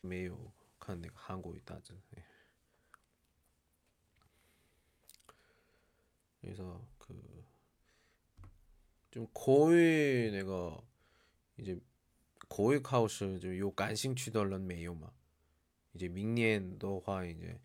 [0.00, 1.94] 没有看那个韩国语大字。
[6.40, 7.14] 그래서 그
[9.14, 10.76] 좀 고위 내가
[11.56, 11.78] 이제
[12.48, 15.08] 고위 카우스 좀요 간싱 취덜런 메요마
[15.94, 17.60] 이제明年的话 이제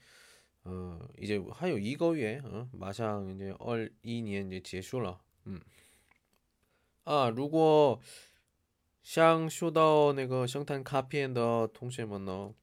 [0.63, 5.59] 어 이제 하요 이거 위에 어 마상 이제 얼 2年 이제 结束了 음.
[7.05, 7.99] 아, 如果
[9.11, 12.53] 想收到那个生态卡片的同学们呢，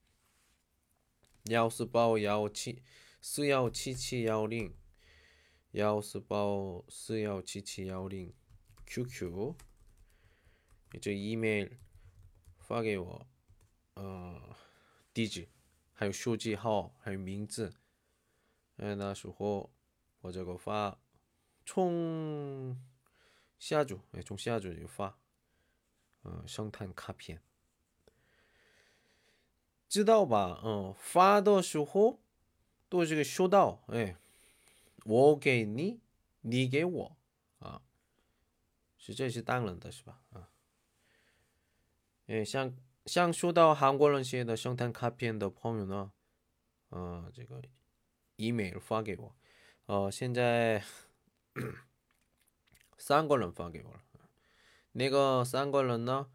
[1.46, 2.84] 要是报幺七
[3.20, 4.72] 四幺七七幺零。
[5.72, 6.36] 幺四八
[6.88, 8.32] 四幺七七幺零
[8.86, 9.56] QQ，
[11.00, 11.68] 这 email
[12.60, 13.26] 发给我，
[13.94, 14.56] 呃，
[15.12, 15.48] 地址，
[15.92, 17.74] 还有手机号，还有名字。
[18.76, 19.74] 哎，那时候
[20.20, 20.96] 我这个发，
[21.64, 22.80] 从
[23.58, 25.18] 下周，哎，从下周就发，
[26.25, 27.41] 嗯，生态卡片，
[29.87, 30.61] 知道吧？
[30.63, 32.19] 嗯，发的时候
[32.89, 34.15] 都这个收到，哎。
[35.03, 35.99] 我给你，
[36.41, 37.17] 你给我，
[37.57, 37.81] 啊，
[38.99, 40.21] 是这是当然的，是吧？
[40.29, 40.51] 啊，
[42.27, 46.11] 哎，像像收到韩国人写的圣诞卡片的朋友呢，
[46.89, 47.63] 啊，这个
[48.35, 49.35] email 发给我，
[49.87, 50.83] 哦，现在
[52.95, 54.03] 三个人发给我了，
[54.95, 56.31] 那个三个人呢，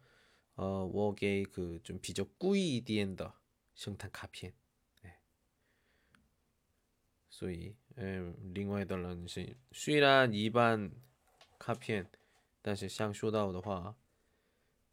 [0.55, 3.33] 呃，我给个좀比较贵一点的
[3.75, 4.53] 圣诞卡片，
[5.03, 5.21] 哎，
[7.29, 7.75] 所以。
[7.99, 10.91] 嗯，另外的人是虽然一般
[11.57, 12.07] 卡片，
[12.61, 13.95] 但是想收到的话，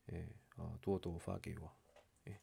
[0.07, 0.27] 哎，
[0.57, 1.71] 哦，多多发给我，
[2.25, 2.41] 哎，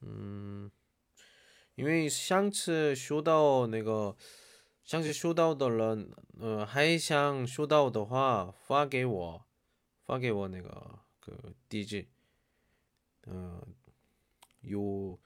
[0.00, 0.70] 嗯，
[1.74, 4.14] 因为上次收到那个，
[4.84, 9.44] 上次收到的人，呃，还想收到的话，发给我，
[10.04, 12.08] 发给我那个个地址，
[13.26, 13.60] 嗯。
[14.62, 15.18] 有，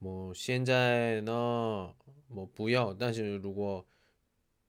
[0.00, 1.94] 뭐现在呢，
[2.30, 3.86] 뭐不要，但是如果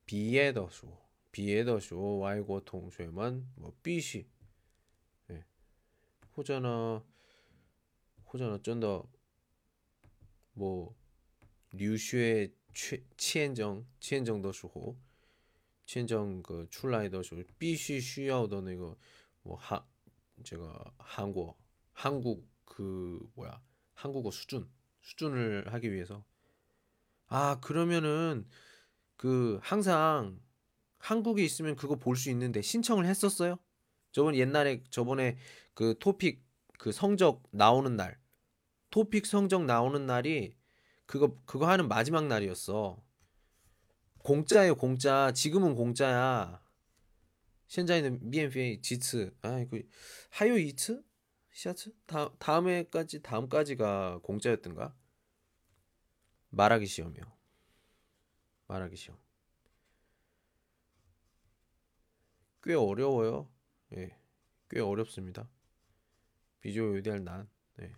[0.04, 0.98] 毕业的时候。
[1.34, 4.28] 毕业的时候，外国同学们我必须，
[5.28, 5.46] 哎，
[6.30, 7.02] 或者呢，
[8.22, 9.06] 或者呢，真的，
[10.52, 10.94] 我
[11.70, 14.94] 留学签签证签证的时候，
[15.86, 18.98] 签证个出来的时候，必须需要的那个
[19.42, 19.82] 我韩
[20.44, 21.56] 这个韩国
[21.92, 24.66] 韩国그뭐야한국어수준
[25.07, 26.23] 수준을 하기 위해서.
[27.27, 28.45] 아, 그러면은
[29.17, 30.39] 그 항상
[30.99, 33.57] 한국에 있으면 그거 볼 수 있는데 신청을 했었어요?
[34.11, 35.37] 저번 옛날에 저번에
[35.73, 36.43] 그 토픽
[36.79, 38.19] 그 성적 나오는 날
[38.91, 40.55] 토픽 성적 나오는 날이
[41.05, 43.01] 그거 그거 하는 마지막 날이었어.
[44.19, 45.31] 공짜예요, 공짜.
[45.31, 46.61] 지금은 공짜야.
[47.69, 49.33] 현재는 BMP 지츠.
[49.41, 49.79] 아, 이거
[50.31, 51.01] 하요 이츠?
[51.57, 51.91] 시아츠?
[52.05, 54.95] 다 다음에까지 다음까지가 공짜였던가?
[56.51, 57.23] 말하기 시험이요.
[58.67, 59.19] 말하기 시험.
[62.61, 63.51] 꽤 어려워요.
[63.93, 64.15] 예.
[64.69, 65.49] 꽤 어렵습니다.
[66.61, 67.49] 비주얼 요디할 난.
[67.77, 67.91] 네.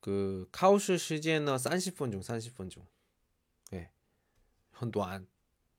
[0.00, 2.86] 그 카우스 시제너 30분 중 30분 중.
[3.74, 3.90] 예.
[4.80, 5.28] 헌도안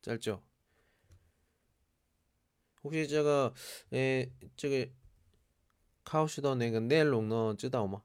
[0.03, 0.50] 짧죠.
[2.84, 3.52] 혹시 제가
[3.92, 4.92] 에 저기
[6.04, 8.02] 카우스더 내가 내용呢 知道吗?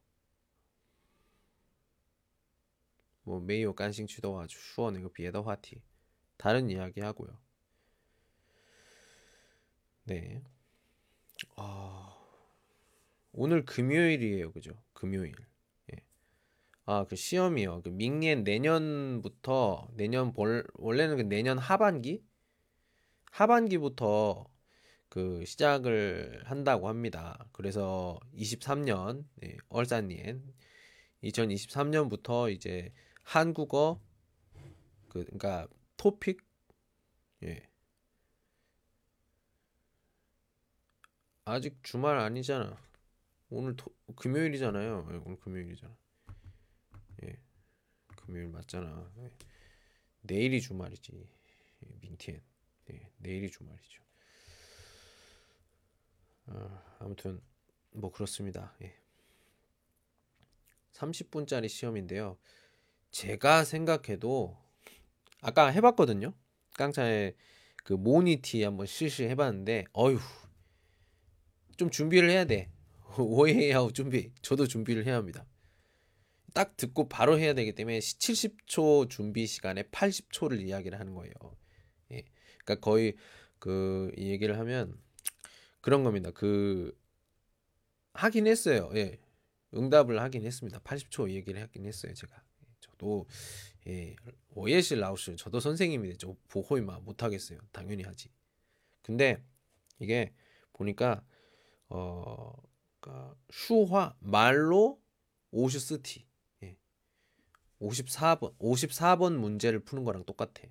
[3.23, 5.81] 뭐 메이오 깐싱 취도와 슈어 내가 비에더 화티
[6.38, 7.38] 다른 이야기 하고요.
[10.05, 10.41] 네.
[11.55, 12.17] 아,
[13.33, 14.73] 오늘 금요일이에요, 그죠?
[14.93, 15.33] 금요일.
[15.93, 16.03] 예.
[16.85, 17.81] 아, 그 시험이요.
[17.83, 22.23] 그明年 내년부터 내년 볼 원래는 그 내년 하반기
[23.31, 24.45] 하반기부터
[25.16, 27.48] 그 시작을 한다고 합니다.
[27.52, 30.52] 그래서 23년 네, 얼산년
[31.22, 32.92] 2023년부터 이제
[33.22, 33.98] 한국어
[35.08, 36.44] 그 그러니까 토픽
[37.44, 37.66] 예.
[41.46, 42.76] 아직 주말 아니잖아.
[43.48, 45.08] 오늘 토, 금요일이잖아요.
[45.12, 45.96] 예, 오늘 금요일이잖아.
[47.24, 47.40] 예.
[48.16, 49.10] 금요일 맞잖아.
[49.20, 49.30] 예.
[50.20, 51.26] 내일이 주말이지.
[51.86, 52.42] 예, 민티엔.
[52.90, 54.05] 예, 내일이 주말이죠.
[56.46, 57.40] 어, 아무튼
[57.93, 58.75] 뭐 그렇습니다.
[58.82, 58.94] 예.
[60.93, 62.38] 30분짜리 시험인데요.
[63.10, 64.56] 제가 생각해도
[65.40, 66.32] 아까 해봤거든요.
[66.75, 67.34] 깡차에
[67.84, 70.19] 그 모니티 한번 실시 해봤는데 어휴
[71.76, 72.70] 좀 준비를 해야 돼.
[73.19, 74.32] 오해하고 준비.
[74.42, 75.46] 저도 준비를 해야 합니다.
[76.54, 81.32] 딱 듣고 바로 해야 되기 때문에 70초 준비 시간에 80초를 이야기를 하는 거예요.
[82.12, 82.25] 예.
[82.64, 83.14] 그러니까 거의
[83.58, 84.99] 그 얘기를 하면
[85.86, 86.32] 그런 겁니다.
[86.32, 87.00] 그
[88.14, 88.90] 하긴 했어요.
[88.96, 89.20] 예.
[89.72, 90.80] 응답을 하긴 했습니다.
[90.80, 92.12] 80초 얘기를 하긴 했어요.
[92.12, 92.42] 제가.
[92.80, 93.24] 저도
[93.86, 94.16] 예,
[94.56, 97.60] 오예실 라우스 저도 선생님인데 저 보호이마 못 하겠어요.
[97.70, 98.32] 당연히 하지.
[99.00, 99.40] 근데
[100.00, 100.34] 이게
[100.72, 101.22] 보니까
[101.88, 102.52] 어
[102.98, 105.00] 그러니까 슈화 말로
[105.52, 106.26] 오슈스티
[106.64, 106.76] 예.
[107.80, 110.64] 54번 54번 문제를 푸는 거랑 똑같아.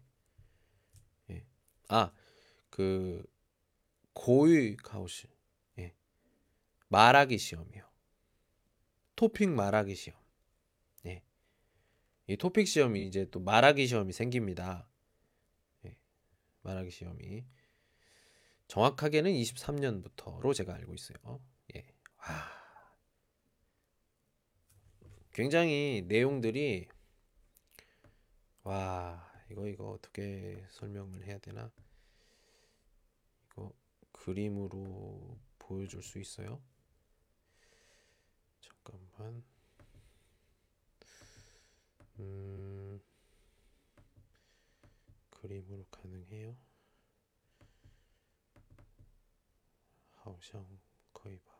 [1.30, 1.46] 예.
[1.88, 2.12] 아,
[2.70, 3.24] 그
[4.16, 5.28] 고유 가우시
[5.78, 5.94] 예.
[6.88, 7.86] 말하기 시험이요.
[9.16, 10.20] 토픽 말하기 시험.
[11.06, 11.22] 예.
[12.28, 14.90] 이 토픽 시험이 이제 또 말하기 시험이 생깁니다.
[15.86, 15.96] 예.
[16.64, 17.46] 말하기 시험이
[18.68, 21.18] 정확하게는 23년부터로 제가 알고 있어요.
[21.76, 21.86] 예.
[22.18, 22.56] 와.
[25.34, 26.88] 굉장히 내용들이
[28.64, 31.72] 와, 이거 이거 어떻게 설명을 해야 되나?
[34.26, 36.60] 그림으로 보여줄 수 있어요?
[38.60, 39.44] 잠깐만.
[42.20, 43.00] 음,
[45.30, 46.58] 그림으로 가능해요?
[50.16, 50.66] 하우샹
[51.14, 51.54] 거의 봐.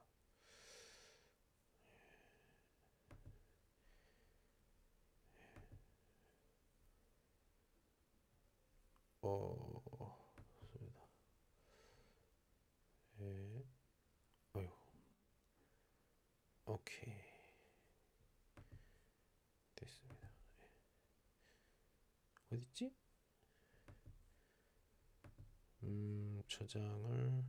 [9.22, 9.65] 어.
[16.66, 17.14] 오케이.
[19.76, 20.30] 됐습니다.
[22.52, 22.56] 예.
[22.56, 22.92] 어딨지?
[25.84, 27.44] 음, 저장을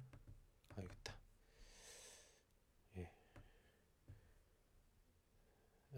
[0.76, 1.16] 알겠다.
[2.99, 3.11] 예.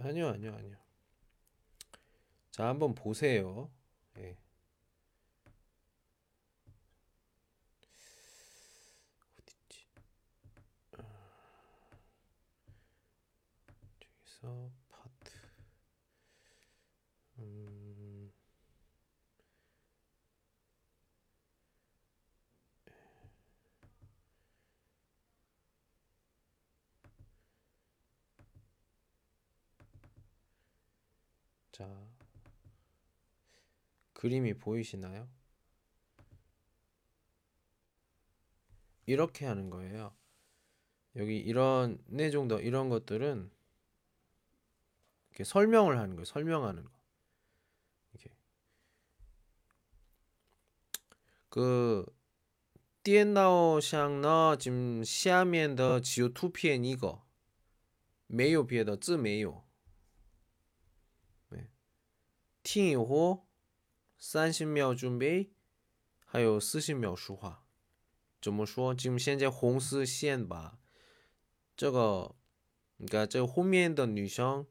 [0.01, 0.77] 아니요, 아니요, 아니요.
[2.53, 3.71] 자, 한번 보세요.
[4.19, 4.37] 예.
[9.39, 9.87] 어딨지?
[10.99, 11.03] 아,
[14.41, 15.33] 저기서 파트.
[17.39, 18.33] 음.
[31.73, 31.87] 자,
[34.13, 35.29] 그림이 보이시나요?
[39.07, 40.13] 이렇게 하는 거예요.
[41.17, 43.51] 여기 이런 내정도 이런 것들은
[45.38, 46.26] 이렇게 설명을 하는 거예요.
[46.26, 46.92] 설명하는 거.
[48.14, 48.36] 이렇게
[51.50, 52.06] 그
[53.04, 57.22] 电脑上呢，지금下面的只有图片一个，
[58.28, 59.64] 没有别的字没有。
[62.64, 63.46] 听以后
[64.18, 65.52] 三十秒准备，
[66.24, 67.66] 还有四十秒说话。
[68.42, 68.96] 怎么说？
[68.96, 70.80] 지금现在红色线吧，
[71.76, 72.36] 这个，
[72.96, 74.66] 你看这后面的女生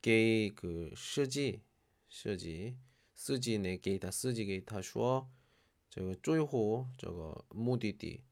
[0.00, 1.62] 给个设计
[2.08, 2.76] 设计
[3.14, 5.30] 司机呢，给他司机给他说。
[5.90, 8.24] 这个最后这个目的地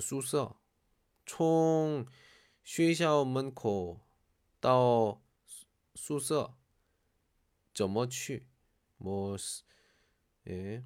[0.00, 0.56] 宿舍，
[1.26, 2.06] 从
[2.64, 4.00] 学校门口
[4.58, 5.22] 到
[5.94, 6.54] 宿舍
[7.74, 8.46] 怎么去？
[8.96, 9.36] 뭐
[10.48, 10.82] 예.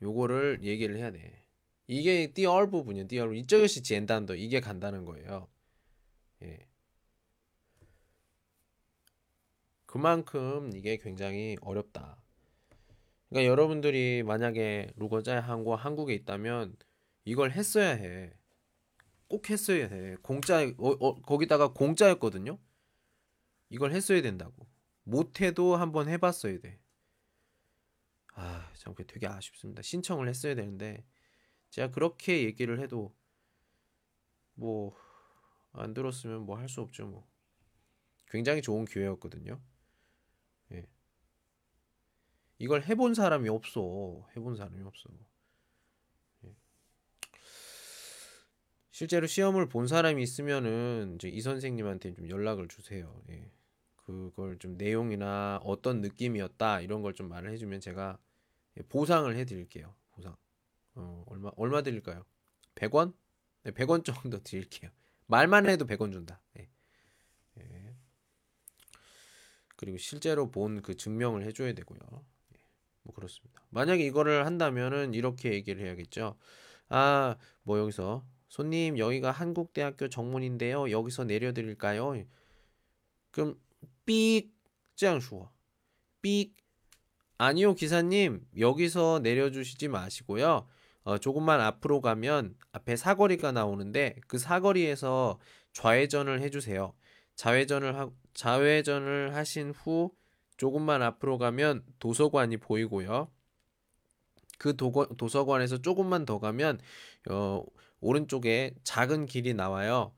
[0.00, 1.46] 요거를 얘기를 해야 돼.
[1.86, 3.06] 이게 띠얼 부분이요.
[3.06, 5.48] 띠얼 이쪽이 젠단도 이게 간다는 거예요.
[6.42, 6.65] 예.
[9.87, 12.21] 그만큼 이게 굉장히 어렵다.
[13.29, 16.77] 그러니까 여러분들이 만약에 루거자의 한국 한국에 있다면
[17.25, 18.33] 이걸 했어야 해.
[19.27, 20.15] 꼭 했어야 해.
[20.21, 22.59] 공짜 어, 어, 거기다가 공짜였거든요.
[23.69, 24.67] 이걸 했어야 된다고.
[25.03, 26.79] 못해도 한번 해봤어야 돼.
[28.35, 29.81] 아, 참 그게 되게 아쉽습니다.
[29.81, 31.03] 신청을 했어야 되는데
[31.71, 33.15] 제가 그렇게 얘기를 해도
[34.55, 34.95] 뭐
[35.73, 37.27] 안 들었으면 뭐 할 수 없죠 뭐.
[38.29, 39.61] 굉장히 좋은 기회였거든요.
[42.59, 44.27] 이걸 해본 사람이 없어.
[44.35, 45.09] 해본 사람이 없어.
[46.45, 46.55] 예.
[48.91, 53.21] 실제로 시험을 본 사람이 있으면은 이제 이 선생님한테 좀 연락을 주세요.
[53.29, 53.51] 예.
[54.05, 58.17] 그걸 좀 내용이나 어떤 느낌이었다 이런 걸 좀 말을 해주면 제가
[58.77, 59.93] 예, 보상을 해드릴게요.
[60.11, 60.35] 보상.
[60.95, 62.25] 어, 얼마 얼마 드릴까요?
[62.75, 63.13] 100원?
[63.63, 64.89] 네, 100원 정도 드릴게요.
[65.27, 66.41] 말만 해도 100원 준다.
[66.57, 66.69] 예.
[67.59, 67.95] 예.
[69.75, 71.99] 그리고 실제로 본 그 증명을 해줘야 되고요.
[73.17, 73.63] 뭐 그렇습니다.
[73.71, 76.37] 만약에 이거를 한다면은 이렇게 얘기를 해야겠죠.
[76.89, 80.91] 아, 뭐 여기서 손님 여기가 한국대학교 정문인데요.
[80.91, 82.23] 여기서 내려드릴까요?
[83.31, 83.59] 그럼
[84.05, 84.55] 삑
[84.95, 85.49] 짱说
[86.21, 86.55] 삑
[87.37, 90.67] 아니요 기사님 여기서 내려주시지 마시고요.
[91.03, 95.39] 어, 조금만 앞으로 가면 앞에 사거리가 나오는데 그 사거리에서
[95.73, 96.93] 좌회전을 해주세요.
[97.35, 100.11] 좌회전을 하, 좌회전을 하신 후
[100.57, 103.31] 조금만 앞으로 가면 도서관이 보이고요.
[104.57, 106.79] 그 도거, 도서관에서 조금만 더 가면
[107.29, 107.63] 어,
[107.99, 110.13] 오른쪽에 작은 길이 나와요.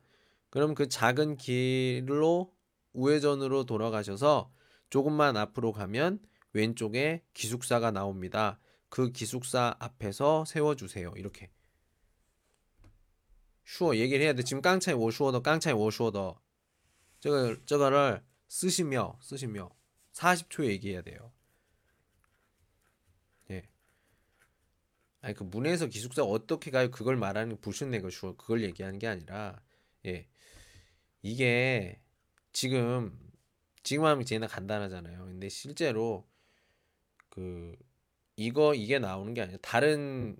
[0.49, 2.53] 그럼 그 작은 길로
[2.93, 4.51] 우회전으로 돌아가셔서
[4.89, 6.19] 조금만 앞으로 가면
[6.53, 8.59] 왼쪽에 기숙사가 나옵니다.
[8.89, 11.13] 그 기숙사 앞에서 세워주세요.
[11.15, 11.51] 이렇게.
[13.65, 14.41] 슈어 얘기를 해야 돼.
[14.41, 16.41] 지금 깡차이 워슈어더 깡차이 워슈어더
[17.19, 19.69] 저거 저거를 쓰시며 쓰시며
[20.19, 21.31] 40초 얘기해야 돼요.
[23.51, 23.63] 예.
[25.21, 26.91] 아니 그 문에서 기숙사 어떻게 가요?
[26.91, 29.61] 그걸 말하는 부신내가 슈 그걸 얘기하는 게 아니라
[30.05, 30.27] 예.
[31.21, 32.01] 이게
[32.51, 33.17] 지금
[33.83, 35.25] 지금 하면 제나 간단하잖아요.
[35.25, 36.27] 근데 실제로
[37.29, 37.75] 그
[38.35, 40.37] 이거 이게 나오는 게 아니라 다른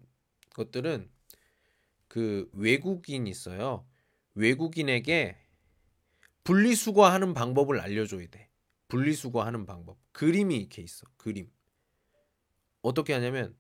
[0.52, 1.10] 것들은
[2.10, 3.88] 그 외국인 있어요.
[4.34, 5.38] 외국인에게
[6.44, 8.49] 분리수거하는 방법을 알려줘야 돼.
[8.90, 9.98] 분리수거하는 방법.
[10.12, 11.08] 그림이 이렇게 있어.
[11.18, 11.50] 그림.
[12.82, 13.56] 어떻게 하냐면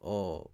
[0.00, 0.44] 어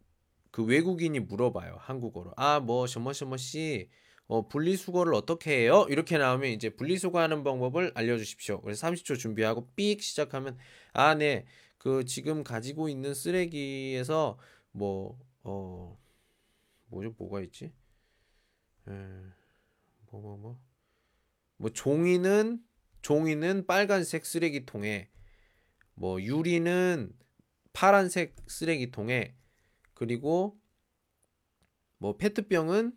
[0.51, 1.77] 그 외국인이 물어봐요.
[1.79, 2.33] 한국어로.
[2.37, 3.91] 아, 뭐 셔머 셔머 씨
[4.27, 5.87] 어, 분리수거를 어떻게 해요?
[5.89, 8.61] 이렇게 나오면 이제 분리수거하는 방법을 알려주십시오.
[8.63, 10.59] 그래서 30초 준비하고 삑 시작하면
[10.93, 11.47] 아, 네.
[11.79, 14.39] 그 지금 가지고 있는 쓰레기에서
[14.73, 15.99] 뭐 어
[16.89, 17.15] 뭐죠?
[17.19, 17.73] 뭐가 있지?
[18.89, 18.93] 에,
[20.11, 20.61] 뭐 뭐, 뭐.
[21.57, 22.63] 뭐 종이는
[23.09, 25.09] 종이는 빨간색 쓰레기통에
[25.95, 27.11] 뭐 유리는
[27.73, 29.35] 파란색 쓰레기통에
[29.95, 30.61] 그리고
[31.97, 32.93] 뭐 페트병은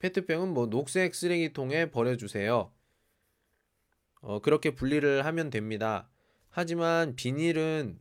[0.00, 2.70] 페트병은 뭐 녹색 쓰레기통에 버려주세요.
[4.20, 6.10] 어, 그렇게 분리를 하면 됩니다.
[6.50, 7.98] 하지만 비닐은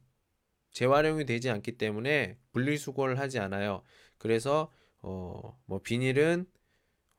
[0.71, 3.81] 재활용이 되지 않기 때문에 분리수거를 하지 않아요.
[4.17, 6.45] 그래서 어, 뭐 비닐은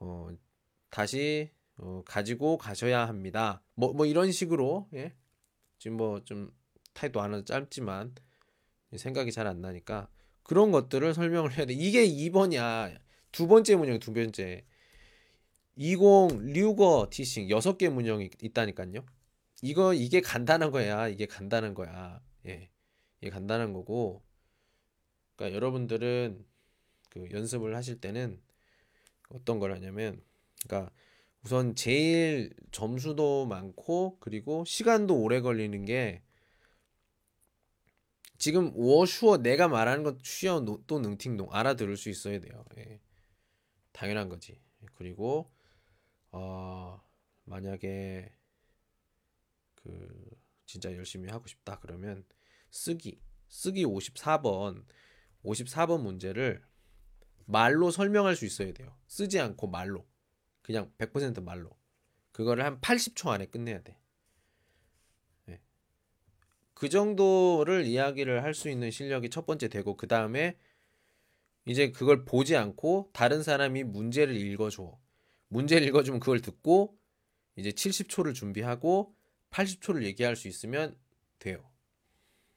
[0.01, 0.29] 어,
[0.91, 1.51] 다시
[1.83, 3.63] 어, 가지고 가셔야 합니다.
[3.75, 5.15] 뭐, 뭐 이런 식으로, 예.
[5.79, 6.51] 지금 뭐 좀
[6.95, 8.15] 타이도 하나 짧지만
[8.97, 10.09] 생각이 잘 안 나니까
[10.43, 11.73] 그런 것들을 설명을 해야 돼.
[11.75, 12.99] 이게 2번이야.
[13.33, 14.65] 두 번째 문형, 두 번째.
[15.77, 19.05] 20 류거 티싱 여섯 개 문형이 있다니까요.
[19.63, 21.09] 이거 이게 간단한 거야.
[21.09, 22.21] 이게 간단한 거야.
[22.47, 22.69] 예.
[23.21, 24.23] 이게 간단한 거고.
[25.37, 26.45] 그러니까 여러분들은
[27.11, 28.41] 그 연습을 하실 때는
[29.31, 30.21] 어떤 걸 하냐면
[30.67, 30.93] 그러니까
[31.43, 36.23] 우선 제일 점수도 많고 그리고 시간도 오래 걸리는 게
[38.39, 42.65] 지금 워슈어 내가 말하는 것 쉬어 또 능팅동 알아들을 수 있어야 돼요.
[42.79, 43.01] 예.
[43.93, 44.61] 당연한 거지.
[44.95, 45.51] 그리고
[46.33, 47.03] 어
[47.45, 48.33] 만약에
[49.75, 50.31] 그
[50.67, 52.25] 진짜 열심히 하고 싶다 그러면
[52.71, 54.85] 쓰기 쓰기 54번
[55.45, 56.63] 54번 문제를
[57.47, 58.97] 말로 설명할 수 있어야 돼요.
[59.07, 60.07] 쓰지 않고 말로
[60.63, 61.71] 그냥 100% 말로
[62.33, 64.01] 그거를 한 80초 안에 끝내야 돼.
[66.81, 70.57] 그 정도를 이야기를 할 수 있는 실력이 첫 번째 되고 그 다음에
[71.67, 74.99] 이제 그걸 보지 않고 다른 사람이 문제를 읽어줘.
[75.49, 76.97] 문제를 읽어주면 그걸 듣고
[77.57, 79.15] 이제 70초를 준비하고
[79.51, 80.97] 80초를 얘기할 수 있으면
[81.39, 81.71] 돼요.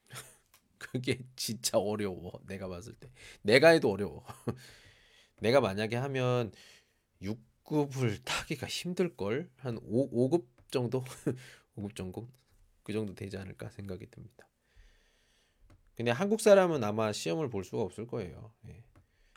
[0.77, 2.31] 그게 진짜 어려워.
[2.48, 3.12] 내가 봤을 때.
[3.41, 4.25] 내가 해도 어려워.
[5.41, 6.53] 내가 만약에 하면
[7.22, 9.50] 6 급을 타기가 힘들걸?
[9.58, 11.03] 한 5, 5급 정도?
[11.77, 12.27] 5급 정도?
[12.84, 14.48] 그 정도 되지 않을까 생각이 듭니다.
[15.96, 18.53] 근데 한국 사람은 아마 시험을 볼 수가 없을 거예요.
[18.67, 18.84] 예.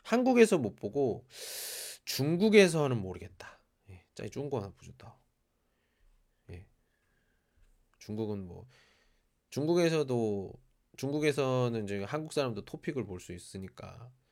[0.03, 1.25] 한국에서 못 보고
[2.05, 3.59] 중국에서는 모르겠다.
[3.89, 4.03] 예.
[4.15, 5.17] 짜이 중국은 보셨다.
[6.49, 6.65] 예.
[7.99, 8.67] 중국은 뭐
[9.49, 10.53] 중국에서도
[10.97, 14.26] 중국에서는 이제 한국 사람도 토픽을 볼 수 있으니까 음,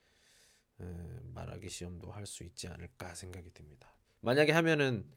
[1.34, 3.96] 말하기 시험도 할 수 있지 않을까 생각이 듭니다.
[4.22, 5.10] 만약에 하면은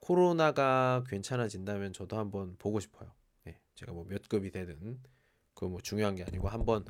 [0.00, 3.12] 코로나가 괜찮아진다면 저도 한번 보고 싶어요.
[3.44, 5.00] 네, 제가 뭐 몇 급이 되든
[5.54, 6.84] 그뭐 중요한 게 아니고 한번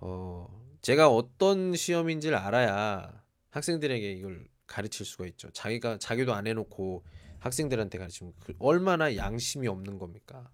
[0.00, 0.48] 어
[0.80, 5.50] 제가 어떤 시험인지를 알아야 학생들에게 이걸 가르칠 수가 있죠.
[5.50, 7.04] 자기가 자기도 안 해놓고
[7.40, 10.50] 학생들한테 가르치면 그 얼마나 양심이 없는 겁니까?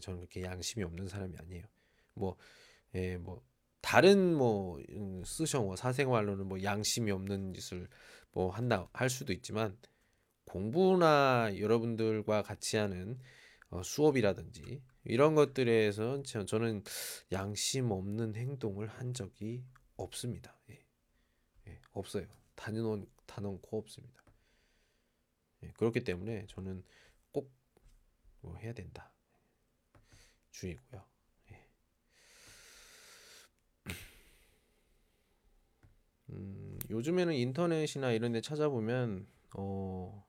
[0.00, 1.64] 저는 그렇게 양심이 없는 사람이 아니에요.
[2.14, 2.36] 뭐,
[2.94, 3.42] 예, 뭐
[3.86, 7.88] 다른 뭐 음, 쓰셔 뭐 사생활로는 뭐 양심이 없는 짓을
[8.32, 9.78] 뭐 한다 할 수도 있지만
[10.44, 13.16] 공부나 여러분들과 같이 하는
[13.70, 16.82] 어, 수업이라든지 이런 것들에서 저는
[17.30, 19.64] 양심 없는 행동을 한 적이
[19.96, 20.58] 없습니다.
[20.70, 20.84] 예.
[21.68, 22.26] 예, 없어요.
[22.56, 24.20] 단연 단언코 없습니다.
[25.62, 26.82] 예, 그렇기 때문에 저는
[27.30, 27.56] 꼭
[28.46, 29.12] 뭐 해야 된다.
[30.52, 31.04] 주의고요.
[36.30, 40.24] 음, 요즘에는 인터넷이나 이런 데 찾아보면 어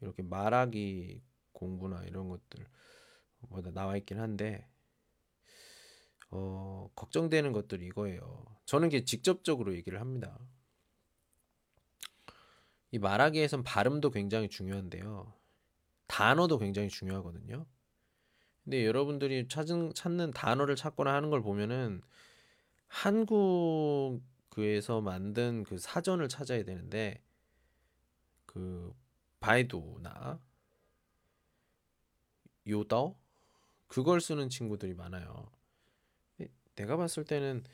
[0.00, 1.22] 이렇게 말하기
[1.52, 2.66] 공부나 이런 것들
[3.40, 4.66] 뭐다 나와 있긴 한데
[6.30, 8.44] 어, 걱정되는 것들이 이거예요.
[8.64, 10.38] 저는 이게 직접적으로 얘기를 합니다.
[12.90, 15.32] 이 말하기에선 발음도 굉장히 중요한데요.
[16.06, 17.66] 단어도 굉장히 중요하거든요.
[18.64, 22.02] 근데 여러분들이 찾은, 찾는 단어를 찾거나 하는 걸 보면은
[22.88, 24.20] 한국
[24.64, 27.22] 에서 만든 그 사전을 찾아야 되는데
[28.46, 28.94] 그
[29.40, 30.40] 바이두나
[32.66, 33.16] 요더
[33.86, 35.50] 그걸 쓰는 친구들이 많아요.
[36.74, 37.64] 내가 봤을 때는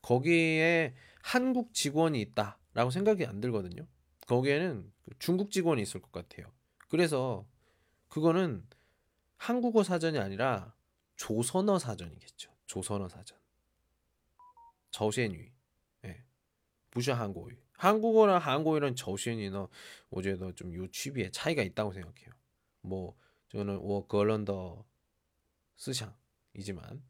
[0.00, 3.86] 거기에 한국 직원이 있다라고 생각이 안 들거든요.
[4.26, 6.52] 거기에는 그 중국 직원이 있을 것 같아요.
[6.88, 7.46] 그래서
[8.08, 8.66] 그거는
[9.36, 10.74] 한국어 사전이 아니라
[11.16, 12.50] 조선어 사전이겠죠.
[12.66, 13.38] 조선어 사전.
[14.90, 15.52] 저센위.
[16.92, 17.48] 不是 한국어.
[17.78, 19.66] 한국어랑 한국어랑 정신이나
[20.10, 22.30] 어제도 좀 요 취비에 차이가 있다고 생각해요.
[22.82, 23.16] 뭐
[23.48, 24.84] 저는 워 걸런더
[25.76, 27.02] 스샹이지만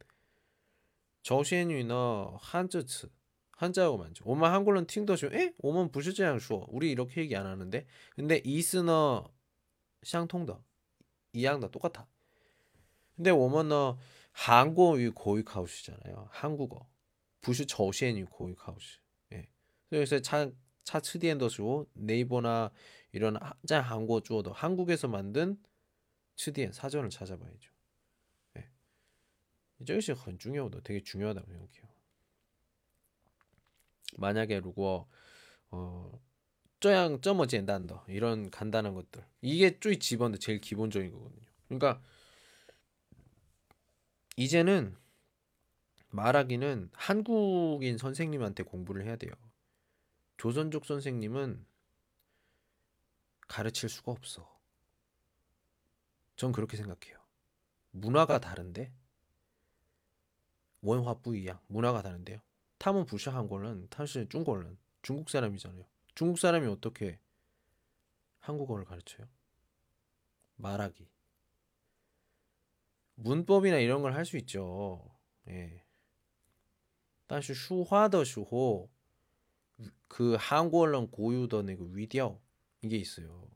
[1.22, 3.10] 정신이나 한자츠
[3.52, 4.24] 한자어 많죠.
[4.26, 5.52] 오만 한글은 팅더 좀 에?
[5.58, 6.66] 오만 부시장 수어.
[6.68, 7.86] 우리 이렇게 얘기 안 하는데.
[8.14, 9.30] 근데 이스너
[10.02, 10.62] 샹통더
[11.32, 12.06] 이양다 똑같아.
[13.14, 13.98] 근데 오만너
[14.32, 16.28] 한국어 고위 카우시잖아요.
[16.30, 16.88] 한국어.
[17.40, 19.01] 부시 정신이 고위 카우시.
[19.92, 20.50] 그래서 차,
[20.84, 22.70] 차 츠디엔더쇼 네이버나
[23.12, 25.62] 이런 짠 한고 주어도 한국에서 만든
[26.36, 27.70] 츠디엔 사전을 찾아봐야죠.
[28.54, 28.70] 네.
[29.80, 30.80] 이것이 건 중요하다.
[30.82, 31.92] 되게 중요하다고 생각해요.
[34.16, 35.06] 만약에 루고
[35.72, 36.22] 어,
[36.80, 41.46] 쪼양 점어 젠단더 이런 간단한 것들 이게 쪼이 집어넣 제일 기본적인 거거든요.
[41.68, 42.00] 그러니까
[44.38, 44.96] 이제는
[46.08, 49.32] 말하기는 한국인 선생님한테 공부를 해야 돼요.
[50.37, 51.65] 조선족 선생님은
[53.47, 54.59] 가르칠 수가 없어.
[56.35, 57.17] 전 그렇게 생각해요.
[57.91, 58.93] 문화가 다른데
[60.81, 62.39] 원화 뿌이양 문화가 다른데요.
[62.77, 65.85] 탐은 부샤한 거는 사실 중국어는 중국 사람이잖아요.
[66.13, 67.19] 중국 사람이 어떻게
[68.39, 69.27] 한국어를 가르쳐요?
[70.57, 71.09] 말하기.
[73.15, 75.03] 문법이나 이런 걸 할 수 있죠.
[75.47, 75.83] 예.
[77.27, 78.89] 但是说话的时候
[80.08, 82.40] 그 한국어랑 고유의 그 위디오
[82.82, 83.48] 이게 있어요.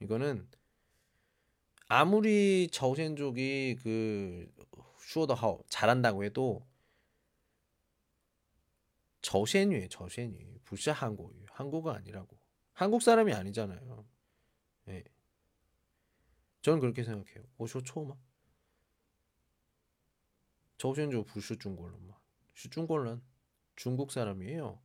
[0.00, 0.48] 이거는
[1.86, 4.52] 아무리 저센족이 그
[4.98, 6.66] 쇼더하오 잘한다고 해도
[9.22, 12.36] 저센유에 저센유 부시 한국유 한국어 아니라고
[12.72, 14.04] 한국 사람이 아니잖아요.
[14.88, 15.04] 예.
[16.62, 17.44] 저는 그렇게 생각해요.
[17.58, 18.14] 오쇼 초마
[20.78, 22.14] 저센주 부시 중국어만
[22.54, 23.22] 중국어는
[23.76, 24.83] 중국 사람이에요.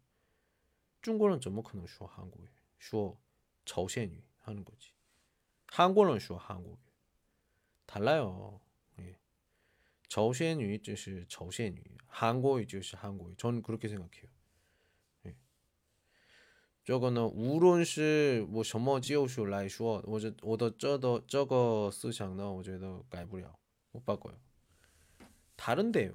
[1.03, 2.44] 중국어는怎么可能 쉬어 한국어
[2.79, 3.16] 쉬어
[3.64, 4.92] 저센유 하는 거지.
[5.66, 6.79] 한국어는 쉬어 한국어
[7.87, 8.61] 달라요.
[9.01, 9.18] 예.
[10.09, 13.35] 저센유 就是 저센유, 한국어 就是 한국어.
[13.37, 14.29] 저는 그렇게 생각해요.
[15.27, 15.37] 예.
[16.85, 23.59] 这个呢无论是我什么技术来说我这我的这的这个思想呢我觉得改不了
[23.92, 24.03] 못
[25.57, 26.12] 다른데요.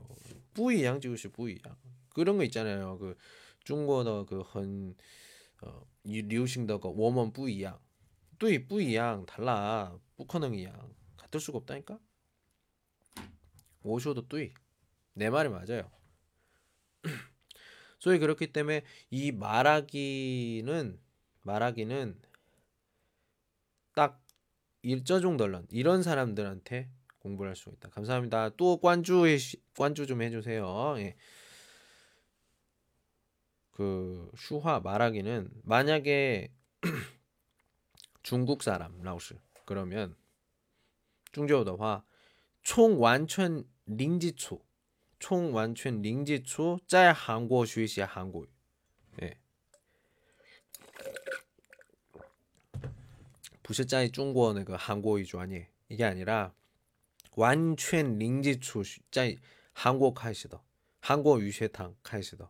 [0.53, 1.77] 不一样就是不一样.
[2.13, 2.97] 그런 거 있잖아요.
[2.97, 3.15] 그
[3.63, 4.95] 중국어 그很
[5.61, 7.81] 어, 流行的个我们不一样
[8.37, 11.99] 对不一样 달라 不可能一样 같을 수가 없다니까
[13.83, 14.53] 오쇼도 뚜이
[15.13, 15.91] 내 말이 맞아요
[17.99, 20.99] 소위 그렇기 때문에 이 말하기는
[21.43, 22.21] 말하기는
[23.93, 24.23] 딱
[24.81, 27.89] 일저종덜런 이런 사람들한테 공부를 할 수 있다.
[27.89, 28.49] 감사합니다.
[28.55, 29.25] 또 관주
[29.77, 30.95] 관주 좀 해주세요.
[30.99, 31.15] 예.
[33.73, 36.51] 그 슈화 말하기는 만약에
[38.23, 40.15] 중국 사람 라오스 그러면
[41.31, 42.03] 중저우더화
[42.61, 44.59] 총 완전 링지초
[45.19, 48.49] 총 완전 링지초 在 한국 学习 한국
[49.21, 49.37] 예.
[53.61, 56.53] 不是在 중국 那个 한국어 专业 이게 아니라
[57.35, 59.37] 완전 링지초 在
[59.73, 60.61] 한국 开始的
[61.01, 62.49] 한국 语学堂开始的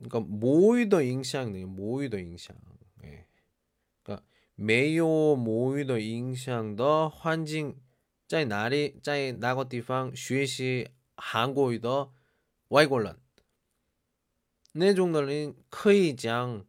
[0.00, 2.56] 그러니까 모이더 잉샹 모이더 잉샹.
[3.04, 3.26] 예.
[4.02, 7.80] 그러니까 메요 모이더 잉샹더 환징
[8.28, 12.10] 在哪里在哪个地方学习韩国语的
[12.68, 13.20] 外国人
[14.72, 16.66] 那种的人可以讲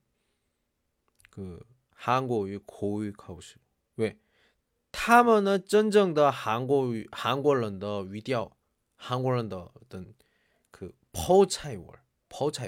[1.32, 3.58] 그韩国语口语考试
[3.96, 4.18] 왜?
[4.92, 8.56] 他们呢真正的韩国语韩国人的语调
[8.96, 10.14] 韩国人的어떤
[10.72, 12.68] 그抛차이월抛차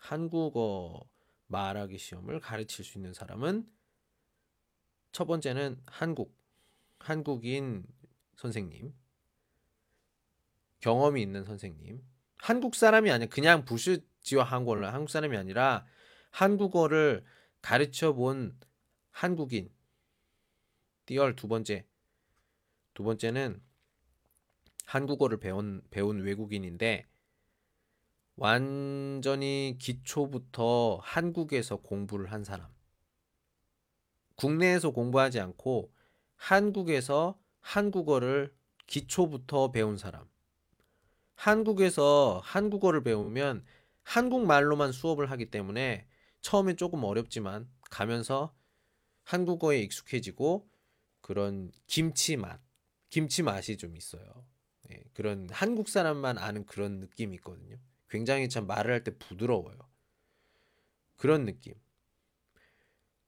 [0.00, 1.08] 한국어
[1.46, 3.70] 말하기 시험을 가르칠 수 있는 사람은
[5.12, 6.36] 첫 번째는 한국,
[6.98, 7.86] 한국인
[8.36, 8.94] 선생님,
[10.80, 12.02] 경험이 있는 선생님,
[12.38, 15.86] 한국 사람이 아니라 그냥 부시지와 한국어를 한국 사람이 아니라
[16.30, 17.24] 한국어를
[17.60, 18.58] 가르쳐 본
[19.10, 19.70] 한국인.
[21.04, 21.86] 띠얼 두 번째.
[22.94, 23.62] 두 번째는
[24.86, 27.09] 한국어를 배운 배운 외국인인데
[28.40, 32.72] 완전히 기초부터 한국에서 공부를 한 사람.
[34.34, 35.92] 국내에서 공부하지 않고
[36.36, 40.26] 한국에서 한국어를 기초부터 배운 사람.
[41.34, 43.62] 한국에서 한국어를 배우면
[44.04, 46.08] 한국말로만 수업을 하기 때문에
[46.40, 48.56] 처음엔 조금 어렵지만 가면서
[49.24, 50.66] 한국어에 익숙해지고
[51.20, 52.58] 그런 김치 맛,
[53.10, 54.46] 김치 맛이 좀 있어요.
[54.90, 57.76] 예, 그런 한국 사람만 아는 그런 느낌이 있거든요.
[58.10, 59.78] 굉장히 참 말을 할 때 부드러워요.
[61.16, 61.74] 그런 느낌.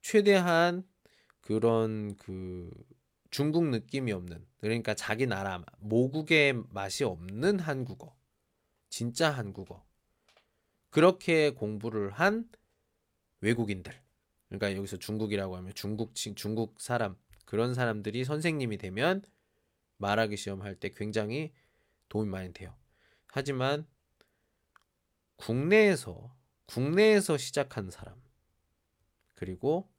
[0.03, 0.85] 최대한
[1.41, 2.71] 그런 그
[3.31, 8.15] 중국 느낌이 없는 그러니까 자기 나라 모국의 맛이 없는 한국어
[8.89, 9.85] 진짜 한국어
[10.91, 12.49] 그렇게 공부를 한
[13.41, 13.93] 외국인들
[14.49, 17.17] 그러니까 여기서 중국이라고 하면 중국 중국 사람
[17.47, 19.23] 그런 사람들이 선생님이 되면
[19.99, 21.53] 말하기 시험 할 때 굉장히
[22.09, 22.75] 도움이 많이 돼요.
[23.29, 23.87] 하지만
[25.37, 26.35] 국내에서
[26.67, 28.21] 국내에서 시작한 사람
[29.35, 29.91] 그리고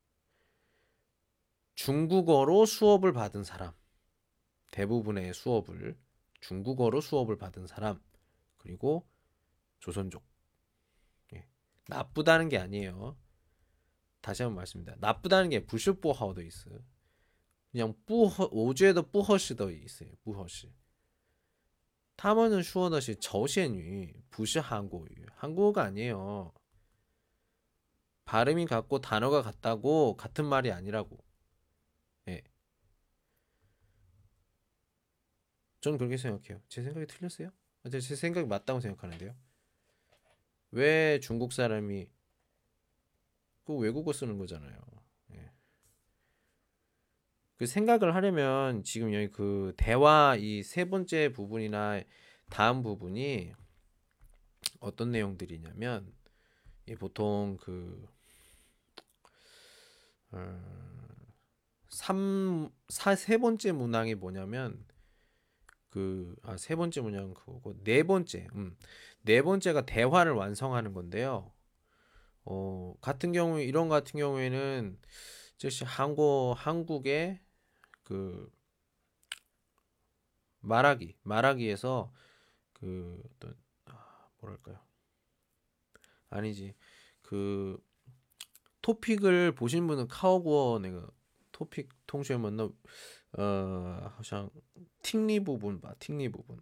[1.75, 3.73] 중국어로 수업을 받은 사람
[4.71, 5.97] 대부분의 수업을
[6.41, 8.01] 중국어로 수업을 받은 사람
[8.57, 9.07] 그리고
[9.79, 10.23] 조선족
[11.33, 11.47] 예.
[11.87, 13.17] 나쁘다는 게 아니에요.
[14.21, 14.95] 다시 한번 말씀드립니다.
[15.05, 16.79] 나쁘다는 게 부슈뽀하우도 있어요.
[17.71, 20.09] 그냥 뿌허 오주에도 뿌허시도 있어요.
[20.23, 20.73] 뿌허시.
[22.15, 26.53] 他们은 슈어더시 저시엔유 부시 한국유 한국어가 아니에요.
[28.25, 31.17] 발음이 같고 단어가 같다고 같은 말이 아니라고.
[32.29, 32.41] 예.
[35.81, 36.61] 저는 그렇게 생각해요.
[36.69, 37.49] 제 생각이 틀렸어요?
[37.83, 39.35] 아, 제, 제 생각이 맞다고 생각하는데요.
[40.71, 42.09] 왜 중국 사람이
[43.65, 44.92] 그 외국어 쓰는 거잖아요.
[47.55, 47.57] 예.
[47.57, 52.01] 그 생각을 하려면 지금 여기 그 대화 이 세 번째 부분이나
[52.49, 53.53] 다음 부분이
[54.79, 56.11] 어떤 내용들이냐면
[56.99, 58.07] 보통 그
[60.31, 60.59] 어,
[61.89, 64.85] 3, 4, 세 번째 문항이 뭐냐면
[65.89, 68.75] 그, 아, 세 번째 문항 그거고, 네 번째, 음,
[69.21, 71.51] 네 번째가 대화를 완성하는 건데요.
[72.45, 74.97] 어, 같은 경우, 이런 같은 경우에는,
[75.57, 77.39] 즉시 한국, 한국의
[78.03, 78.51] 그,
[80.59, 82.11] 말하기, 말하기에서
[82.73, 84.79] 그, 어떤, 아, 뭐랄까요.
[86.29, 86.75] 아니지.
[87.21, 87.81] 그,
[88.81, 91.07] 토픽을 보신 분은 카오고 내가
[91.51, 92.73] 토픽 통쉐먼너
[93.35, 94.49] 어, 好像
[95.01, 95.93] 틱리 부분 봐.
[95.99, 96.59] 틱리 부분.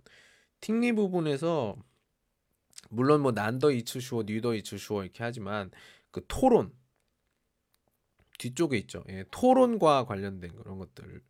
[0.61, 1.75] 틱리 부분에서
[2.89, 5.71] 물론 뭐 난더 이츠 슈어, 뉴더 이츠 슈어 이렇게 하지만
[6.11, 6.73] 그 토론
[8.40, 9.04] 뒤쪽에 있죠.
[9.08, 11.22] 예, 토론과 관련된 그런 것들.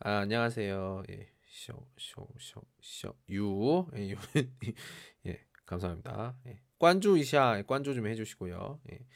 [0.00, 1.02] 아, 안녕하세요.
[1.10, 1.28] 예.
[1.50, 4.14] 쇼쇼쇼쇼유 예,
[5.26, 6.38] 예, 감사합니다.
[6.46, 6.60] 예.
[6.78, 8.80] 관주 이샤 관주 좀 해주시고요.
[8.92, 9.06] 예.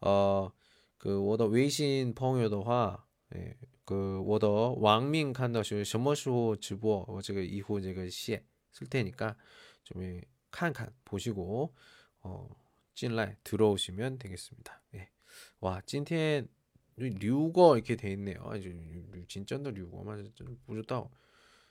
[0.00, 0.50] 어,
[0.96, 8.08] 그 워더 웨이신 펑요더화 예, 그 워더 왕민 칸더시 什么时候 直播 어, 제가 이후 제가
[8.08, 9.36] 시에 쓸 테니까
[9.84, 11.74] 좀 예, 칸칸 보시고
[12.20, 12.48] 어,
[12.94, 14.82] 찐라이 들어오시면 되겠습니다.
[14.94, 15.10] 예.
[15.60, 16.48] 와, 今天
[16.97, 18.43] 류거 이렇게 돼 있네요.
[18.45, 18.73] 아주
[19.27, 21.03] 진짜도 류거만 좀 부르다.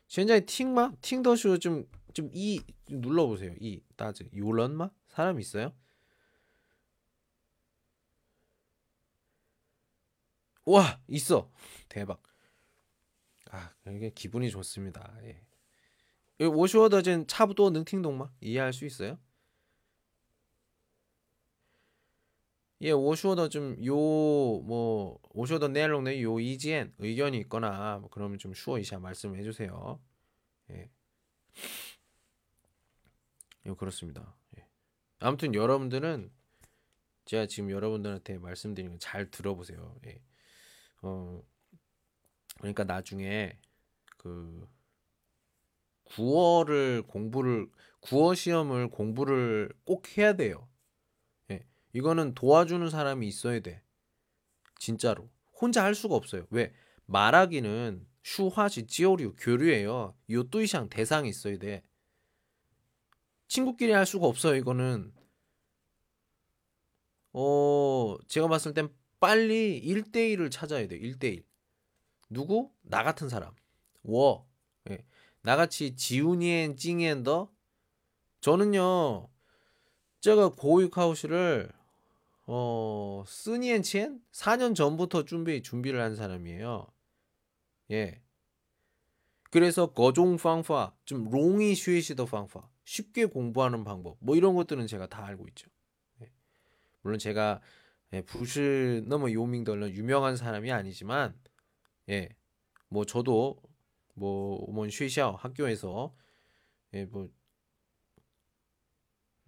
[0.08, 3.54] 현재 팅마 팅더쇼 좀좀 이 눌러 보세요.
[3.60, 5.72] 이 따즈 요런마 사람 있어요?
[10.66, 11.48] 와 있어
[11.88, 12.20] 대박
[13.52, 15.40] 아 이게 기분이 좋습니다 예.
[16.44, 19.16] 오슈어더젠 차부도 능팅동마 이해할 수 있어요?
[22.82, 23.94] 예, 오슈어더 좀 요
[24.64, 30.00] 뭐 오슈어더 내용내 요 이지엔 의견이 있거나 뭐 그러면 좀 슈어 이샤 말씀해 주세요.
[30.70, 30.90] 예.
[33.66, 34.34] 요 그렇습니다.
[34.58, 34.66] 예.
[35.18, 36.30] 아무튼 여러분들은
[37.26, 39.96] 제가 지금 여러분들한테 말씀드리는 거잘 들어보세요.
[40.06, 40.20] 예.
[41.02, 41.42] 어
[42.58, 43.58] 그러니까 나중에
[44.18, 44.66] 그
[46.04, 47.68] 국어를 공부를
[48.00, 50.68] 국어 시험을 공부를 꼭 해야 돼요.
[51.96, 51.98] 예.
[51.98, 53.82] 이거는 도와주는 사람이 있어야 돼.
[54.78, 55.30] 진짜로.
[55.60, 56.46] 혼자 할 수가 없어요.
[56.50, 56.72] 왜?
[57.06, 60.14] 말하기는 슈화시 지오류 교류예요.
[60.30, 61.82] 요뚜이샹 대상이 있어야 돼.
[63.48, 64.56] 친구끼리 할 수가 없어요.
[64.56, 65.12] 이거는
[67.32, 68.88] 어 제가 봤을 땐
[69.20, 70.98] 빨리 1대1을 찾아야 돼.
[70.98, 71.44] 1대1.
[72.28, 72.72] 누구?
[72.82, 73.54] 나 같은 사람.
[74.02, 74.46] 워.
[74.90, 75.04] 예.
[75.42, 77.50] 나같이 지훈이엔 찡엔더
[78.40, 79.28] 저는요.
[80.20, 81.75] 제가 고익하우스를
[82.46, 86.86] 어, 스니엔치엔 4년 전부터 준비 준비를 한 사람이에요.
[87.90, 88.22] 예.
[89.50, 95.24] 그래서 거종 방파, 좀 롱이 슈이시더 방파, 쉽게 공부하는 방법, 뭐 이런 것들은 제가 다
[95.24, 95.68] 알고 있죠.
[96.22, 96.30] 예.
[97.02, 97.60] 물론 제가
[98.12, 101.36] 예, 부실 너무 요밍덜런 유명한 사람이 아니지만,
[102.08, 102.28] 예,
[102.88, 103.60] 뭐 저도
[104.14, 106.14] 뭐 오먼 쉬샤 학교에서
[106.94, 107.28] 예, 뭐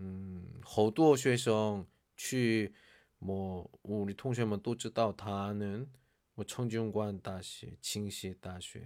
[0.01, 2.73] 음, 허두어 쉐성 취
[3.20, 5.90] 뭐 우리 통신만 또知道 다는
[6.36, 8.82] 뭐 청중관 다시 징시 다시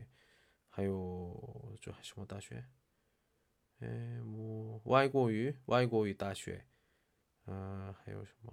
[0.70, 2.54] 还有就什么 다시
[3.82, 3.88] 예,
[4.24, 6.60] 뭐外国语 外国语 다시
[7.46, 8.52] 아, 还有什么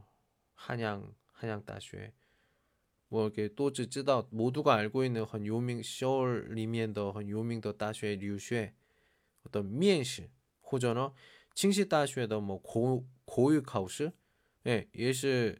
[0.54, 2.12] 한양 한양 다시
[3.08, 8.74] 뭐 이렇게 또知道 모두가 알고 있는 很有名,首里面的很有名的大学留学
[9.44, 10.30] 어떤 面试
[10.60, 11.12] 或者呢
[11.54, 14.12] 칭시大学的뭐 고, 고유考试
[14.66, 15.56] 예, 예시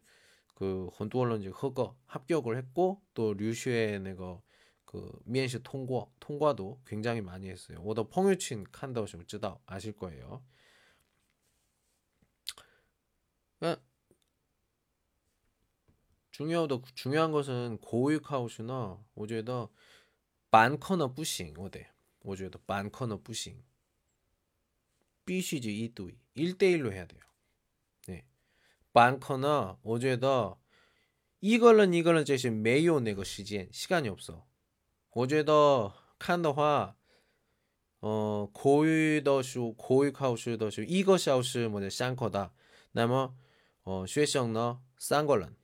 [0.59, 4.41] 그 헌두얼런지 허거 합격을 했고 또 류슈의 내가
[4.83, 7.79] 그 미엔시 통과 통과도 굉장히 많이 했어요.
[7.79, 10.43] 뭐 오더 펑유친 칸다오시면 쯔다 아실 거예요.
[13.57, 13.81] 그러니까
[16.31, 19.69] 중요하다 중요한 것은 고유카우슈나 오저에다
[20.51, 21.89] 반커너 부싱 어데
[22.21, 23.63] 오저에다 반커너 부싱
[25.25, 27.28] 비시지 이두이 1대1로 해야 돼요.
[28.93, 30.55] 많거나 어제다.
[31.41, 34.45] 이걸은 이걸은 제시 매요 내거 시간 시간이 없어.
[35.11, 35.53] 어제다
[36.19, 36.95] 칸더화
[38.01, 42.53] 어 고유더슈 고유카우슈더슈 이거 샤우슈 뭐냐 샹커다.
[42.91, 43.35] 나머
[43.83, 45.55] 어 쉐성너 쌍걸런.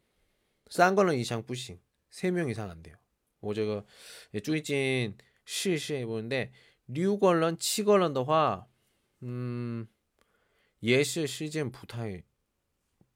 [0.70, 1.80] 쌍걸런 이상 부싱.
[2.10, 2.96] 세 명 이상 안 돼요.
[3.42, 3.84] 어제가
[4.44, 6.52] 쭈이진 실시해 보는데
[6.88, 8.66] 류걸런 치걸런 더화
[9.24, 9.88] 음
[10.82, 12.24] 예시 시즌 부타이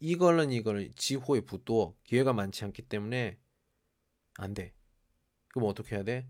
[0.00, 3.38] 이걸은 이걸 지호의 부도 기회가 많지 않기 때문에
[4.38, 4.72] 안 돼.
[5.48, 6.28] 그럼 어떻게 해야 돼?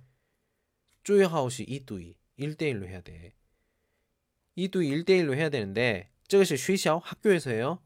[1.04, 3.34] 쪼여하우시 이두이 1대1로 해야 돼.
[4.54, 7.82] 이두이 1대1로 해야 되는데 저것이 쉬샤오 학교에서요.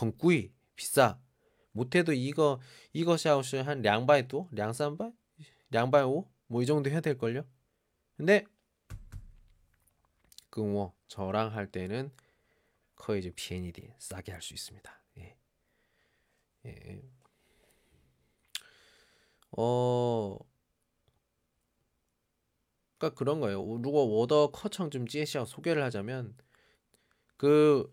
[0.00, 1.18] 헝구이 비싸.
[1.72, 2.60] 못해도 이거
[2.92, 5.12] 이거 샤오시 한 량바이 또 량산바이
[5.70, 7.44] 량바이 오뭐 이 정도 해야 될 걸요.
[8.16, 8.44] 근데
[10.50, 12.10] 그뭐 저랑 할 때는
[13.00, 15.02] 커이 좀 비엔이디 싸게 할 수 있습니다.
[15.18, 15.36] 예.
[16.66, 16.68] 예.
[16.70, 17.02] 예.
[19.56, 20.38] 어.
[22.98, 23.62] 그러니까 그런 거예요.
[23.80, 26.36] 누가 워더 커청 좀 찌에시아 소개를 하자면
[27.36, 27.90] 그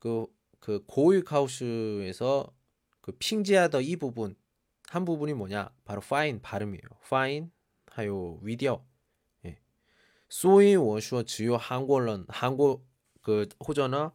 [0.00, 0.26] 그
[0.60, 2.46] 그 고유 카우슈에서
[3.00, 4.34] 그, 그, 그, 그 핑지하더 이 부분
[4.88, 5.70] 한 부분이 뭐냐?
[5.84, 6.82] 바로 파인 발음이에요.
[7.08, 7.50] 파인
[7.88, 8.82] 하요 위디어.
[9.44, 9.58] 예.
[10.28, 12.86] 소이 워슈어 주요 한국런 한국
[13.20, 14.14] 그 호전어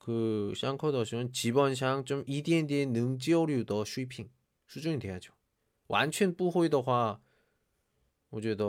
[0.00, 4.30] 그샹커더시기본상 좀一点点能交流的水平
[4.68, 5.32] 수준이돼야죠
[5.88, 7.20] 完全不会的话，
[8.30, 8.64] 我觉得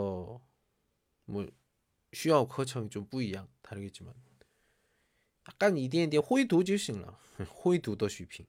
[1.26, 1.48] 뭐
[2.12, 7.18] 需要课程좀不一样，다르겠지만약간一点点会读就行了，
[7.48, 8.46] 会读的水平。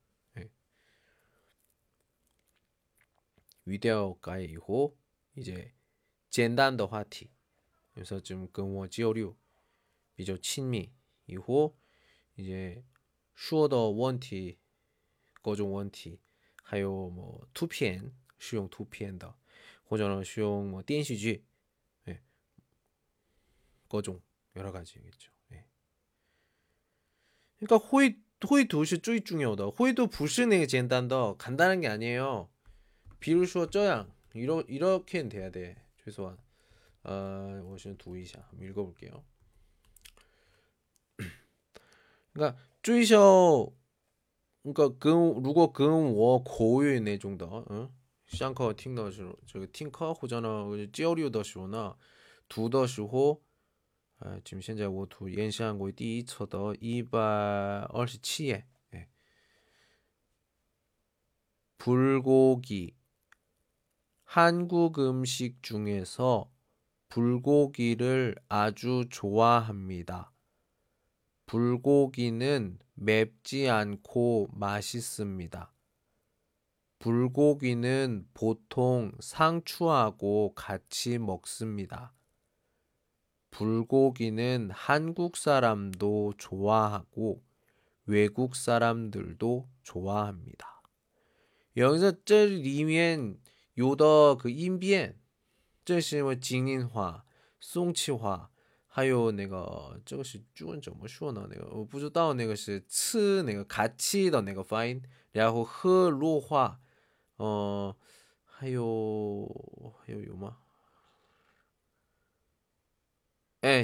[3.66, 4.98] 위디오 가이 이후
[5.36, 5.74] 이제
[6.32, 7.30] 简单的 화티
[7.94, 9.36] 그래서 좀 근워 지오류
[10.16, 10.92] 비교 친미
[11.28, 11.76] 이후
[12.37, 12.83] 이제
[13.37, 14.59] 슈어더 원티
[15.43, 16.19] 거종 원티
[16.65, 19.37] 하요 뭐 투피엔 슈용 투피엔더
[19.91, 21.45] 호전어 수용 뭐 댄시지
[22.09, 22.21] 예.
[23.89, 24.21] 거종
[24.57, 25.33] 여러 가지겠죠.
[25.53, 25.65] 예.
[27.59, 28.17] 그러니까 호이
[28.49, 29.65] 호이 도시 쪼이 중요하다.
[29.67, 32.51] 호이도 불신의 젠단더 간단한 게 아니에요.
[33.21, 35.83] 비를 슈어 쩌양 이러 이렇게는 돼야 돼.
[36.05, 36.37] 최소한
[37.05, 39.25] 아, 어~ 원시는 두이샤 한번 읽어볼게요.
[42.34, 43.76] 그러니까 追求
[44.64, 47.90] 그러니까 跟如果跟我口语那种的，嗯，
[48.28, 51.96] 上课听的时候，这个听课或者呢交流的时候呢，
[52.48, 53.42] 读的时候，
[54.20, 59.08] 아, 지금 现在我读演讲会第一册的127页， 예.
[61.78, 62.96] 불고기
[64.26, 66.52] 한국 음식 중에서
[67.08, 70.32] 불고기를 아주 좋아합니다.
[71.46, 75.74] 불고기는 맵지 않고 맛있습니다.
[77.00, 82.14] 불고기는 보통 상추하고 같이 먹습니다.
[83.52, 87.42] 불고기는 한국 사람도 좋아하고
[88.06, 90.82] 외국 사람들도 좋아합니다.
[91.78, 93.38] 여기서 这里面
[93.76, 95.16] 有的그 인변
[95.86, 97.26] 这是什么精英化、
[97.60, 98.52] 宋气化
[98.94, 101.48] 还有那个这个是中文怎么说呢？
[101.50, 106.82] 那个我不知道，那个是吃那个卡气的那个发音，然后和弱化，
[107.38, 107.96] 嗯，
[108.44, 110.58] 还有还有有吗？
[113.62, 113.84] 哎，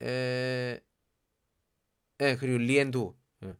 [0.00, 0.82] 哎，
[2.18, 3.56] 哎，可以连读，嗯，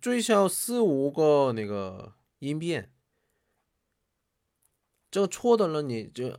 [0.00, 2.92] 最少四五个那个音变，
[5.10, 6.38] 这个错的了你就。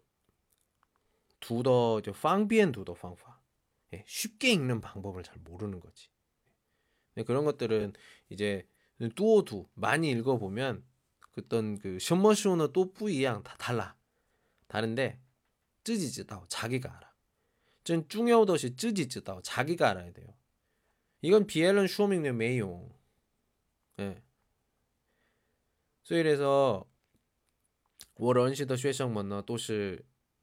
[1.40, 3.40] 두더 방비엔 두더 방파
[3.94, 6.08] 예, 쉽게 읽는 방법을 잘 모르는 거지.
[7.14, 7.92] 네, 그런 것들은
[8.30, 8.66] 이제
[9.14, 10.84] 뚜오두 많이 읽어보면
[11.38, 13.96] 어떤 그 셔머쇼는 또 뿌이양 다 달라.
[14.66, 15.20] 다른데
[15.84, 17.14] 쯔지쯔다오 자기가 알아.
[17.84, 20.26] 전 중요도시 쯔지쯔다오 자기가 알아야 돼요.
[21.22, 22.92] 이건 비엘은 슈어밍의 메용.
[24.00, 24.22] 예.
[26.06, 26.86] 所以说
[28.14, 30.04] 我认识的学生们呢都是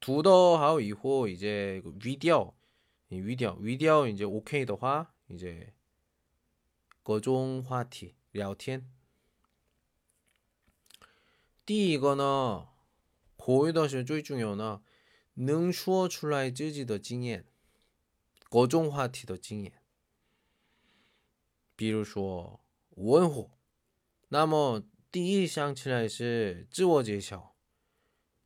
[0.00, 2.54] 디어 하고 이후 이제 위디어
[3.08, 5.72] 위디어 이제 오케이 的话 이제
[7.02, 8.90] 各种话题聊天。
[11.64, 12.68] 第一个呢，
[13.36, 14.82] 口语的是最重要的，
[15.34, 17.46] 能说出来自己的经验，
[18.50, 19.80] 各种话题的经验。
[21.76, 22.60] 比如说
[22.90, 23.50] 文化，
[24.28, 27.54] 那么第一想起来是自我介绍、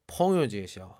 [0.07, 0.99] 朋友介绍、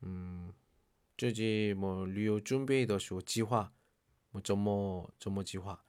[0.00, 0.52] 嗯，
[1.16, 3.72] 自己么旅游准备的时候计划，
[4.30, 5.84] 么怎么怎么计划，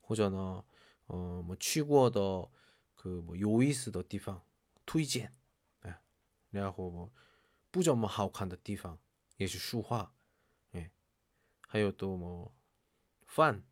[0.00, 0.64] 或者呢，
[1.08, 2.48] 嗯，么去过的
[2.94, 4.44] 个么有意思的地方
[4.84, 5.32] 推荐，
[5.80, 6.00] 哎，
[6.50, 7.12] 然后么
[7.70, 8.98] 不怎么好看的地方
[9.36, 10.14] 也是书画，
[10.72, 10.90] 哎，
[11.66, 12.54] 还有多么
[13.26, 13.62] 饭，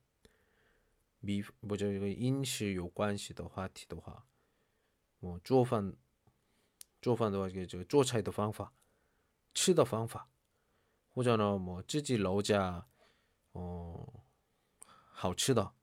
[1.20, 4.26] 米不就这个饮食有关系的话题的话，
[5.20, 5.94] 我做饭
[7.00, 8.72] 做饭的话，这个做菜的方法，
[9.53, 10.29] 吃的方法，
[11.09, 12.87] 或者呢，么自己楼家
[13.51, 14.23] 哦
[15.11, 15.73] 好吃的，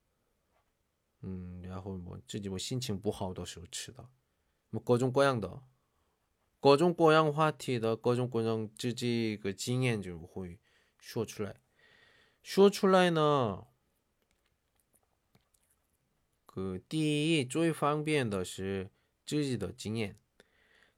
[1.21, 4.09] 嗯，然后么自己么心情不好的时候吃的，
[4.71, 5.63] 么各种各样的，
[6.61, 10.59] 各种各样话题的，各种各样自己个经验就会
[10.99, 11.61] 说出来，
[12.43, 13.67] 说出来呢。
[16.47, 18.91] 个第一最方便的是
[19.27, 20.19] 自己的经验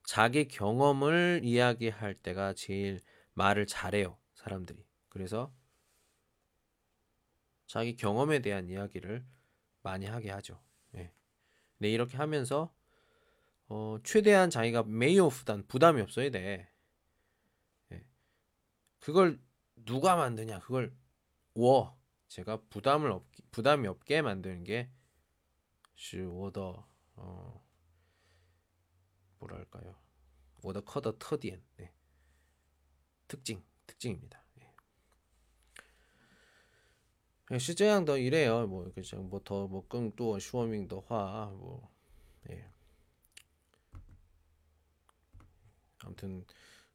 [0.08, 2.98] 자기 경험을 이야기할 때가 제일
[3.34, 4.82] 말을 잘해요, 사람들이.
[5.10, 5.54] 그래서
[7.66, 9.26] 자기 경험에 대한 이야기를
[9.82, 10.62] 많이 하게 하죠.
[10.92, 11.12] 네,
[11.76, 12.74] 네 이렇게 하면서
[13.66, 16.72] 어, 최대한 자기가 매우 부담 부담이 없어야 돼.
[17.90, 18.02] 네.
[19.00, 19.38] 그걸
[19.84, 20.60] 누가 만드냐?
[20.60, 20.96] 그걸
[21.52, 24.90] 我 제가 부담을 없 부담이 없게 만드는 게
[25.96, 27.67] 是我的 어,
[29.38, 29.96] 뭐랄까요
[30.62, 31.92] 我的课的 特点 네.
[33.28, 34.42] 특징 특징입니다.
[34.60, 34.74] 예.
[37.52, 38.66] 예 是这样的 이래요.
[38.66, 41.90] 뭐 그냥 뭐더뭐 更多 说明的话 뭐
[42.50, 42.70] 예.
[46.00, 46.44] 아무튼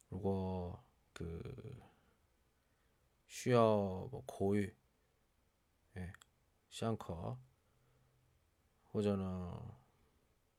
[0.08, 0.78] 그리고
[1.12, 1.80] 그
[3.26, 4.70] 쉬어 뭐 고유
[5.96, 6.12] 예.
[6.70, 7.38] 샹커
[8.92, 9.73] 호전어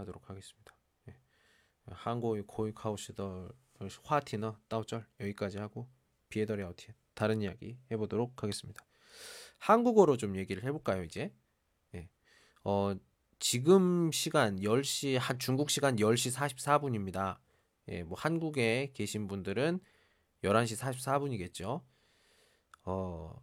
[0.00, 0.74] 하도록 하겠습니다.
[1.08, 1.16] 예.
[1.86, 3.50] 한국의 고유 카우시더
[4.02, 5.88] 화티너 따오절 여기까지 하고
[6.28, 8.84] 비에더 려오티 다른 이야기 해보도록 하겠습니다.
[9.58, 11.32] 한국어로 좀 얘기를 해볼까요 이제?
[11.94, 12.08] 예.
[12.64, 12.94] 어,
[13.38, 17.38] 지금 시간 10시 한 중국 시간 10시 44분입니다.
[17.88, 19.80] 예, 뭐 한국에 계신 분들은
[20.42, 21.82] 11시 44분이겠죠.
[22.84, 23.42] 어,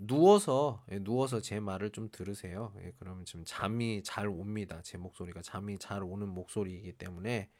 [0.00, 2.72] 누워서 예, 누워서 제 말을 좀 들으세요.
[2.82, 4.80] 예, 그러면 좀 잠이 잘 옵니다.
[4.82, 7.50] 제 목소리가 잠이 잘 오는 목소리이기 때문에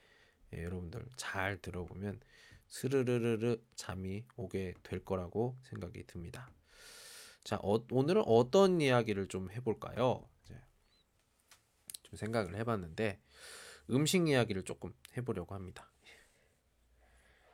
[0.55, 2.21] 예, 여러분들 잘 들어보면
[2.69, 6.51] 스르르르르 잠이 오게 될 거라고 생각이 듭니다.
[7.45, 10.27] 자, 어, 오늘은 어떤 이야기를 좀 해볼까요?
[12.03, 13.21] 좀 생각을 해봤는데
[13.91, 15.93] 음식 이야기를 조금 해보려고 합니다.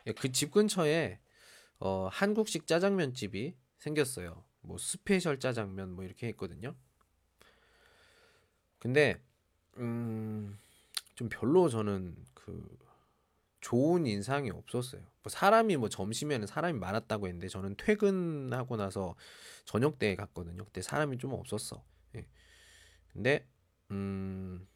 [0.07, 1.18] 예, 그집 근처에
[1.78, 4.45] 어, 한국식 짜장면 집이 생겼어요.
[4.66, 6.74] 뭐 special 짜장면 뭐 이렇게 했거든요.
[8.78, 9.20] 근데
[9.78, 10.58] 음,
[11.14, 12.76] 좀 별로 저는 그
[13.60, 15.02] 좋은 인상이 없었어요.
[15.22, 19.14] 뭐 사람이 뭐 점심에는 사람이 많았다고 했는데 저는 퇴근하고 나서
[19.64, 20.64] 저녁 때 갔거든요.
[20.64, 21.82] 그때 사람이 좀 없었어.
[22.16, 22.26] 예.
[23.12, 23.46] 근데
[23.92, 24.66] 음.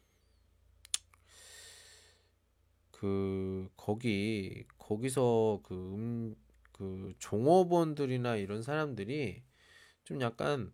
[2.91, 6.35] 그 거기 거기서 그 음,
[6.71, 9.41] 그 종업원들이나 이런 사람들이
[10.05, 10.73] 좀 약간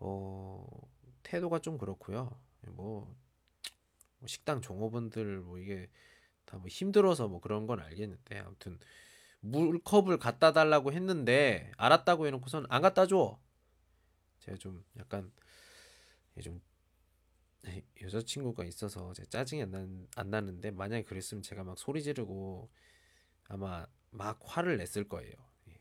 [0.00, 0.66] 어
[1.22, 2.38] 태도가 좀 그렇고요.
[2.68, 3.14] 뭐,
[4.18, 5.88] 뭐 식당 종업원들 뭐 이게
[6.46, 8.78] 다 뭐 힘들어서 뭐 그런 건 알겠는데 아무튼
[9.40, 13.38] 물컵을 갖다 달라고 했는데 알았다고 해놓고선 안 갖다 줘.
[14.40, 15.32] 제가 좀 약간
[16.42, 16.60] 좀
[18.02, 22.70] 여자친구가 있어서 제 짜증이 안, 난, 안 나는데 만약에 그랬으면 제가 막 소리 지르고
[23.48, 25.34] 아마 막 화를 냈을 거예요.
[25.68, 25.80] 예.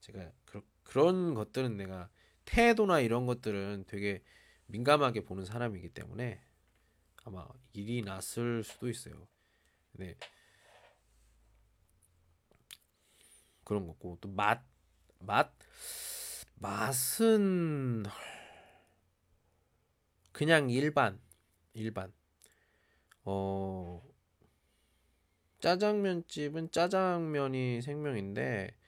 [0.00, 2.10] 제가 그렇게 그런 것들은 내가
[2.44, 4.24] 태도나 이런 것들은 되게
[4.66, 6.42] 민감하게 보는 사람이기 때문에
[7.22, 9.28] 아마 일이 났을 수도 있어요.
[9.92, 10.16] 네.
[13.62, 14.64] 그런 거고 또 맛,
[15.20, 15.52] 맛,
[16.56, 18.02] 맛은
[20.32, 21.20] 그냥 일반,
[21.72, 22.12] 일반.
[23.22, 24.02] 어,
[25.60, 28.79] 짜장면 집은 짜장면이 생명인데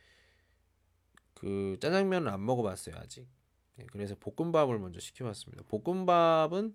[1.43, 3.27] 그 짜장면을 안 먹어봤어요 아직.
[3.75, 5.65] 네, 그래서 볶음밥을 먼저 시켜봤습니다.
[5.65, 6.73] 볶음밥은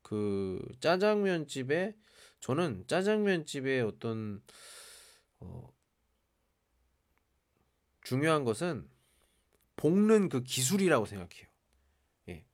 [0.00, 1.94] 그 짜장면 집에
[2.40, 4.42] 저는 짜장면 집에 어떤
[5.38, 5.70] 어,
[8.00, 8.88] 중요한 것은
[9.76, 11.46] 볶는 그 기술이라고 생각해요.
[12.28, 12.46] 예.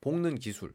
[0.00, 0.74] 볶는 기술.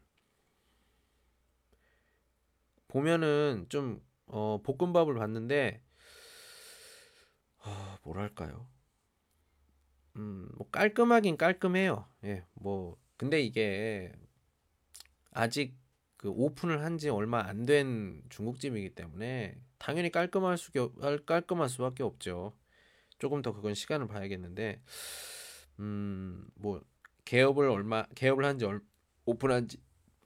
[2.86, 5.82] 보면은 좀 어, 볶음밥을 봤는데
[7.66, 8.66] 아, 뭐랄까요?
[10.16, 12.06] 음, 뭐 깔끔하긴 깔끔해요.
[12.24, 14.12] 예, 뭐 근데 이게
[15.32, 15.74] 아직
[16.16, 20.70] 그그 오픈을 한 지 얼마 안 된 중국집이기 때문에 당연히 깔끔할 수
[21.26, 22.52] 깔끔할 수밖에 없죠.
[23.18, 24.82] 조금 더 그건 시간을 봐야겠는데
[25.80, 26.80] 음 뭐
[27.24, 28.66] 개업을 얼마 개업을 한지
[29.26, 29.78] 오픈한 지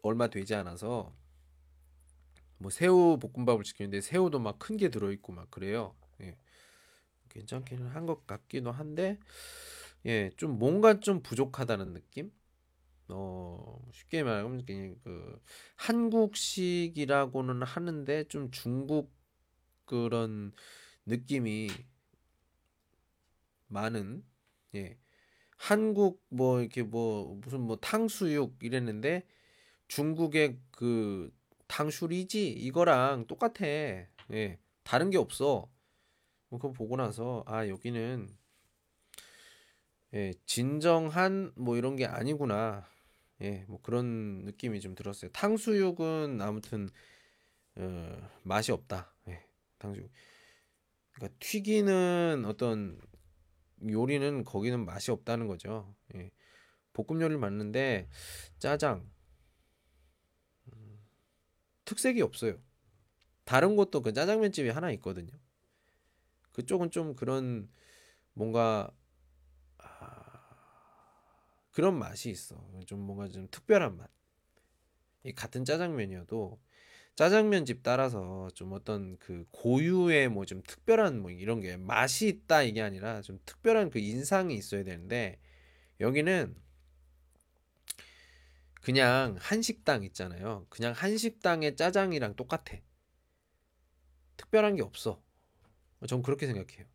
[0.02, 1.14] 얼마 되지 않아서
[2.58, 5.94] 뭐 새우 볶음밥을 시키는데 새우도 막 큰 게 들어 있고 막 그래요.
[7.36, 7.40] 예.
[7.40, 9.18] 괜찮기는 한 것 같기도 한데
[10.06, 12.32] 예, 좀 뭔가 좀 부족하다는 느낌?
[13.08, 15.40] 어, 쉽게 말하면 그냥 그
[15.76, 19.12] 한국식이라고는 하는데 좀 중국
[19.86, 20.52] 그런
[21.06, 21.68] 느낌이
[23.68, 24.24] 많은
[24.74, 24.98] 예.
[25.56, 29.26] 한국 뭐 이렇게 뭐 무슨 뭐 탕수육 이랬는데
[29.88, 31.32] 중국의 그
[31.68, 33.66] 탕수리지 이거랑 똑같아.
[33.66, 34.58] 예.
[34.84, 35.70] 다른 게 없어.
[36.50, 38.28] 뭐 그거 보고 나서 아 여기는
[40.14, 42.86] 예, 진정한 뭐 이런 게 아니구나.
[43.42, 45.30] 예, 뭐 그런 느낌이 좀 들었어요.
[45.30, 46.90] 탕수육은 아무튼
[47.76, 49.14] 어, 맛이 없다.
[49.28, 49.44] 예,
[49.78, 50.10] 탕수육.
[51.12, 53.00] 그러니까 튀기는 어떤
[53.88, 55.94] 요리는 거기는 맛이 없다는 거죠.
[56.14, 56.30] 예.
[56.92, 58.08] 볶음 요리를 맞는데
[58.58, 59.08] 짜장
[60.72, 60.98] 음,
[61.84, 62.58] 특색이 없어요.
[63.44, 65.32] 다른 곳도 그 짜장면 집이 하나 있거든요.
[66.60, 67.68] 그쪽은 좀 그런
[68.34, 68.90] 뭔가
[71.70, 72.56] 그런 맛이 있어.
[72.86, 74.10] 좀 뭔가 좀 특별한 맛.
[75.24, 76.58] 이 같은 짜장면이어도
[77.16, 82.62] 짜장면 집 따라서 좀 어떤 그 고유의 뭐 좀 특별한 뭐 이런 게 맛이 있다
[82.62, 85.38] 이게 아니라 좀 특별한 그 인상이 있어야 되는데
[86.00, 86.56] 여기는
[88.82, 90.66] 그냥 한식당 있잖아요.
[90.70, 92.76] 그냥 한식당의 짜장이랑 똑같아.
[94.36, 95.22] 특별한 게 없어.
[96.06, 96.86] 전 그렇게 생각해요.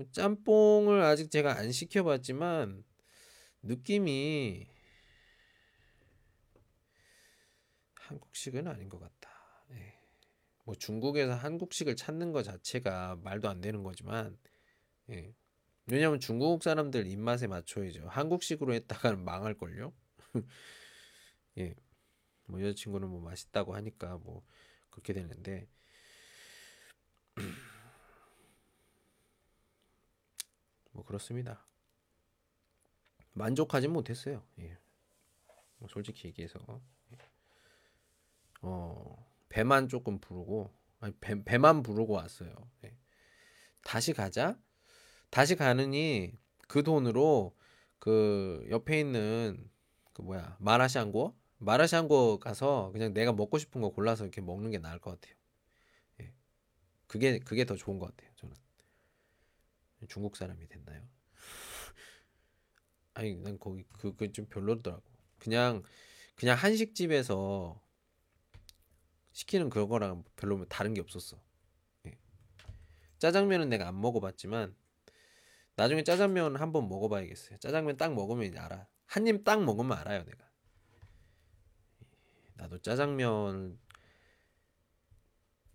[0.00, 2.84] 뭐 짬뽕을 아직 제가 안 시켜봤지만
[3.62, 4.66] 느낌이
[7.96, 9.30] 한국식은 아닌 것 같다.
[9.72, 9.98] 예.
[10.64, 14.38] 뭐 중국에서 한국식을 찾는 것 자체가 말도 안 되는 거지만
[15.10, 15.34] 예.
[15.86, 18.08] 왜냐면 중국 사람들 입맛에 맞춰야죠.
[18.08, 19.92] 한국식으로 했다가는 망할 걸요.
[21.58, 21.74] 예.
[22.46, 24.42] 뭐 여자친구는 뭐 맛있다고 하니까 뭐
[24.90, 25.68] 그렇게 되는데
[30.92, 31.64] 뭐 그렇습니다.
[33.32, 34.44] 만족하진 못했어요.
[34.58, 34.76] 예.
[35.78, 36.58] 뭐 솔직히 얘기해서
[37.12, 37.18] 예.
[38.62, 42.54] 어 배만 조금 부르고 아니 배, 배만 부르고 왔어요.
[42.84, 42.96] 예.
[43.82, 44.58] 다시 가자.
[45.30, 46.32] 다시 가느니
[46.68, 47.56] 그 돈으로
[47.98, 49.70] 그 옆에 있는
[50.12, 54.98] 그 뭐야 마라샹궈 마라샹궈 가서 그냥 내가 먹고 싶은 거 골라서 이렇게 먹는 게 나을
[54.98, 55.36] 것 같아요.
[56.22, 56.34] 예.
[57.08, 58.30] 그게 그게 더 좋은 것 같아요.
[58.36, 58.56] 저는.
[60.08, 61.02] 중국 사람이 됐나요?
[63.14, 65.02] 아니 난 거기 그게 좀 별로더라고.
[65.38, 65.82] 그냥
[66.36, 67.80] 그냥 한식집에서
[69.32, 71.40] 시키는 그거랑 별로 다른 게 없었어.
[72.06, 72.18] 예.
[73.18, 74.74] 짜장면은 내가 안 먹어봤지만
[75.76, 77.58] 나중에 짜장면 한번 먹어봐야겠어요.
[77.58, 78.86] 짜장면 딱 먹으면 알아.
[79.06, 80.49] 한 입 딱 먹으면 알아요, 내가.
[82.60, 83.78] 나도 짜장면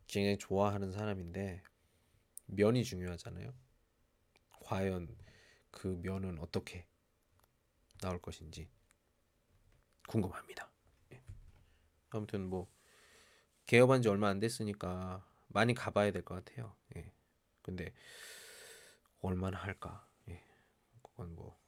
[0.07, 1.63] 굉장히 좋아하는 사람인데
[2.47, 3.53] 면이 중요하잖아요.
[4.61, 5.15] 과연
[5.71, 6.88] 그 면은 어떻게
[8.01, 8.69] 나올 것인지
[10.07, 10.69] 궁금합니다.
[11.13, 11.21] 예.
[12.11, 12.69] 아무튼 뭐
[13.65, 16.75] 개업한 지 얼마 안 됐으니까 많이 가봐야 될 것 같아요.
[16.95, 17.11] 예.
[17.61, 17.93] 근데
[19.19, 20.07] 얼마나 할까?
[20.29, 20.41] 예.
[21.01, 21.59] 그건 뭐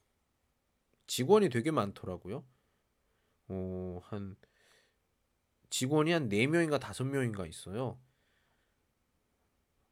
[1.06, 2.44] 직원이 되게 많더라고요.
[3.48, 4.36] 어, 한
[5.70, 7.98] 직원이 한 4명인가 5명인가 있어요.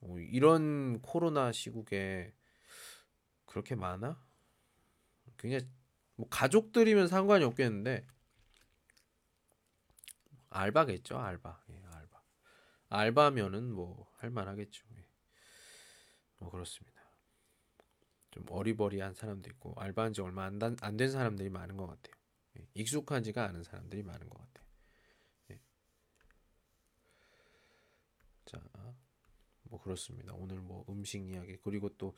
[0.00, 2.34] 어, 이런 코로나 시국에
[3.46, 4.22] 그렇게 많아?
[5.38, 5.66] 굉장히
[6.16, 8.06] 뭐 가족들이면 상관이 없겠는데
[10.50, 12.22] 알바겠죠 알바 예, 알바
[12.88, 15.06] 알바면은 뭐 할만하겠죠 예.
[16.38, 17.02] 뭐 그렇습니다
[18.30, 22.14] 좀 어리버리한 사람도 있고 알바한 지 얼마 안 된 사람들이 많은 것 같아요
[22.58, 22.68] 예.
[22.74, 24.66] 익숙하지가 않은 사람들이 많은 것 같아요
[25.50, 25.60] 예.
[28.46, 28.60] 자
[29.68, 32.14] 뭐 그렇습니다 오늘 뭐 음식 이야기 그리고 또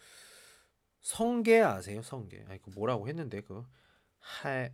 [1.00, 2.02] 성게 아세요?
[2.02, 2.44] 성게.
[2.48, 3.64] 아니 그 뭐라고 했는데 그
[4.18, 4.68] 하,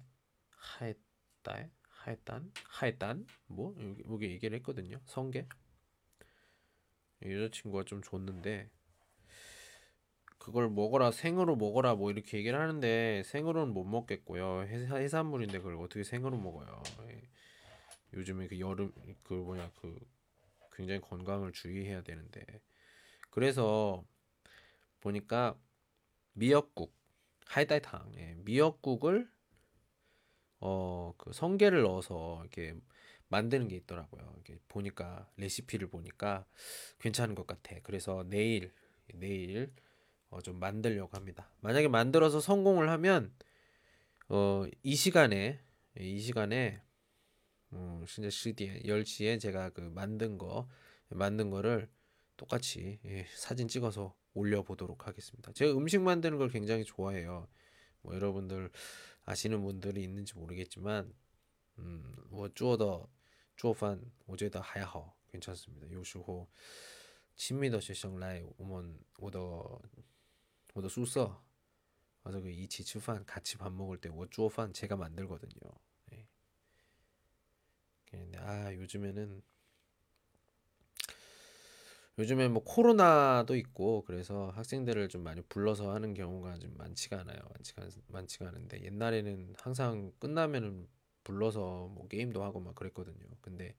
[0.56, 1.68] 하에따
[2.04, 3.74] 하에딴 하에딴 뭐
[4.10, 5.00] 여기 얘기를 했거든요.
[5.04, 5.46] 성게.
[7.24, 8.68] 여자친구가 좀 줬는데
[10.38, 14.64] 그걸 먹어라 생으로 먹어라 뭐 이렇게 얘기를 하는데 생으로는 못 먹겠고요.
[14.64, 16.82] 해산물인데 그걸 어떻게 생으로 먹어요?
[17.08, 17.22] 예.
[18.12, 19.98] 요즘에 그 여름 그 뭐냐 그
[20.74, 22.44] 굉장히 건강을 주의해야 되는데
[23.30, 24.04] 그래서
[25.00, 25.58] 보니까
[26.32, 26.94] 미역국
[27.46, 29.28] 하이다이탕 예, 미역국을
[30.60, 32.74] 어, 그 성게를 넣어서 이렇게
[33.28, 34.32] 만드는 게 있더라고요.
[34.34, 36.46] 이렇게 보니까 레시피를 보니까
[37.00, 37.76] 괜찮은 것 같아.
[37.82, 38.72] 그래서 내일
[39.14, 39.72] 내일
[40.30, 41.50] 어, 좀 만들려고 합니다.
[41.60, 43.32] 만약에 만들어서 성공을 하면
[44.28, 45.60] 어, 이 시간에
[45.98, 46.80] 이 시간에
[47.74, 50.68] 음, 진짜 시디엔 10시에 제가 그 만든 거
[51.08, 51.88] 만든 거를
[52.36, 55.52] 똑같이 예, 사진 찍어서 올려보도록 하겠습니다.
[55.52, 57.48] 제가 음식 만드는 걸 굉장히 좋아해요.
[58.02, 58.70] 뭐 여러분들
[59.24, 61.12] 아시는 분들이 있는지 모르겠지만
[61.78, 63.08] 음, 뭐 주어더
[63.56, 65.90] 주어판 오제더 하야허 괜찮습니다.
[65.90, 66.48] 요시호
[67.36, 69.80] 친미더 시청 라이 오먼 오더
[70.74, 71.44] 오더 수서
[72.24, 75.60] 그래서 그 이치 츠판 같이 밥 먹을 때 워주어판 제가 만들거든요.
[78.14, 78.18] 네.
[78.20, 79.42] 근데 아 요즘에는
[82.18, 87.38] 요즘에 뭐 코로나도 있고 그래서 학생들을 좀 많이 불러서 하는 경우가 좀 많지가 않아요.
[87.52, 90.86] 많지가, 많지가 않은데 옛날에는 항상 끝나면은
[91.24, 93.26] 불러서 뭐 게임도 하고 막 그랬거든요.
[93.40, 93.74] 근데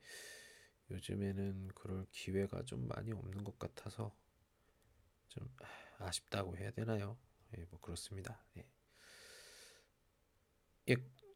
[0.92, 4.14] 요즘에는 그럴 기회가 좀 많이 없는 것 같아서
[5.30, 5.48] 좀
[6.00, 7.18] 아쉽다고 해야 되나요?
[7.58, 8.44] 예, 뭐 그렇습니다.
[8.58, 8.66] 예.
[10.90, 10.96] 예,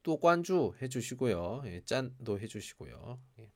[0.09, 1.61] 또 관주 해주시고요.
[1.65, 3.19] 예, 짠도 해주시고요.
[3.41, 3.51] 예,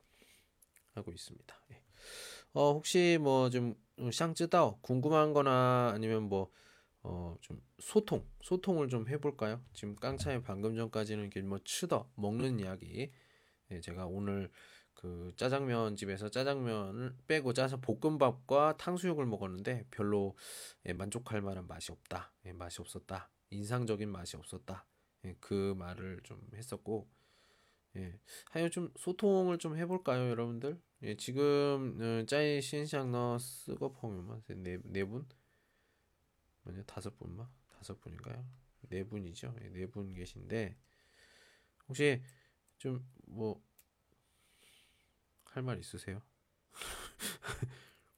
[0.93, 1.55] 하고 있습니다.
[1.71, 1.81] 예.
[2.53, 3.73] 어, 혹시 뭐좀
[4.11, 6.51] 샹쯔다오 궁금한 거나 아니면 뭐
[7.01, 9.63] 어, 좀 소통, 소통을 좀 해볼까요?
[9.73, 13.11] 지금 깡차이 방금 전까지는 뭐 치더 먹는 이야기.
[13.71, 14.51] 예, 제가 오늘
[14.93, 20.37] 그 짜장면 집에서 짜장면을 빼고 짜서 볶음밥과 탕수육을 먹었는데 별로
[20.85, 22.31] 예, 만족할 만한 맛이 없다.
[22.45, 23.31] 예, 맛이 없었다.
[23.49, 24.85] 인상적인 맛이 없었다.
[25.25, 27.07] 예, 그 말을 좀 했었고,
[27.97, 28.19] 예,
[28.51, 30.81] 하여 좀 소통을 좀 해볼까요, 여러분들?
[31.03, 35.27] 예, 지금 어, 짜이 신샹너 쓰고 보면 네, 네 분?
[36.63, 37.47] 뭐냐 다섯 분만?
[37.69, 38.45] 다섯 분인가요?
[38.89, 39.55] 네 분이죠.
[39.61, 40.75] 예, 네분 계신데
[41.87, 42.21] 혹시
[42.77, 43.61] 좀 뭐
[45.45, 46.21] 할 말 있으세요?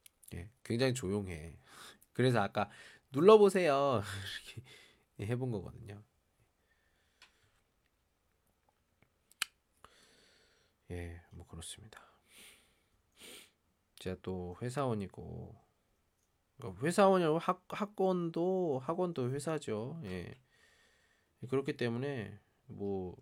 [0.34, 1.58] 예, 굉장히 조용해.
[2.14, 2.70] 그래서 아까
[3.12, 4.02] 눌러보세요.
[5.18, 6.04] 이렇게 해본 거거든요.
[10.92, 12.00] 예, 뭐 그렇습니다.
[14.00, 15.56] 제가 또 회사원이고
[16.64, 20.00] 어, 회사원이고 학, 학원도 학원도 회사죠.
[20.04, 20.34] 예.
[21.50, 23.16] 그렇기 때문에 뭐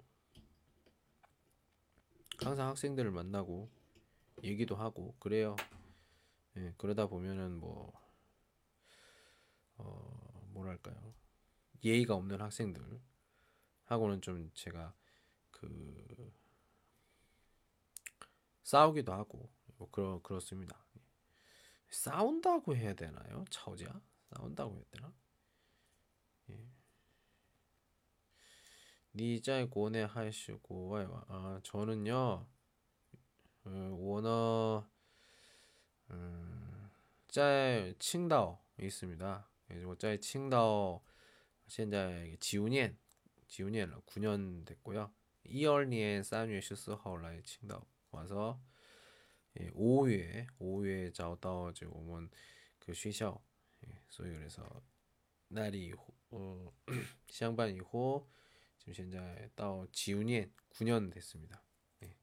[2.39, 3.69] 항상 학생들을 만나고
[4.43, 5.55] 얘기도 하고 그래요.
[6.57, 7.91] 예, 그러다 보면은 뭐
[9.77, 11.13] 어, 뭐랄까요?
[11.83, 13.01] 예의가 없는 학생들
[13.85, 14.93] 하고는 좀 제가
[15.51, 16.31] 그
[18.63, 20.83] 싸우기도 하고 뭐 그러 그렇습니다.
[21.89, 23.45] 싸운다고 해야 되나요?
[23.49, 24.01] 차오지야
[24.31, 25.13] 싸운다고 해야 되나?
[26.49, 26.67] 예.
[29.13, 31.23] 니자의 고뇌 하시고 와요.
[31.27, 32.47] 아 저는요.
[33.65, 34.85] 원어
[36.11, 36.89] 음,
[37.27, 39.47] 짜의 칭다오 있습니다.
[39.71, 41.01] 예, 뭐 짜의 칭다오
[41.67, 42.97] 现在지우년
[43.47, 45.11] 지우년 9년 됐고요.
[45.45, 48.60] 1월년 3월 14일 칭다오 와서
[49.60, 52.28] 예, 5月 5月 找到就我们
[52.78, 53.40] 그学校
[53.84, 54.62] 예, 所以 그래서
[55.48, 55.92] 날이
[56.30, 56.72] 어,
[57.28, 58.26] 相반以 후,
[58.78, 61.62] 지금 현재 到지우년 9년 됐습니다.
[62.02, 62.14] 예.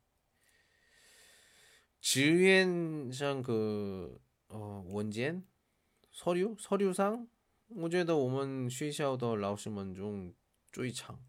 [2.02, 3.12] 지우년
[3.44, 5.46] 그 어, 원젠
[6.12, 7.28] 서류 서류상
[7.68, 10.34] 我觉得我们学校的老师们中
[10.72, 11.29] 最长 예.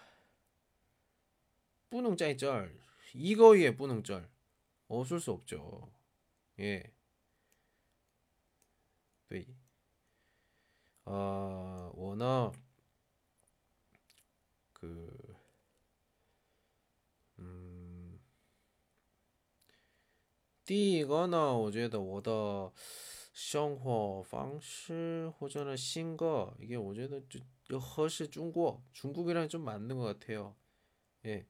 [1.90, 2.72] 不能在这儿
[3.14, 4.28] 이거의 뿌능절
[4.88, 5.90] 없을 수 없죠.
[6.58, 6.92] 예.
[9.28, 9.46] 对.
[11.04, 12.52] 아, 워낙
[14.72, 15.36] 그
[17.38, 18.18] 음,
[20.64, 22.72] 第一个呢，我觉得我的
[23.32, 27.20] 生活方式或者呢新个 이게 我觉得
[27.64, 30.56] 就合适中国 중국이랑 좀 맞는 것 같아요.
[31.26, 31.46] 예.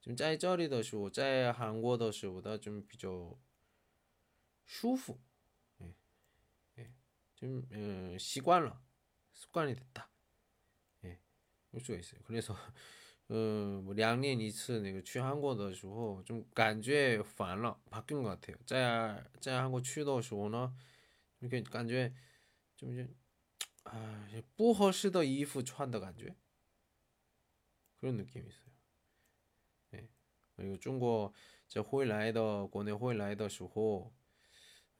[0.00, 3.38] 좀 짜이쩌리 더쇼, 짜이 한국 더쇼보다 좀 비교
[4.64, 5.18] 슈프,
[5.82, 5.94] 예,
[6.78, 6.92] 예,
[7.34, 8.80] 좀 어, 시관了,
[9.34, 10.08] 습관이 됐다,
[11.04, 11.18] 예,
[11.70, 12.20] 볼 수가 있어요.
[12.24, 12.56] 그래서
[13.28, 18.56] 呃，两年一次那个去韩国的时候，就感觉烦了，바뀐것같아 요。
[18.64, 20.72] 在在韩国去的时候呢，
[21.40, 22.14] 你可以感觉
[22.76, 23.08] 就是，
[23.82, 26.36] 啊，不合适的衣服穿的感觉，
[28.00, 28.69] 그런느낌이있어 요。
[30.60, 31.32] 哎，그리고中国
[31.68, 34.12] 在回来的国内回来的时候，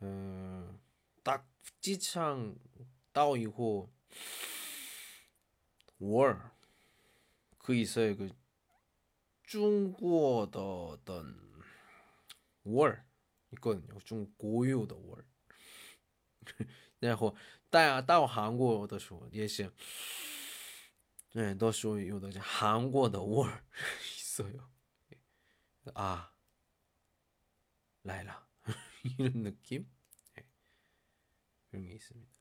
[0.01, 0.79] 嗯，
[1.23, 1.47] 딱
[1.81, 2.55] 机场
[3.13, 3.91] 到以后，
[5.99, 6.39] 월
[7.59, 8.15] 그 있어요.
[8.15, 8.31] 그
[9.45, 11.35] 중국어的等
[12.65, 13.03] 월
[13.51, 13.99] 있거든요.
[14.05, 15.25] 중고유的 월.
[16.99, 17.35] 然后
[17.71, 19.73] 到到韩国的时候也是，
[21.31, 23.63] 对，到时候有的韩国的월
[24.17, 24.69] 있어요.
[25.94, 26.32] 아
[28.04, 28.48] 라일라
[29.18, 29.88] 이런 느낌
[30.36, 30.46] 네.
[31.70, 32.32] 그런 게 있습니다.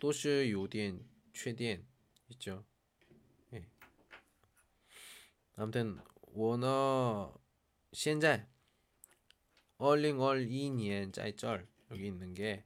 [0.00, 1.86] 또시 요디엔 최디엔
[2.28, 2.64] 있죠.
[3.50, 3.68] 네.
[5.56, 7.34] 아무튼 워너
[7.92, 8.46] 현재
[9.78, 12.64] 얼링얼 2년 짤쩔 여기 있는 게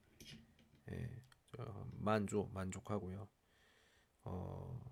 [0.90, 1.22] 예,
[1.98, 3.28] 만족 만족하고요.
[4.24, 4.91] 어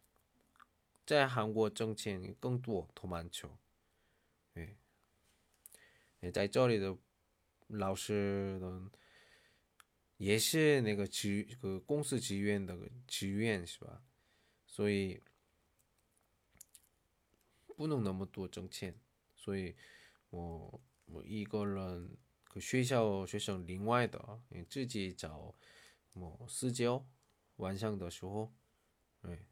[1.04, 3.58] 在韩国挣钱更多더 많죠.
[4.56, 4.76] 예.
[6.22, 6.96] 예, 在这里的
[7.68, 8.90] 老师呢
[10.16, 12.76] 也是那个职个公司职员的
[13.06, 14.02] 职员是吧？
[14.66, 15.22] 所以
[17.76, 18.98] 不能那么多挣钱，
[19.34, 19.76] 所以
[20.30, 25.54] 我我一个人，个学校学生另外的，你自己找
[26.14, 27.06] 么私教，
[27.56, 28.52] 晚上的时候，
[29.20, 29.46] 哎，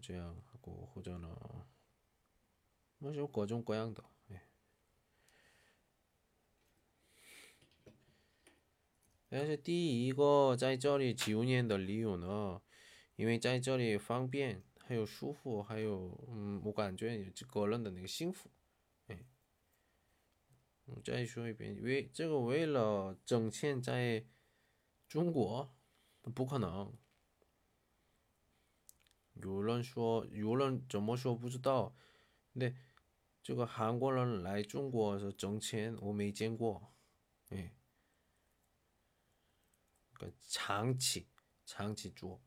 [0.00, 1.66] 这样或或者呢，
[2.98, 4.48] 那就各种各样的，哎。
[9.28, 12.62] 但是第一个在这里九年的理由呢，
[13.16, 14.62] 因为在这里方便。
[14.88, 18.50] 还有舒服，还有嗯，我感觉这个人的那个幸福，
[19.08, 19.22] 哎，
[20.86, 24.24] 我再说一遍，为这个为了挣钱，在
[25.06, 25.70] 中国
[26.34, 26.90] 不可能。
[29.34, 31.94] 有人说，有人怎么说不知道，
[32.52, 32.72] 那
[33.42, 36.92] 这个韩国人来中国是挣钱，我没见过，
[37.48, 37.74] 哎，
[40.14, 41.28] 个长期
[41.64, 42.42] 长期做。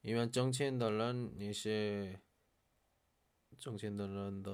[0.00, 2.22] 因为挣钱的人，那些
[3.58, 4.52] 挣钱的人的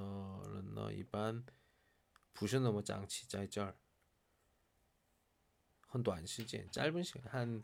[0.53, 1.45] 人呢，一般
[2.33, 3.77] 不是那么长期在这儿，
[5.87, 7.63] 很短时间，짧은시간한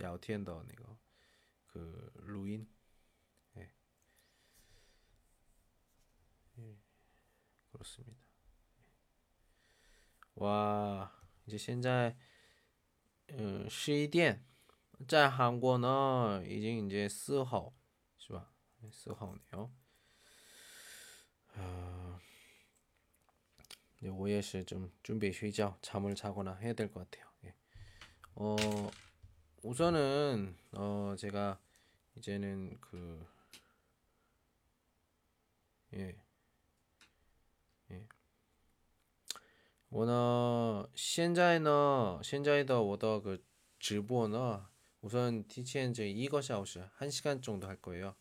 [0.00, 0.98] 聊天的那个
[1.66, 2.66] 个录音，
[3.54, 3.74] 哎，
[6.56, 6.78] 嗯，
[7.72, 8.26] 그렇습니 다。
[10.34, 11.10] 哇，
[11.46, 12.16] 就现在，
[13.28, 14.44] 嗯，十一点，
[15.08, 17.74] 在韩国呢，已经已经四号，
[18.18, 18.52] 是吧？
[18.92, 19.72] 쓰하오네요.
[21.56, 22.20] 아,
[24.00, 27.26] 네, 我也是좀 준비 睡觉 잠을 자거나 해야 될 것 같아요.
[27.44, 27.54] 예.
[28.34, 28.56] 어,
[29.62, 31.58] 우선은 어, 제가
[32.16, 33.26] 이제는 그
[35.94, 36.14] 예.
[37.90, 38.06] 예.
[39.88, 43.42] 我呢现在呢现在的我的그
[43.78, 44.68] 直播呢
[45.00, 48.14] 우선 티치엔즈 이거 샤오시 1시간 정도 할 거예요.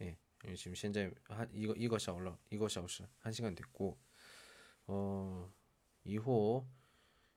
[0.00, 0.16] 예.
[0.56, 3.96] 지금 현재 한 이거 이거 샤올러 이거 샤오시 1시간 됐고
[4.88, 5.50] 어
[6.04, 6.66] 이후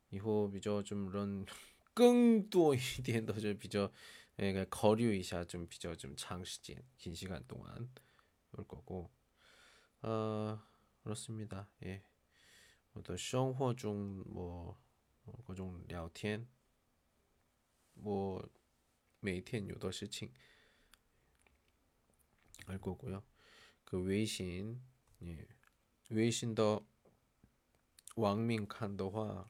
[0.09, 1.45] 이후 비저 좀 이런
[1.93, 3.91] 更多一点的就比较
[4.39, 7.89] 예, 거류一下 좀 비저 좀 장시간 긴 시간 동안
[8.51, 9.09] 올 거고
[10.01, 10.59] 어
[11.03, 11.67] 그렇습니다.
[11.83, 12.03] 예.
[12.93, 14.77] 我的生活中뭐
[15.45, 16.47] 各种聊天
[17.93, 18.47] 뭐
[19.19, 20.31] 每天有的事情
[22.65, 23.23] 할 거고요.
[23.83, 24.81] 그 외신
[25.23, 25.47] 예.
[26.09, 26.85] 외신 더
[28.15, 29.49] 왕민 칸的话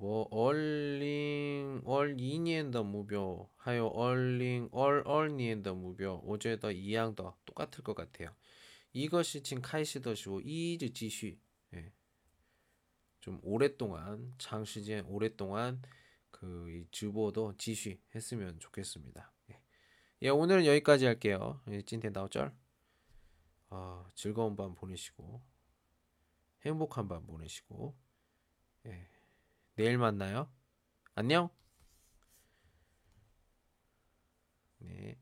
[0.00, 8.34] 뭐 二零二一年的目标 还有 二零二二年的目标 我觉得 一样的 똑같을 것 같아요.
[8.94, 11.36] 이것이 진 开始的时候 一直继续
[11.74, 11.92] 예.
[13.20, 15.82] 좀 오랫동안 장시간 오랫동안
[16.30, 19.30] 这个 直播都继续 했으면 좋겠습니다.
[19.50, 19.60] 예.
[20.22, 21.60] 예 오늘은 여기까지 할게요.
[21.68, 22.46] 예, 今天 到这儿
[23.68, 25.42] 어, 아, 즐거운 밤 보내시고
[26.64, 27.94] 행복한 밤 보내시고
[28.86, 29.19] 예.
[29.80, 30.46] 내일 만나요.
[31.14, 31.48] 안녕.
[34.76, 35.18] 네.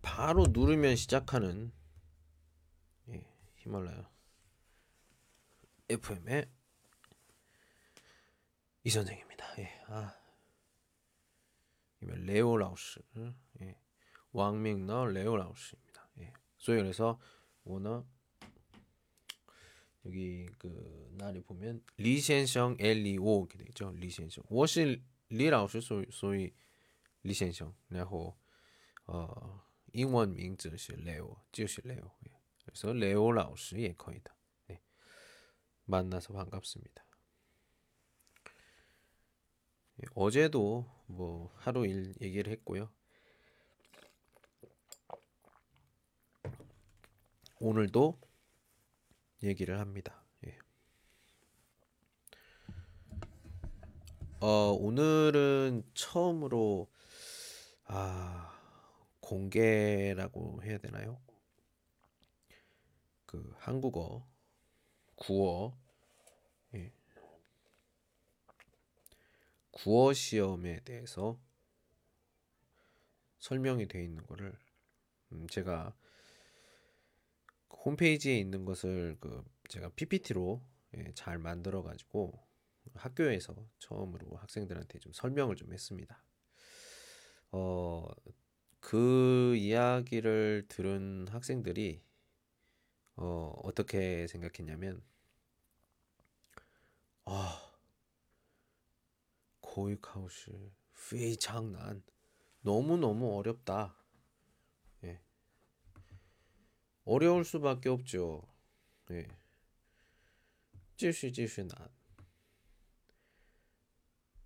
[0.00, 1.70] 바로 누르면 시작하는
[3.10, 4.10] 예, 히말라야
[5.90, 6.48] FM의
[8.84, 9.58] 이 선생입니다.
[9.58, 10.18] 예, 아,
[12.00, 13.02] 레오 라우스,
[13.60, 13.76] 예,
[14.32, 16.08] 왕명너 레오 라우스입니다.
[16.20, 17.20] 예, 소위 그래서
[17.63, 18.05] 오너
[20.05, 23.91] 여기 그 날이 보면 리센성 엘리오 이렇게 되죠.
[23.91, 24.43] 리센성.
[24.49, 26.53] 我是李老师所以所以
[27.21, 28.37] 李先生然后
[29.05, 29.59] 呃
[29.91, 32.11] 英文 名字是 레오, 就是 레오.
[32.65, 34.35] 그래서 레오 라오스 예 거의다.
[34.67, 34.81] 네.
[35.85, 37.03] 만나서 반갑습니다.
[40.01, 42.89] 예, 어제도 뭐 하루 일 얘기를 했고요.
[47.64, 48.20] 오늘도
[49.44, 50.24] 얘기를 합니다.
[50.44, 50.58] 예.
[54.40, 56.90] 어, 오늘은 처음으로
[57.84, 58.52] 아,
[59.20, 61.22] 공개라고 해야 되나요?
[63.26, 64.28] 그 한국어
[65.14, 65.78] 구어
[66.74, 66.92] 예.
[69.70, 71.38] 구어 시험에 대해서
[73.38, 74.52] 설명이 되어 있는 거를
[75.30, 75.94] 음, 제가
[77.84, 80.62] 홈페이지에 있는 것을 그 제가 PPT로
[80.96, 82.46] 예, 잘 만들어 가지고
[82.94, 86.22] 학교에서 처음으로 학생들한테 좀 설명을 좀 했습니다.
[87.50, 88.06] 어,
[88.80, 92.02] 그 이야기를 들은 학생들이
[93.16, 95.02] 어, 어떻게 생각했냐면
[97.24, 97.72] 아,
[99.60, 100.50] 고익하우스
[100.92, 102.02] 非常난
[102.60, 104.01] 너무너무 어렵다.
[107.04, 108.42] 어려울 수밖에 없죠.
[109.10, 109.26] 예.
[110.96, 111.88] 찌슈찌슈난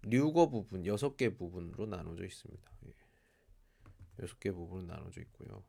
[0.02, 2.72] 류거 부분 여섯 개 부분으로 나눠져 있습니다.
[2.86, 2.94] 예.
[4.20, 5.64] 여섯 개 부분으로 나눠져 있고요.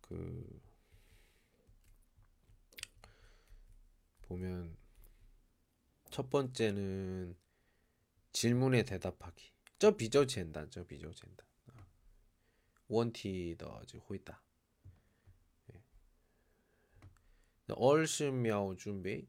[0.00, 0.60] 그
[4.22, 4.76] 보면
[6.10, 7.36] 첫 번째는
[8.32, 9.52] 질문에 대답하기.
[9.78, 11.46] 저 비저 젠단, 저 비저 젠단.
[12.88, 14.42] 원티 더 호이다.
[17.69, 19.27] 二十秒 준비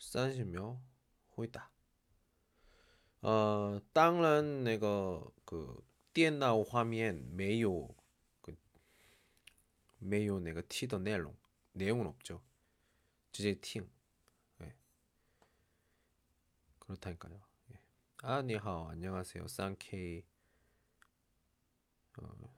[0.00, 0.80] 30秒
[1.28, 1.70] 回答
[3.20, 7.94] 어, 当然那个그电脑画面没有
[8.42, 8.54] 그
[9.98, 11.34] 没有那个踢的内容
[11.74, 12.40] 내용은 없죠.
[13.32, 13.90] 直接听.
[14.58, 14.72] 네.
[16.78, 17.40] 그 그렇다니까요.
[17.72, 17.80] 예.
[18.22, 18.90] 아, 니하오.
[18.90, 19.48] 안녕하세요.
[19.48, 20.24] 쌍케이.
[22.18, 22.57] 어.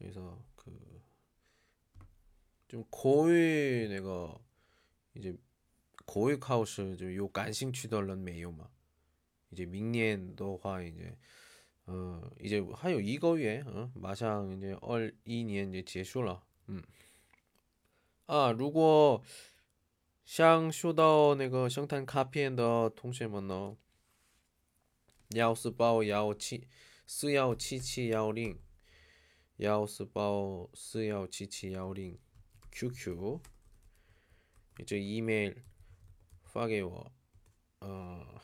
[0.00, 0.70] 그래서 그
[2.68, 4.36] 좀 고위 내가
[5.14, 5.36] 이제
[6.04, 8.68] 고위 카우스 좀요 간싱 취덜런 메요마
[9.52, 11.16] 이제 밍년的话 이제
[11.86, 13.90] 어 이제 하요 이거月 어?
[13.94, 16.82] 마상 이제 얼 2年 이제 结束了 음.
[18.26, 19.22] 啊，如果
[20.24, 23.76] 想收到那个生态卡片的同学们呢，
[25.30, 26.66] 幺四八幺七
[27.06, 28.58] 四幺七七幺零。
[29.57, 30.23] 幺四八
[30.73, 32.17] 四幺七七幺零
[32.71, 33.39] QQ，
[34.87, 35.53] 这 email
[36.43, 37.11] 发给我，
[37.79, 38.41] 呃，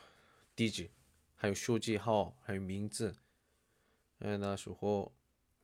[0.54, 0.90] 地址，
[1.34, 3.16] 还有手机号，还有名字，
[4.18, 5.12] 嗯，那时候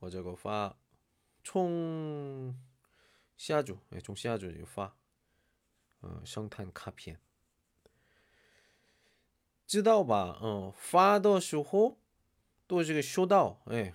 [0.01, 0.77] 我这个发，
[1.45, 2.59] 从
[3.37, 4.97] 下周，哎，从下周就发，
[6.01, 7.21] 嗯，生态卡片，
[9.67, 10.41] 知道吧？
[10.43, 12.01] 嗯，发的时候
[12.67, 13.95] 都是个收到，哎。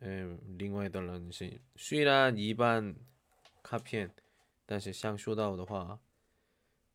[0.00, 2.94] 嗯，另外的人是虽然一般
[3.62, 4.14] 卡片，
[4.66, 5.98] 但是想收到的话，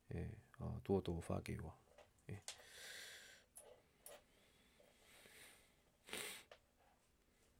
[0.09, 0.29] 哎，
[0.59, 1.73] 哦，多多发给我，
[2.27, 2.43] 哎，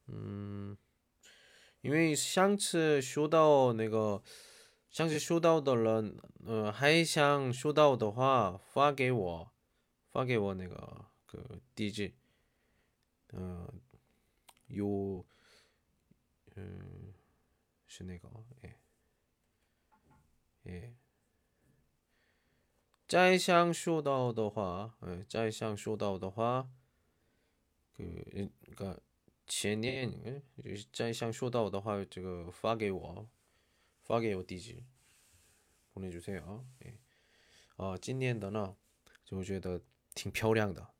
[0.06, 0.78] 嗯，
[1.82, 4.22] 因为上次收到那个，
[4.90, 9.52] 上次收到的人，呃，还想收到的话，发给我，
[10.12, 12.14] 发给我那个个地址，
[13.34, 13.68] 嗯。
[14.71, 15.25] 有，
[16.55, 17.15] 嗯，
[17.87, 18.29] 是那个，
[18.63, 18.79] 哎，
[20.65, 20.95] 哎，
[23.07, 26.69] 再想收到的话，哎，再想收到的话，
[27.97, 29.03] 그个
[29.47, 30.43] 前年，嗯，
[30.93, 33.29] 再想收到的话，这个发给我，
[34.03, 34.83] 发给我地址，
[35.95, 36.65] 보내주세 요。
[36.81, 36.99] 哎，
[37.77, 38.77] 啊，今年的呢，
[39.25, 39.81] 就觉得
[40.15, 40.95] 挺漂亮的，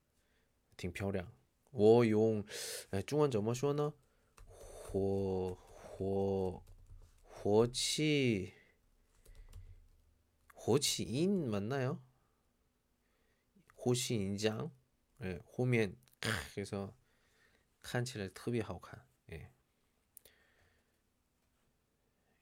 [0.77, 1.33] 挺漂亮。
[1.71, 2.45] 我用，
[2.91, 3.95] 哎，中文怎么说呢？
[4.47, 6.63] 火火
[7.23, 8.53] 火气
[10.55, 12.01] 火气音맞나 요？
[13.75, 14.71] 火气音장
[15.19, 15.97] 哎，后面
[16.55, 16.95] 그래서
[17.81, 19.53] 看起来特别好看，哎，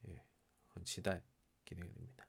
[0.07, 0.25] 哎，
[0.69, 1.23] 很期待，
[1.65, 2.27] 기대됩니다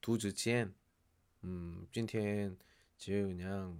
[0.02, 0.74] 두之间
[1.44, 2.58] 음, 今天
[2.98, 3.78] 只 그냥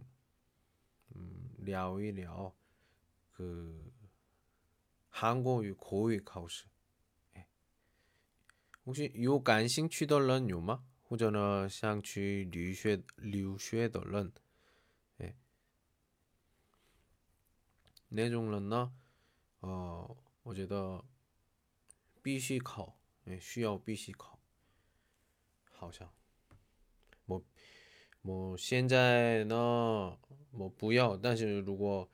[1.16, 2.54] 음, 聊一聊
[3.32, 3.92] 그
[5.18, 6.66] 한국유 고위 카우스.
[7.38, 7.46] 예.
[8.86, 10.82] 혹시 요 간싱 취덜런 요마?
[11.10, 14.34] 호전어 샹취 류쉐 류쉐덜런.
[15.22, 15.36] 예.
[18.10, 18.92] 내종런나
[19.62, 21.04] 어, 我觉得
[22.22, 22.98] 必须考
[23.28, 24.38] 예, 需要必须考
[25.72, 26.10] 好像
[27.26, 27.42] 뭐
[28.22, 30.18] 뭐现在呢
[30.52, 32.10] 뭐不要但是如果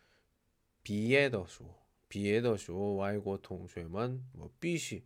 [0.83, 1.82] 毕业的时候，
[2.13, 5.05] 毕业的时候，外国同学们我必须，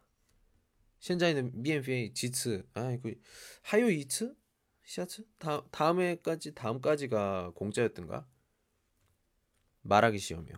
[2.13, 2.65] 지츠.
[2.73, 3.21] 아이고 그
[3.63, 4.33] 하요 이츠?
[4.85, 5.23] 시아츠?
[5.37, 8.25] 다 다음에까지 다음까지가 공짜였던가?
[9.81, 10.55] 말하기 시험이요.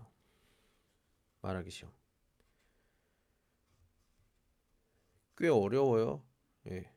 [1.42, 2.01] 말하기 시험.
[5.38, 6.24] 꽤 어려워요.
[6.68, 6.92] 예,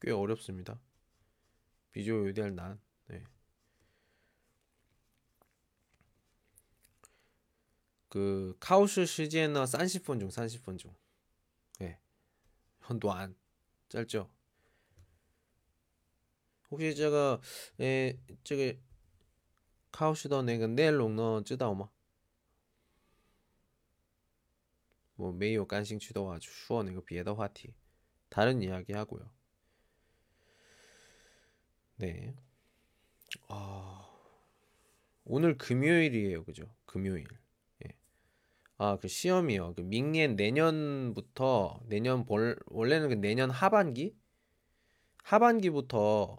[0.00, 0.80] 꽤 어렵습니다.
[1.92, 2.80] 비주얼 요리할 난.
[3.12, 3.24] 예.
[8.08, 10.94] 그 카우슈 시즌너 30분 중 30분 중.
[11.82, 11.98] 예.
[12.82, 13.34] 현도 안
[13.88, 14.30] 짧죠.
[16.70, 17.40] 혹시 제가
[17.80, 18.78] 예, 저기
[19.90, 21.88] 카우슈더 내가 네 내일 롱너 쯔다오마
[25.18, 27.74] 뭐 메이오 깐싱 취도와 슈어 내가 비에더 화티
[28.28, 29.28] 다른 이야기 하고요.
[31.96, 32.32] 네.
[33.48, 34.08] 아,
[35.24, 36.72] 오늘 금요일이에요, 그죠?
[36.86, 37.26] 금요일.
[37.84, 37.92] 예.
[38.76, 39.74] 아, 그 시험이요.
[39.74, 44.16] 그明年 내년부터 내년 볼 원래는 그 내년 하반기
[45.24, 46.38] 하반기부터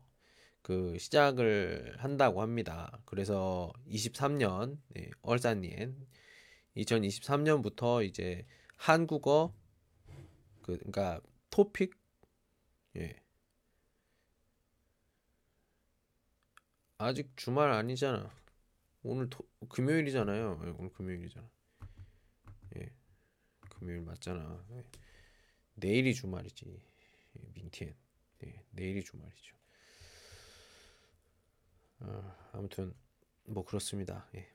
[0.61, 3.01] 그 시작을 한다고 합니다.
[3.03, 6.07] 그래서 23년 네, 얼산년
[6.77, 8.45] 2023년부터 이제
[8.79, 9.53] 한국어
[10.61, 11.93] 그 그러니까 토픽
[12.95, 13.21] 예.
[16.97, 18.33] 아직 주말 아니잖아.
[19.03, 20.61] 오늘 토, 금요일이잖아요.
[20.63, 21.49] 예, 오늘 금요일이잖아.
[22.77, 22.89] 예.
[23.69, 24.65] 금요일 맞잖아.
[24.71, 24.83] 예.
[25.75, 26.65] 내일이 주말이지.
[27.37, 27.95] 예, 민티엔.
[28.45, 29.57] 예, 내일이 주말이죠.
[31.99, 32.93] 어, 아무튼
[33.43, 34.27] 뭐 그렇습니다.
[34.35, 34.49] 예.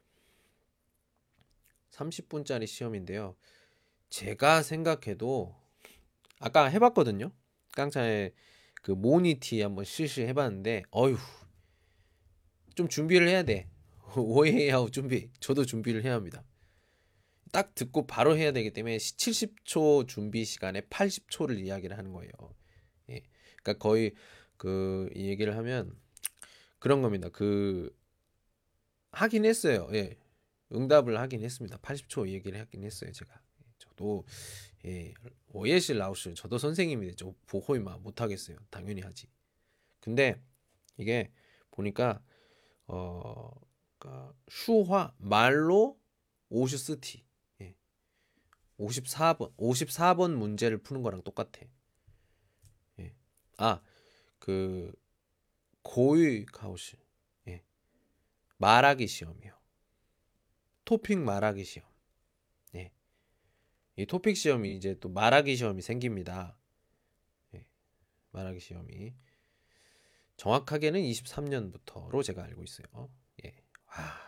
[1.91, 3.37] 30분짜리 시험인데요.
[4.09, 5.55] 제가 생각해도
[6.39, 7.33] 아까 해봤거든요.
[7.73, 8.33] 깡차에
[8.83, 11.17] 그 모니티 한번 실시 해봤는데 어휴
[12.75, 13.69] 좀 준비를 해야 돼.
[14.17, 15.31] 오해하고 준비.
[15.41, 16.45] 저도 준비를 해야 합니다.
[17.53, 22.31] 딱 듣고 바로 해야 되기 때문에 70초 준비 시간에 80초를 이야기를 하는 거예요.
[23.11, 23.23] 예.
[23.63, 24.13] 그러니까 거의
[24.57, 25.97] 그 얘기를 하면
[26.79, 27.29] 그런 겁니다.
[27.29, 27.97] 그
[29.13, 29.89] 하긴 했어요.
[29.93, 30.17] 예.
[30.73, 31.79] 응답을 하긴 했습니다.
[31.79, 33.41] 80초 얘기를 하긴 했어요, 제가.
[33.95, 34.25] 저도
[34.85, 35.15] 예,
[35.49, 38.59] 오예실 라우스 저도 선생님인데 저 보호이마 못 하겠어요.
[38.71, 39.29] 당연히 하지.
[40.01, 40.41] 근데
[40.99, 41.33] 이게
[41.71, 42.21] 보니까
[42.87, 43.51] 어
[43.99, 45.99] 그러니까 슈화 말로
[46.51, 47.25] 오슈스티
[47.63, 47.75] 예.
[48.79, 51.63] 54번 54번 문제를 푸는 거랑 똑같아.
[53.01, 53.15] 예.
[53.57, 53.81] 아,
[54.39, 54.93] 그
[55.83, 56.97] 고유 가우시
[57.49, 57.63] 예.
[58.59, 59.55] 말하기 시험이요.
[60.85, 61.94] 토픽 말하기 시험.
[63.97, 66.57] 이 토픽 시험이 이제 또 말하기 시험이 생깁니다.
[67.55, 67.65] 예,
[68.33, 69.15] 말하기 시험이
[70.37, 73.11] 정확하게는 23년부터로 제가 알고 있어요.
[73.45, 73.55] 예.
[73.87, 74.25] 와.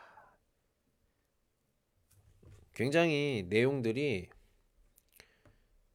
[2.74, 4.28] 굉장히 내용들이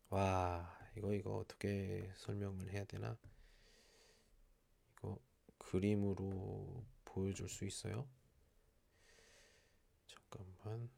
[0.10, 3.18] 와 이거 이거 어떻게 설명을 해야 되나
[4.98, 5.18] 이거
[5.58, 8.08] 그림으로 보여줄 수 있어요?
[10.08, 10.90] 잠깐만.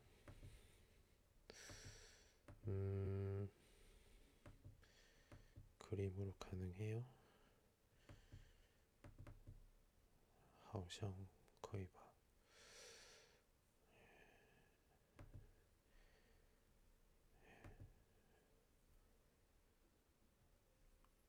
[2.68, 3.48] 음,
[5.78, 7.06] 그림으로 가능해요.
[10.72, 11.14] 하오샹
[11.62, 12.02] 거의 봐.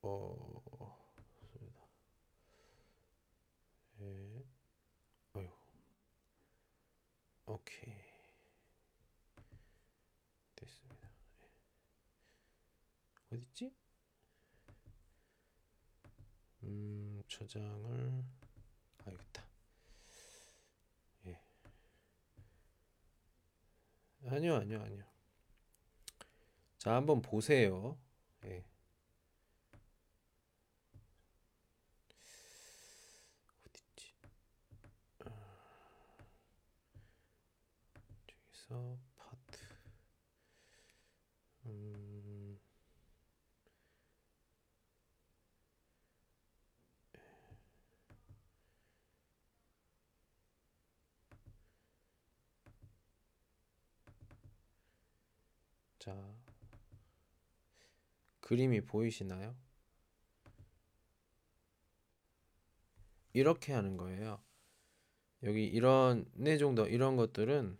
[0.01, 0.95] 어,
[1.41, 1.81] 좋습니다.
[3.99, 4.45] 예,
[5.35, 5.49] 어휴,
[7.47, 7.94] 오케이.
[19.07, 19.43] 여기 있다.
[21.27, 21.39] 예.
[24.27, 25.03] 아니요, 아니요, 아니요.
[26.77, 27.97] 자, 한번 보세요.
[28.45, 28.63] 예.
[33.65, 34.13] 어딨지?
[35.25, 35.29] 아,
[38.27, 39.59] 저기서 파트.
[41.65, 42.59] 음.
[55.99, 56.13] 자,
[58.45, 59.55] 그림이 보이시나요?
[63.33, 64.39] 이렇게 하는 거예요.
[65.41, 67.75] 여기 이런 네 정도 이런 것들은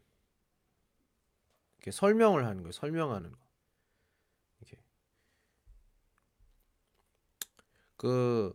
[1.77, 2.71] 이렇게 설명을 하는 거예요.
[2.71, 3.37] 설명하는 거.
[4.59, 4.77] 이렇게
[7.95, 8.51] 그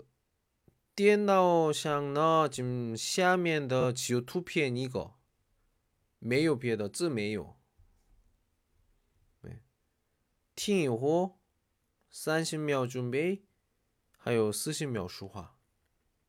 [0.97, 5.16] 디엔나오 샹너 지금 시아미엔 더 지오 투피엔 이거
[6.19, 7.57] 메요 비에 더쯔 메요.
[9.43, 9.62] 네.
[10.57, 11.40] 팅이호
[12.10, 13.41] 三十秒 준비
[14.18, 15.57] 还有四十秒说话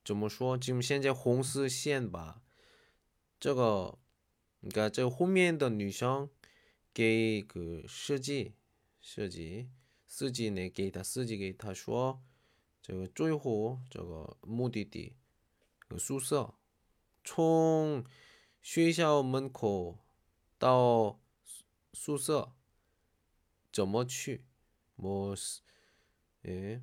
[0.05, 2.43] 怎么说 지금 现在红丝线吧
[3.39, 3.99] 这个
[4.62, 6.31] 그러니까 这后面的女生
[6.93, 8.55] 给他设计
[9.01, 9.70] 设计，
[10.07, 12.23] 司机呢给他设计给他说
[12.83, 15.15] 这个最后这个目的地，
[15.99, 16.55] 宿舍
[17.23, 18.05] 从
[18.61, 19.99] 学校门口
[20.59, 21.20] 到
[21.93, 22.53] 宿舍。
[23.73, 24.47] 怎么去
[24.97, 25.37] 뭐
[26.48, 26.82] 예.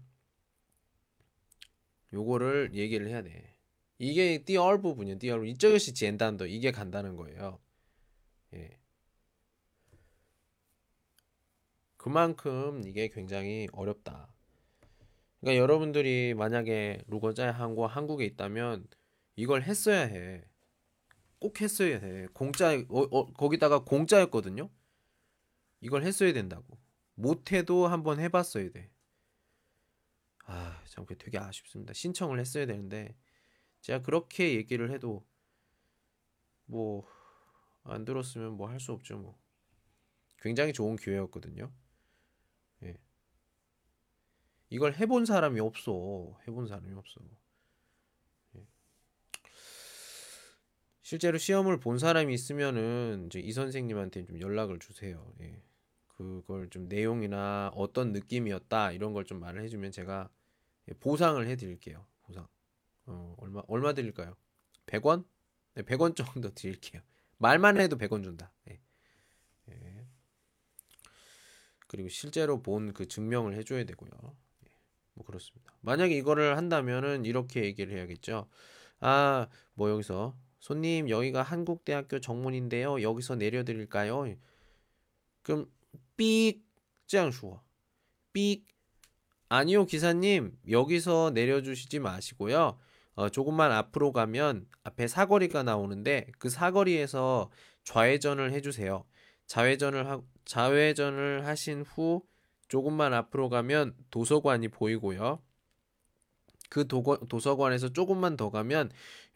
[2.13, 3.57] 요거를 얘기를 해야 돼.
[3.99, 5.19] 이게 띠얼 부분이요.
[5.19, 7.59] 띠얼 이쪽이 젠단도 이게 간다는 거예요.
[8.55, 8.79] 예.
[11.97, 14.33] 그만큼 이게 굉장히 어렵다.
[15.41, 18.87] 그러니까 여러분들이 만약에 루거자의 한국 한국에 있다면
[19.37, 20.45] 이걸 했어야 해.
[21.41, 22.27] 꼭 했어야 해.
[22.33, 24.71] 공짜 어, 어, 거기다가 공짜였거든요.
[25.81, 26.79] 이걸 했어야 된다고.
[27.15, 28.91] 못해도 한번 해봤어야 돼.
[30.49, 31.93] 아, 참, 그게 되게 아쉽습니다.
[31.93, 33.16] 신청을 했어야 되는데,
[33.83, 35.27] 제가 그렇게 얘기를 해도,
[36.66, 37.05] 뭐,
[37.85, 39.39] 안 들었으면 뭐 할 수 없죠, 뭐.
[40.41, 41.70] 굉장히 좋은 기회였거든요.
[42.83, 42.99] 예.
[44.70, 46.39] 이걸 해본 사람이 없어.
[46.47, 47.20] 해본 사람이 없어.
[48.57, 48.66] 예.
[51.03, 55.33] 실제로 시험을 본 사람이 있으면은 이제 이 선생님한테 좀 연락을 주세요.
[55.41, 55.62] 예.
[56.09, 60.29] 그걸 좀 내용이나 어떤 느낌이었다 이런 걸 좀 말을 해주면 제가
[60.89, 62.05] 예, 보상을 해드릴게요.
[62.23, 62.47] 보상.
[63.06, 64.36] 어, 얼마 얼마 드릴까요?
[64.86, 65.24] 100원?
[65.74, 67.02] 네, 100원 정도 드릴게요.
[67.39, 68.52] 말만 해도 100원 준다.
[68.65, 68.81] 네.
[69.66, 70.06] 네.
[71.86, 74.10] 그리고 실제로 본 그 증명을 해줘야 되고요.
[74.60, 74.70] 네.
[75.15, 75.74] 뭐 그렇습니다.
[75.81, 78.48] 만약에 이거를 한다면은 이렇게 얘기를 해야겠죠.
[79.01, 83.01] 아, 뭐 여기서 손님 여기가 한국대학교 정문인데요.
[83.02, 84.35] 여기서 내려드릴까요?
[85.43, 85.70] 그럼
[86.16, 86.62] 삑
[87.06, 87.62] 짱슈어
[88.32, 88.66] 삑
[89.49, 90.53] 아니요 기사님.
[90.70, 92.79] 여기서 내려주시지 마시고요.
[93.15, 97.51] 어, 조금만 앞으로 가면 앞에 사거리가 나오는데 그 사거리에서
[97.85, 99.05] 좌회전을 해주세요.
[99.47, 102.23] 좌회전을 하, 좌회전을 하신 후
[102.69, 105.43] 조금만 앞으로 가면 도서관이 보이고요.
[106.69, 108.91] 그 도거, 도서관에서 조금만 더 가면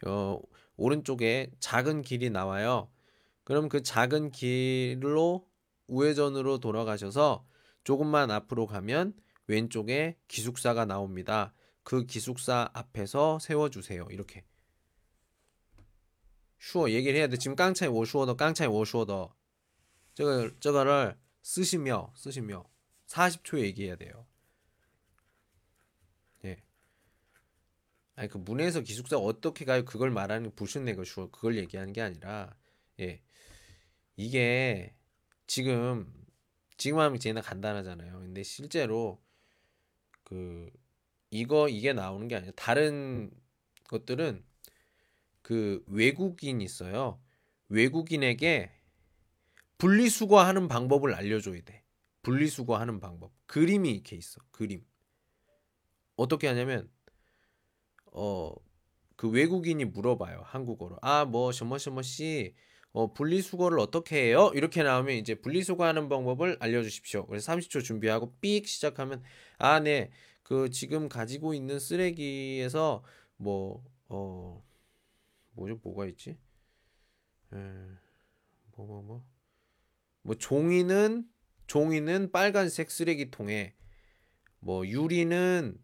[0.05, 0.39] 어,
[0.77, 2.89] 오른쪽에 작은 길이 나와요.
[3.43, 5.47] 그럼 그 작은 길로
[5.87, 7.45] 우회전으로 돌아가셔서
[7.83, 9.13] 조금만 앞으로 가면
[9.47, 11.53] 왼쪽에 기숙사가 나옵니다.
[11.83, 14.07] 그 기숙사 앞에서 세워주세요.
[14.09, 14.45] 이렇게.
[16.59, 17.37] 슈어 얘기를 해야 돼.
[17.37, 19.35] 지금 깡차이 워슈어더 깡차이 워슈어더
[20.13, 22.63] 저거 저거를 쓰시며 쓰시며
[23.07, 24.25] 40초 얘기해야 돼요.
[26.45, 26.63] 예.
[28.15, 29.83] 아니 그 문에서 기숙사 어떻게 가요?
[29.83, 32.55] 그걸 말하는 부신내거 슈어 그걸 얘기하는 게 아니라
[33.01, 33.21] 예.
[34.15, 34.95] 이게
[35.47, 36.11] 지금
[36.77, 38.19] 지금 하면 제나 간단하잖아요.
[38.19, 39.21] 근데 실제로
[40.33, 40.71] 그
[41.29, 43.29] 이거 이게 나오는 게 아니라 다른
[43.87, 44.43] 것들은
[45.43, 47.21] 그 외국인 있어요.
[47.69, 48.71] 외국인에게
[49.77, 51.83] 분리수거하는 방법을 알려줘야 돼.
[52.23, 53.31] 분리수거하는 방법.
[53.45, 54.41] 그림이 이렇게 있어.
[54.51, 54.83] 그림.
[56.15, 56.89] 어떻게 하냐면
[58.11, 58.55] 어
[59.15, 60.41] 그 외국인이 물어봐요.
[60.43, 60.97] 한국어로.
[61.01, 62.55] 아, 뭐, 셔머셔머 씨,
[62.93, 64.51] 어, 분리수거를 어떻게 해요?
[64.53, 67.25] 이렇게 나오면 이제 분리수거하는 방법을 알려주십시오.
[67.25, 69.23] 그래서 30초 준비하고 삑 시작하면
[69.57, 70.11] 아, 네.
[70.43, 73.03] 그 지금 가지고 있는 쓰레기에서
[73.37, 74.63] 뭐, 어,
[75.53, 75.79] 뭐죠?
[75.81, 76.37] 뭐가 있지?
[77.51, 77.57] 에,
[78.75, 79.25] 뭐, 뭐, 뭐.
[80.21, 81.27] 뭐, 종이는,
[81.65, 83.75] 종이는 빨간색 쓰레기통에,
[84.59, 85.77] 뭐, 유리는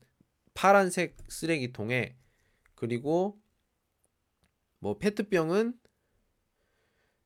[0.53, 2.17] 파란색 쓰레기통에,
[2.75, 3.41] 그리고
[4.79, 5.78] 뭐, 페트병은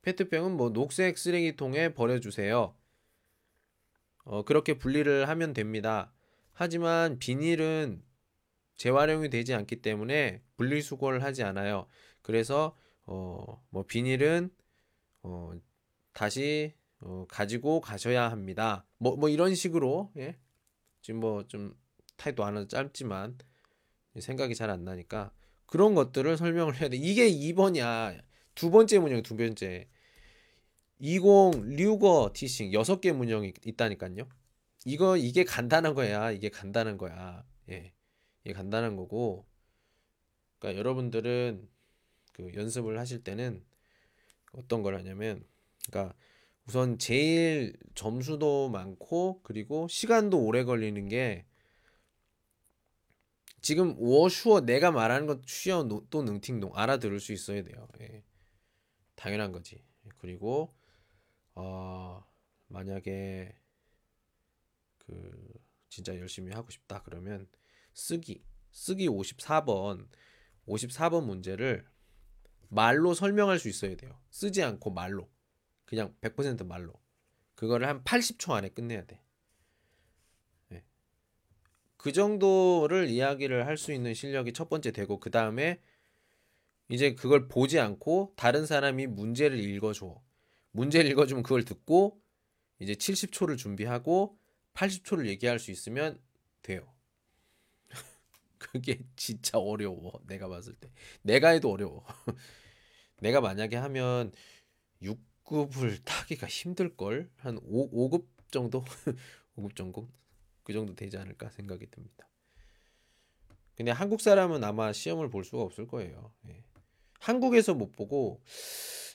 [0.03, 2.75] 페트병은 뭐 녹색 쓰레기통에 버려주세요.
[4.25, 6.13] 어, 그렇게 분리를 하면 됩니다.
[6.53, 8.03] 하지만 비닐은
[8.77, 11.87] 재활용이 되지 않기 때문에 분리수거를 하지 않아요.
[12.21, 12.75] 그래서
[13.05, 14.49] 어, 뭐 비닐은
[15.23, 15.51] 어,
[16.13, 18.85] 다시 어, 가지고 가셔야 합니다.
[18.97, 20.37] 뭐, 뭐 이런 식으로 예?
[21.01, 21.75] 지금 뭐 좀
[22.17, 23.37] 타이도 하나 짧지만
[24.19, 25.31] 생각이 잘 안 나니까
[25.65, 26.97] 그런 것들을 설명을 해야 돼.
[26.97, 28.21] 이게 2번이야.
[28.55, 29.89] 두 번째 문제두 번째.
[31.03, 34.25] 20 류거 티싱 6개 문형이 있다니까요.
[34.85, 36.31] 이거 이게 간단한 거야.
[36.31, 37.43] 이게 간단한 거야.
[37.69, 37.91] 예.
[38.45, 39.45] 이게 간단한 거고.
[40.59, 41.67] 그러니까 여러분들은
[42.31, 43.65] 그 연습을 하실 때는
[44.53, 45.43] 어떤 걸 하냐면
[45.89, 46.15] 그러니까
[46.67, 51.45] 우선 제일 점수도 많고 그리고 시간도 오래 걸리는 게
[53.61, 57.89] 지금 워슈어 내가 말하는 것 쉬어 또 능팅동 알아들을 수 있어야 돼요.
[57.99, 58.23] 예.
[59.15, 59.83] 당연한 거지.
[60.19, 60.73] 그리고
[61.55, 62.25] 어
[62.67, 63.55] 만약에
[64.97, 65.53] 그
[65.89, 67.47] 진짜 열심히 하고 싶다 그러면
[67.93, 70.07] 쓰기 쓰기 54번
[70.67, 71.85] 54번 문제를
[72.69, 74.19] 말로 설명할 수 있어야 돼요.
[74.31, 75.29] 쓰지 않고 말로.
[75.85, 76.93] 그냥 100% 말로.
[77.55, 79.21] 그거를 한 80초 안에 끝내야 돼.
[80.69, 80.83] 네.
[81.97, 85.81] 그 정도를 이야기를 할 수 있는 실력이 첫 번째 되고 그 다음에
[86.89, 90.21] 이제 그걸 보지 않고 다른 사람이 문제를 읽어줘.
[90.73, 92.21] 문제를 읽어주면 그걸 듣고
[92.79, 94.37] 이제 70초를 준비하고
[94.73, 96.19] 80초를 얘기할 수 있으면
[96.61, 96.81] 돼요.
[98.57, 100.19] 그게 진짜 어려워.
[100.27, 100.91] 내가 봤을 때.
[101.21, 102.05] 내가 해도 어려워.
[103.21, 104.31] 내가 만약에 하면
[105.01, 107.29] 6급을 타기가 힘들걸?
[107.37, 108.83] 한 5, 5급 정도?
[109.55, 110.09] 5급 정도?
[110.63, 112.27] 그 정도 되지 않을까 생각이 듭니다.
[113.75, 116.31] 근데 한국 사람은 아마 시험을 볼 수가 없을 거예요.
[116.47, 116.63] 예.
[117.19, 118.41] 한국에서 못 보고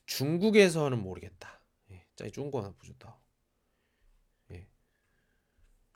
[0.09, 1.61] 중국에서는 모르겠다.
[1.91, 2.05] 예.
[2.17, 3.21] 짜이 중국 하나 보셨다.
[4.51, 4.67] 예.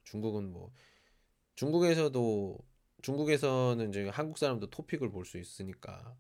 [0.05, 0.71] 중국은 뭐
[1.55, 2.59] 중국에서도
[3.03, 6.15] 중국에서는 이제 한국 사람도 토픽을 볼 수 있으니까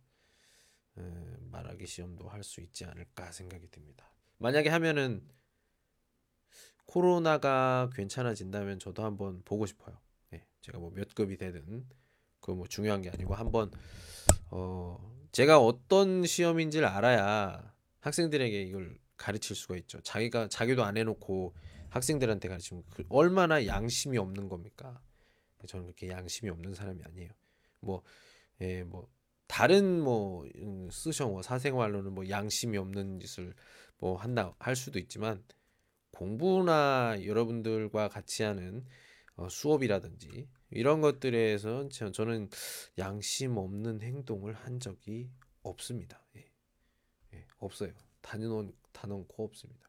[0.98, 4.10] 음, 말하기 시험도 할 수 있지 않을까 생각이 듭니다.
[4.38, 5.28] 만약에 하면은
[6.86, 9.98] 코로나가 괜찮아진다면 저도 한번 보고 싶어요.
[10.30, 11.86] 네, 제가 뭐 몇 급이 되든
[12.40, 13.70] 그뭐 중요한 게 아니고 한번
[14.50, 14.98] 어
[15.32, 17.71] 제가 어떤 시험인지를 알아야
[18.02, 20.00] 학생들에게 이걸 가르칠 수가 있죠.
[20.02, 21.54] 자기가 자기도 안 해놓고
[21.90, 25.00] 학생들한테 가르치면 그 얼마나 양심이 없는 겁니까?
[25.66, 27.30] 저는 그렇게 양심이 없는 사람이 아니에요.
[27.80, 28.02] 뭐,
[28.60, 29.08] 예, 뭐
[29.46, 33.54] 다른 뭐 음, 쓰셔 뭐 사생활로는 뭐 양심이 없는 짓을
[33.98, 35.44] 뭐 한다 할 수도 있지만
[36.10, 38.84] 공부나 여러분들과 같이 하는
[39.36, 42.48] 어, 수업이라든지 이런 것들에서 저는
[42.98, 45.30] 양심 없는 행동을 한 적이
[45.62, 46.24] 없습니다.
[46.36, 46.51] 예.
[47.62, 47.92] 예, 없어요.
[48.20, 49.88] 단연 단언코 없습니다.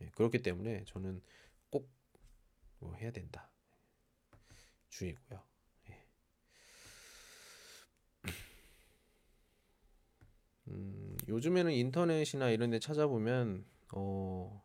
[0.00, 1.22] 예, 그렇기 때문에 저는
[1.70, 1.94] 꼭
[2.84, 3.50] 뭐 해야 된다.
[4.90, 5.42] 주의고요.
[5.88, 6.06] 예.
[10.68, 14.62] 음, 요즘에는 인터넷이나 이런 데 찾아보면 어,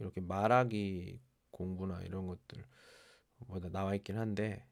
[0.00, 1.20] 이렇게 말하기
[1.52, 2.66] 공부나 이런 것들
[3.46, 4.66] 뭐다 나와 있긴 한데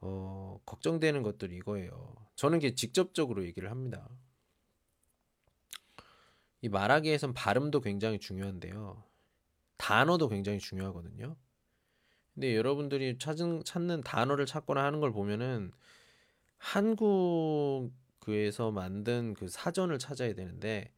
[0.00, 2.14] 어, 걱정되는 것들이 이거예요.
[2.36, 4.08] 저는 이게 직접적으로 얘기를 합니다.
[6.62, 9.04] 이 말하기에선 발음도 굉장히 중요한데요.
[9.76, 11.36] 단어도 굉장히 중요하거든요.
[12.34, 15.72] 근데 여러분들이 찾은 찾는 단어를 찾거나 하는 걸 보면은
[16.58, 17.90] 한국에서
[18.72, 20.92] 만든 그 사전을 찾아야 되는데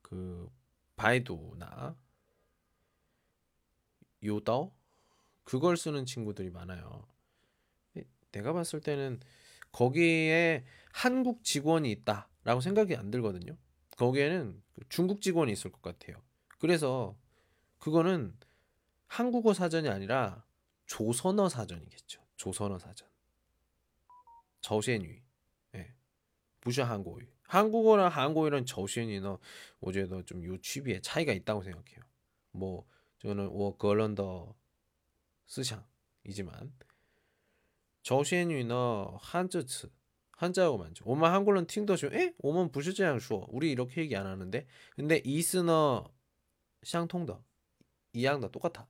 [0.00, 0.48] 그
[0.96, 1.96] 바이두나
[4.22, 4.72] 요다오
[5.44, 7.06] 그걸 쓰는 친구들이 많아요.
[8.30, 9.20] 내가 봤을 때는
[9.72, 13.56] 거기에 한국 직원이 있다라고 생각이 안 들거든요.
[13.96, 16.22] 거기에는 그 중국 직원이 있을 것 같아요.
[16.58, 17.16] 그래서
[17.78, 18.36] 그거는
[19.06, 20.44] 한국어 사전이 아니라
[20.86, 22.22] 조선어 사전이겠죠.
[22.36, 23.08] 조선어 사전.
[24.60, 25.22] 저시엔위.
[25.74, 25.94] 예.
[26.60, 27.20] 부셔 한국어.
[27.42, 29.36] 한국어랑 한국어랑 저시엔위는
[29.80, 32.00] 어제도 좀 유취비의 차이가 있다고 생각해요.
[32.52, 32.86] 뭐
[33.18, 34.54] 저는 워 거런더
[35.46, 36.72] 스샹이지만
[38.02, 38.74] 저시엔위는
[39.18, 39.90] 한자츠
[40.41, 41.03] 한자어 많죠.
[41.07, 42.33] 오만 한국어는 팅더쇼 에?
[42.37, 43.47] 오만 부셔这样 说.
[43.49, 44.67] 우리 이렇게 얘기 안 하는데.
[44.95, 46.13] 근데 이스너
[46.83, 47.43] 샹통더.
[48.13, 48.87] 이양다 똑같아.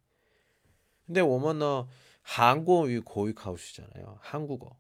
[1.06, 1.88] 근데 我们呢
[2.22, 4.20] 한국어 고익하우스잖아요.
[4.22, 4.78] 한국어.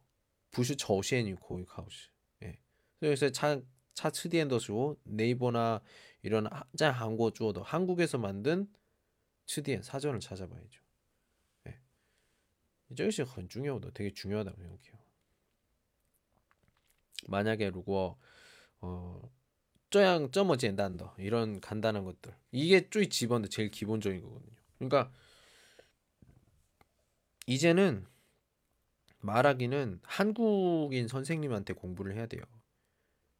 [0.51, 2.09] 不是朝鲜语 고익하우스.
[2.43, 2.59] 예.
[2.99, 3.61] 그래서 차,
[3.93, 5.81] 차 츠디엔더쇼 네이버나
[6.21, 8.67] 이런 짠 한국어 주어도 한국에서 만든
[9.45, 10.81] 츠디엔 사전을 찾아봐야죠.
[11.67, 11.79] 예.
[12.91, 13.91] 이것이 很 중요하다.
[13.93, 15.00] 되게 중요하다고 생각해요.
[17.28, 18.16] 만약에 루고
[18.80, 19.32] 어
[19.90, 24.56] 쪼양 쩌머지 엔단더 이런 간단한 것들 이게 쪼이 집어넣 제일 기본적인 거거든요.
[24.78, 25.12] 그러니까
[27.46, 28.06] 이제는
[29.20, 32.42] 말하기는 한국인 선생님한테 공부를 해야 돼요.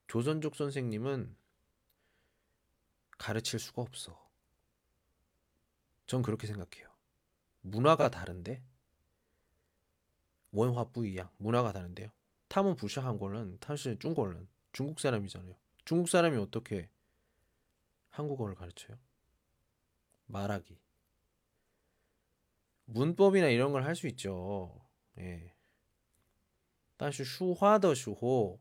[0.06, 1.34] 조선족 선생님은
[3.18, 4.30] 가르칠 수가 없어.
[6.06, 6.88] 전 그렇게 생각해요.
[7.62, 8.62] 문화가 다른데?
[10.50, 11.30] 원화 부이야.
[11.38, 12.10] 문화가 다른데요.
[12.52, 15.54] 他们 부샤한국은 사실 중국은 중국 사람이잖아요.
[15.86, 16.90] 중국 사람이 어떻게
[18.10, 18.98] 한국어를 가르쳐요?
[20.26, 20.78] 말하기.
[22.84, 24.78] 문법이나 이런 걸 할 수 있죠.
[25.18, 25.54] 예.
[26.98, 28.60] 다시 슈화더 슈호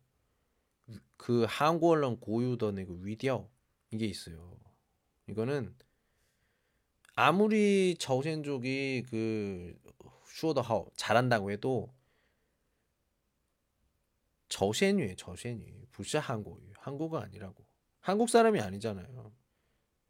[1.17, 3.49] 그 한국어랑 고유더 내그 위디어
[3.91, 4.57] 이게 있어요.
[5.27, 5.75] 이거는
[7.15, 9.77] 아무리 저센족이 그
[10.27, 11.93] 슈어더 하 잘한다고 해도
[14.51, 15.15] 저仙유예요.
[15.15, 15.85] 저仙유.
[15.91, 16.73] 불시 한국유.
[16.77, 17.65] 한국어 아니라고.
[18.01, 19.33] 한국 사람이 아니잖아요.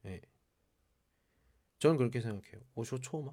[0.05, 0.19] 예.
[1.77, 2.59] 저는 그렇게 생각해요.
[2.73, 3.31] 오쇼 초마.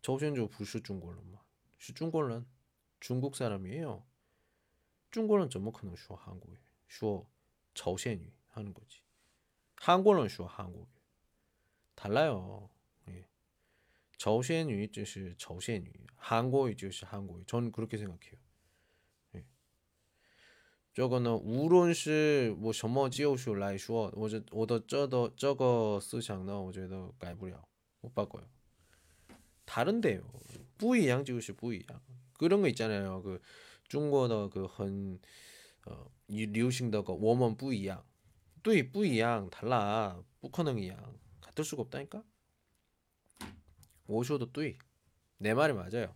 [0.00, 1.38] 저세뉴 부슈 중골론마.
[1.78, 2.46] 슈 중골론
[3.00, 4.02] 중국 사람이에요.
[5.10, 6.56] 중골론 전목하는 슈어 한국유.
[6.88, 7.28] 슈어
[7.74, 9.02] 저세뉴 하는 거지.
[9.76, 10.86] 한골론 슈어 한국유.
[11.94, 12.70] 달라요.
[14.17, 14.17] 예.
[14.17, 17.43] 저시엔유 就是 저시엔유, 한국어 就是 한국어.
[17.45, 18.37] 전 그렇게 생각해요.
[19.35, 19.45] 예.
[20.93, 27.67] 这个呢无论是我什么技术来说我这我的这的这个思想呢我觉得改不了
[28.01, 28.11] 못
[29.65, 30.21] 다른데요.
[30.77, 32.01] 不一样就是不一样.
[32.37, 33.21] 그런 거 있잖아요.
[33.23, 33.41] 그
[33.87, 35.19] 중국어 그很
[35.85, 38.05] 어, 流行的个我们不一样
[38.61, 40.97] 对不一样 달라 不可能一样
[41.41, 42.23] 같을 수가 없다니까.
[44.08, 44.76] 오쇼도 뚜이
[45.38, 46.14] 내 말이 맞아요.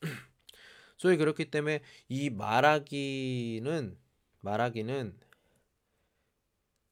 [0.98, 3.98] 소위 그렇기 때문에 이 말하기는
[4.40, 5.18] 말하기는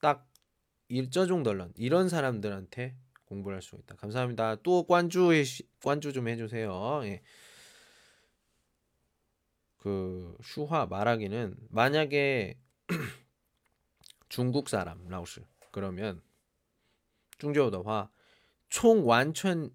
[0.00, 0.28] 딱
[0.88, 2.96] 일저종 덜런 이런 사람들한테
[3.26, 3.96] 공부를 할 수 있다.
[3.96, 4.56] 감사합니다.
[4.62, 5.30] 또 관주
[5.82, 7.02] 관주 좀 해주세요.
[7.04, 7.22] 예.
[9.76, 12.58] 그 슈화 말하기는 만약에
[14.28, 15.42] 중국 사람 라오스
[15.72, 16.22] 그러면
[17.38, 18.10] 중저우더화
[18.68, 19.74] 총 완전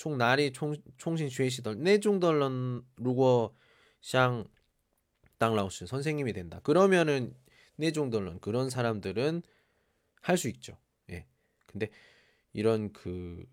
[0.00, 3.54] 총 날이 총 총신 주의시던 내종덜런 네 루거
[4.00, 4.46] 샹
[5.36, 6.58] 땅라우스 선생님이 된다.
[6.60, 7.34] 그러면은
[7.76, 9.42] 네 내종덜런 그런 사람들은
[10.22, 10.78] 할 수 있죠.
[11.10, 11.26] 예.
[11.66, 11.90] 근데
[12.54, 13.44] 이런 그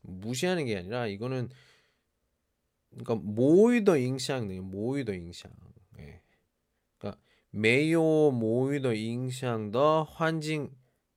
[0.00, 1.48] 무시하는 게 아니라 이거는
[2.90, 5.52] 그러니까 모이더 잉샹 네, 모이더 잉샹.
[6.00, 6.22] 예.
[6.98, 10.74] 그러니까 매요 모이더 잉샹 더 환징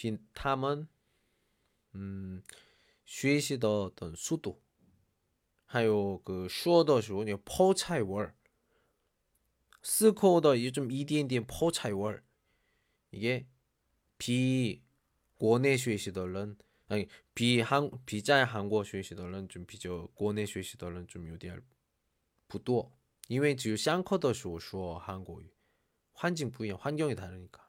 [0.00, 0.88] 比他们
[1.92, 2.42] 嗯
[3.04, 4.60] 学习的어떤速度
[5.66, 8.34] 还有그 슈어더 슈어 포 차이 월
[9.82, 12.22] 스코어더 이게 좀 이디엔디엔 포 차이 월
[13.10, 13.46] 이게
[14.18, 14.82] 비
[15.36, 16.56] 国内 学习的人
[16.88, 21.62] 아니 비한 비자의 한국어 学习的人좀 비저 国内 学习的人 좀 요디할
[22.48, 22.96] 不多
[23.28, 25.42] 因为只有上课的时候说 한국어
[26.12, 27.68] 环境不一样 환경이 다르니까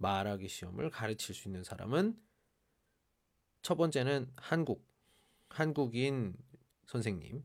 [0.00, 2.18] 말하기 시험을 가르칠 수 있는 사람은
[3.62, 4.88] 첫 번째는 한국,
[5.50, 6.34] 한국인
[6.86, 7.44] 선생님,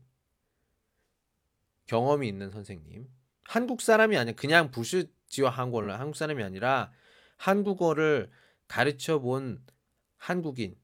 [1.86, 3.08] 경험이 있는 선생님,
[3.44, 6.92] 한국 사람이 아니라 그냥 부스지와 한국어 한국 사람이 아니라
[7.36, 8.30] 한국어를
[8.66, 9.64] 가르쳐 본
[10.16, 10.80] 한국인.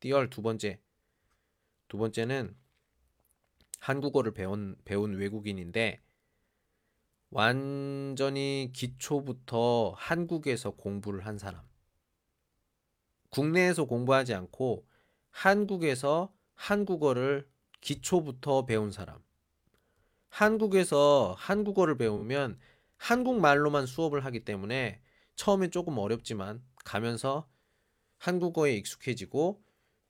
[0.00, 0.78] 띠얼 두 번째.
[1.88, 2.54] 두 번째는
[3.80, 6.02] 한국어를 배운 배운 외국인인데
[7.34, 11.64] 완전히 기초부터 한국에서 공부를 한 사람.
[13.30, 14.86] 국내에서 공부하지 않고
[15.32, 17.48] 한국에서 한국어를
[17.80, 19.20] 기초부터 배운 사람.
[20.28, 22.56] 한국에서 한국어를 배우면
[22.98, 25.02] 한국말로만 수업을 하기 때문에
[25.34, 27.50] 처음에 조금 어렵지만 가면서
[28.18, 29.60] 한국어에 익숙해지고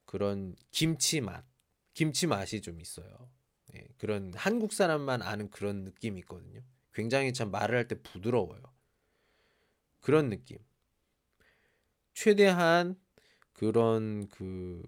[0.05, 1.47] 그런 김치 맛,
[1.95, 3.31] 김치 맛이 좀 있어요.
[3.75, 6.61] 예, 그런 한국 사람만 아는 그런 느낌이 있거든요.
[6.95, 8.63] 굉장히 참 말을 할 때 부드러워요.
[10.01, 10.59] 그런 느낌.
[12.15, 12.97] 최대한
[13.53, 14.83] 그런 그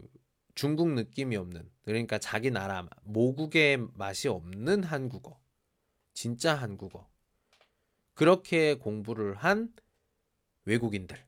[0.54, 5.40] 중국 느낌이 없는 그러니까 자기 나라 모국의 맛이 없는 한국어
[6.14, 7.08] 진짜 한국어
[8.14, 9.74] 그렇게 공부를 한
[10.64, 11.22] 외국인들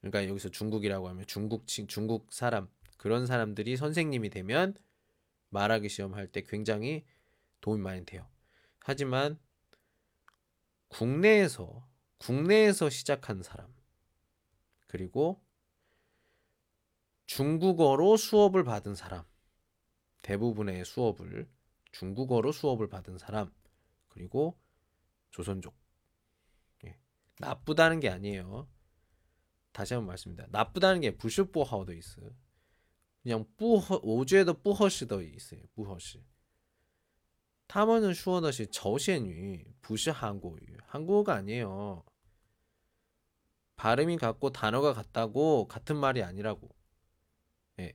[0.00, 4.74] 그러니까 여기서 중국이라고 하면 중국 중국 사람 그런 사람들이 선생님이 되면
[5.50, 7.04] 말하기 시험 할 때 굉장히
[7.60, 8.28] 도움이 많이 돼요.
[8.80, 9.38] 하지만
[10.93, 11.87] 국내에서
[12.17, 13.73] 국내에서 시작한 사람
[14.87, 15.41] 그리고
[17.27, 19.23] 중국어로 수업을 받은 사람
[20.21, 21.49] 대부분의 수업을
[21.91, 23.53] 중국어로 수업을 받은 사람
[24.09, 24.59] 그리고
[25.31, 25.75] 조선족
[26.85, 26.99] 예.
[27.39, 28.67] 나쁘다는 게 아니에요.
[29.71, 30.47] 다시 한번 말씀드립니다.
[30.51, 32.29] 나쁘다는 게 부슈뽀하우도 있어요.
[33.21, 35.61] 그냥 뿌허 오주에도 뿌허시도 있어요.
[35.75, 36.23] 뿌허시.
[37.67, 40.57] 他们说的是朝鲜语不是 한국어.
[40.94, 42.04] 한국어가 아니에요.
[43.74, 46.68] 발음이 같고 단어가 같다고 같은 말이 아니라고.
[47.80, 47.92] 예.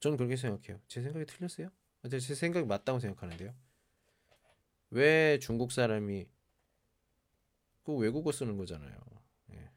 [0.00, 0.80] 전 그렇게 생각해요.
[0.88, 1.70] 제 생각이 틀렸어요?
[2.10, 3.54] 제 생각이 맞다고 생각하는데요.
[4.90, 6.26] 왜 중국 사람이
[7.84, 8.98] 그 외국어 쓰는 거잖아요.
[9.52, 9.70] 예.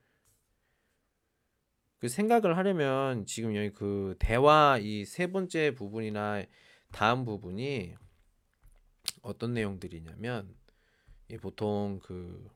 [1.99, 6.43] 그 생각을 하려면 지금 여기 그 대화 이 세 번째 부분이나
[6.91, 7.93] 다음 부분이
[9.25, 10.55] 어떤 내용들이냐면
[11.41, 12.49] 보통 그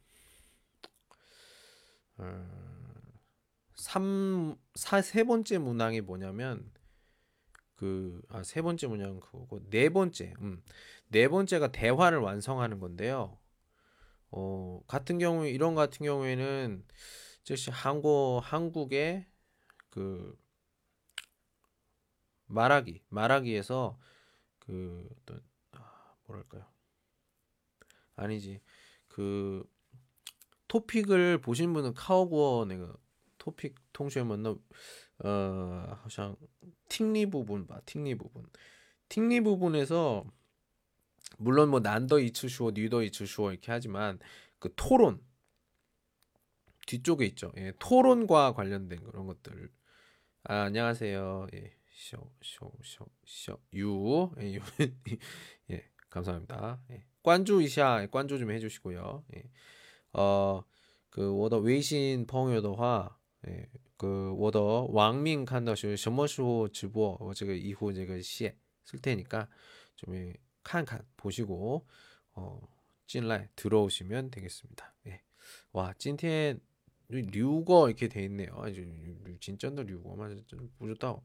[2.18, 2.46] 어,
[3.76, 6.72] 3, 4, 세 번째 문항이 뭐냐면
[7.76, 10.62] 그, 아, 세 번째 문항 그거고, 네 번째, 음,
[11.08, 13.40] 네 번째가 대화를 완성하는 건데요.
[14.32, 16.86] 어, 같은 경우, 이런 같은 경우에는,
[17.44, 19.26] 즉시 한국, 한국의
[19.90, 20.38] 그,
[22.48, 23.98] 말하기, 말하기에서
[24.60, 25.49] 그, 어떤, 아,
[26.30, 26.66] 뭐랄까요.
[28.16, 28.62] 아니지.
[29.08, 29.68] 그,
[30.68, 32.96] 토픽을 보신 분은 카오구어 내가
[33.38, 36.38] 토픽 통쉐먼 어, 好像
[36.88, 37.82] 틱리 부분 봐.
[37.86, 38.46] 틱리 부분.
[39.10, 40.24] 틱리 부분에서
[41.38, 44.20] 물론 뭐 난더 이츠슈어, 뉴더 이츠슈어 이렇게 하지만
[44.60, 45.22] 그 토론
[46.86, 47.52] 뒤쪽에 있죠.
[47.58, 49.70] 예, 토론과 관련된 그런 것들.
[50.44, 51.48] 아, 안녕하세요.
[51.54, 51.76] 예.
[51.92, 54.32] 쇼쇼쇼쇼 유.
[54.40, 54.60] 예, 유.
[55.72, 56.81] 예, 감사합니다.
[56.91, 57.03] 예.
[57.23, 59.23] 관주 이샤 예, 관주 좀 해주시고요.
[59.36, 59.44] 예.
[60.14, 60.64] 어,
[61.10, 63.18] 그 워더 외신 펑요더화
[63.48, 63.68] 예.
[63.98, 68.56] 그 워더 왕민 칸다슈 셔머쇼 주보 어제가 이후 제가 시에
[68.86, 69.49] 쓸 테니까
[69.95, 70.34] 좀 예,
[70.64, 71.86] 칸칸 보시고
[72.34, 72.61] 어
[73.07, 74.94] 찐라이 들어오시면 되겠습니다.
[75.07, 75.22] 예.
[75.73, 76.60] 와 찐텐
[77.10, 78.56] 류거 이렇게 돼 있네요.
[79.40, 80.45] 진짜 류거만
[80.77, 81.15] 보셨다.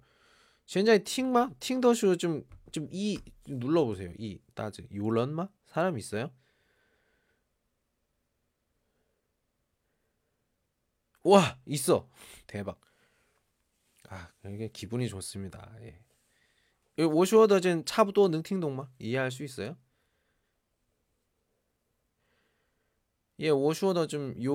[0.66, 4.12] 현재 팅마 팅더쇼 좀좀 이 눌러 보세요.
[4.18, 6.30] 이 따즈 요런마 사람 있어요?
[11.22, 12.08] 와 있어
[12.46, 12.78] 대박
[14.10, 15.98] 아 이게 기분이 좋습니다 예.
[17.02, 19.76] 오슈어더젠 차부도 능팅동마 이해할 수 있어요?
[23.40, 24.52] 예, 오슈어더 좀 요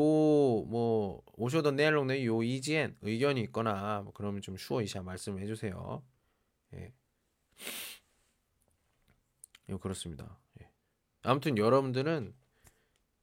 [0.67, 6.03] 뭐 오슈어더 내용내 요 이지엔 의견이 있거나 뭐 그러면 좀 슈어 이샤 말씀해 주세요.
[6.75, 6.93] 예.
[9.69, 10.39] 예, 그렇습니다.
[10.61, 10.69] 예.
[11.21, 12.33] 아무튼 여러분들은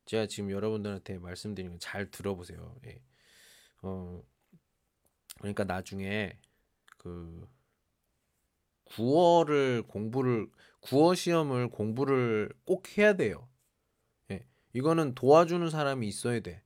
[0.07, 2.77] 제가 지금 여러분들한테 말씀드리는 잘 들어보세요.
[2.87, 3.01] 예.
[3.83, 4.23] 어,
[5.39, 6.39] 그러니까 나중에
[6.99, 7.49] 그
[8.85, 10.49] 국어를 공부를
[10.81, 13.49] 국어 시험을 공부를 꼭 해야 돼요.
[14.77, 14.79] 예.
[14.79, 16.63] 이거는 도와주는 사람이 있어야 돼.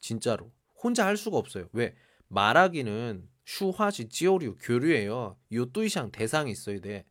[0.00, 0.52] 진짜로.
[0.82, 1.68] 혼자 할 수가 없어요.
[1.72, 1.96] 왜?
[2.28, 5.36] 말하기는 슈화시 지오류 교류예요.
[5.52, 7.04] 요뚜이샹 대상이 있어야 돼.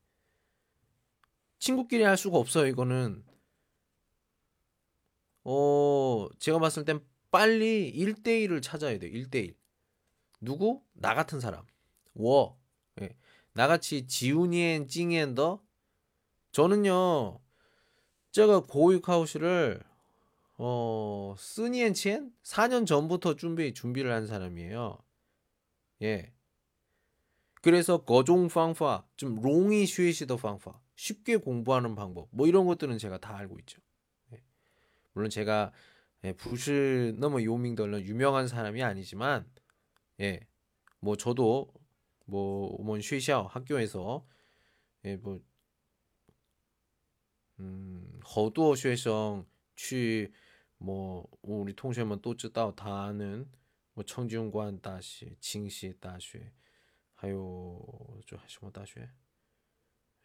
[1.60, 2.68] 친구끼리 할 수가 없어요.
[2.68, 3.26] 이거는
[5.44, 7.00] 어 제가 봤을 땐
[7.32, 9.10] 빨리 1대1을 찾아야 돼.
[9.10, 9.56] 1대1.
[10.40, 10.84] 누구?
[10.94, 11.66] 나 같은 사람.
[12.14, 12.60] 워.
[13.02, 13.18] 예.
[13.54, 15.62] 나같이 지훈이엔 찡엔더
[16.52, 17.40] 저는요.
[18.32, 19.84] 제가 고익하우스를
[20.58, 24.98] 어, 쓰니엔첸 4년 전부터 준비 준비를 한 사람이에요.
[26.02, 26.34] 예.
[27.62, 33.36] 그래서 거종 방파, 좀 롱이 슈에시더 방파, 쉽게 공부하는 방법, 뭐 이런 것들은 제가 다
[33.38, 33.82] 알고 있죠.
[34.34, 34.42] 예.
[35.14, 35.72] 물론 제가
[36.24, 39.46] 예, 부실 너무 요밍덜런 유명한 사람이 아니지만,
[40.20, 40.40] 예,
[41.00, 41.72] 뭐 저도
[42.26, 44.26] 뭐 오먼 쉐샤 학교에서
[45.06, 45.40] 예, 뭐
[47.60, 50.32] 음, 허두어 쉐성 취
[50.78, 53.49] 뭐 우리 통学们 都知道다 아는
[53.94, 56.40] 뭐 청중관 다시 징시 다시
[57.15, 59.09] 还有就还什么大学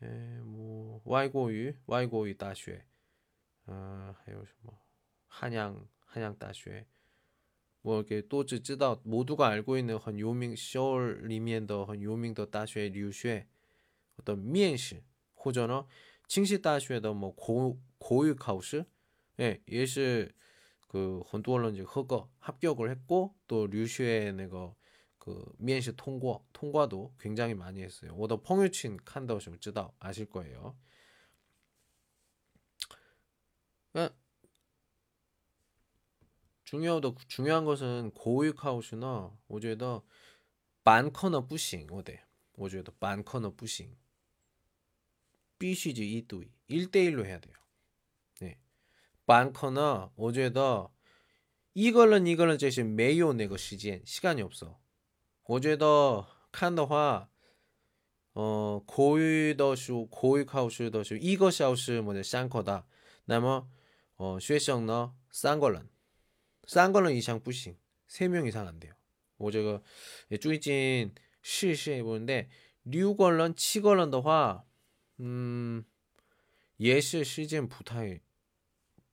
[0.02, 0.07] 예,
[0.41, 2.80] 뭐外国语 外国语 다시
[3.68, 4.74] 아, 还有什么
[5.28, 6.86] 한양 한양 다시
[7.82, 13.45] 뭐 이렇게 또知道 모두가 알고 있는 很有名쇼里面的很有名的 大学 류쉐
[14.18, 15.03] 어떤 面试
[15.36, 15.86] 或者呢
[16.28, 18.86] 칭시 다시的 뭐 고, 고유 카우스
[19.41, 20.29] 예, 예시
[20.89, 24.75] 그 헌두얼런지 허거 합격을 했고 또 류슈의 내가
[25.19, 28.13] 그 면시 통과 통과도 굉장히 많이 했어요.
[28.17, 30.77] 오더 펑유친 칸다오시면 쯔다 아실 거예요.
[33.93, 34.15] 그러니까
[36.65, 40.03] 중요하다 중요한 것은 고유카우시나 오제다
[40.85, 47.61] 반커너 부싱 오대 오제다 반커너 부싱必须지 이두이 1대1로 해야 돼요.
[49.33, 50.89] 많거나 어제다
[51.75, 54.79] 이걸은 이걸은 제시 매요 내거 시간 시간이 없어.
[55.45, 55.87] 어제다
[56.53, 57.29] 칸더화
[58.35, 62.87] 어 고유더슈 고유카우슈더슈 이것이 아우슈 뭐냐 쌍커다.
[63.25, 63.67] 나머
[64.17, 65.89] 어 쉐성너 쌍걸런
[66.67, 67.77] 쌍걸런 이상 부싱
[68.07, 68.93] 세 명 이상 안 돼요.
[69.39, 69.81] 어제가
[70.41, 72.51] 쭈이진 실시해 보는데
[72.85, 74.63] 류걸런 치걸런 더화
[75.21, 75.85] 음
[76.81, 78.21] 예시 시즌 부타이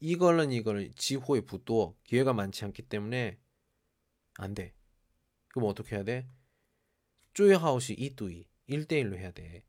[0.00, 3.38] 이걸은 이걸 지호의 부도 기회가 많지 않기 때문에
[4.38, 4.72] 안 돼.
[5.48, 6.28] 그럼 어떻게 해야 돼?
[7.34, 9.64] 쪼여하우시 이두이 1대1로 해야 돼.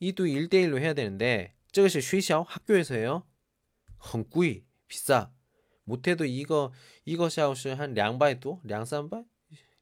[0.00, 3.26] 이두이 1대1로 해야 되는데 저것이 쉬샤오 학교에서요.
[4.12, 5.32] 헝구이 비싸.
[5.84, 6.72] 못해도 이거
[7.04, 9.24] 이거 샤오시 한 량바이 또 량산바이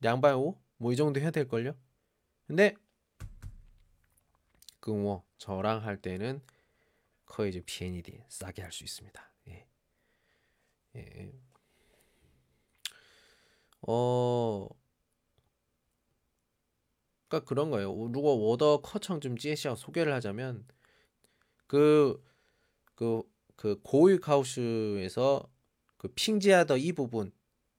[0.01, 1.77] 량바이 오뭐 이 정도 해야 될 걸요.
[2.47, 2.75] 근데
[4.81, 6.41] 그뭐 저랑 할 때는
[7.31, 9.33] 커 이제 비엔이디 싸게 할 수 있습니다.
[9.49, 9.67] 예.
[10.97, 11.01] 예.
[11.01, 11.33] 예.
[13.83, 14.69] 어.
[17.29, 17.93] 그러니까 그런 거예요.
[18.11, 20.67] 누가 워더 커청 좀 찌에시아 소개를 하자면
[21.67, 22.23] 그
[22.97, 23.23] 그
[23.57, 25.43] 그 고유 카우슈에서
[25.97, 27.31] 그, 그, 그, 그 핑지하더 이 부분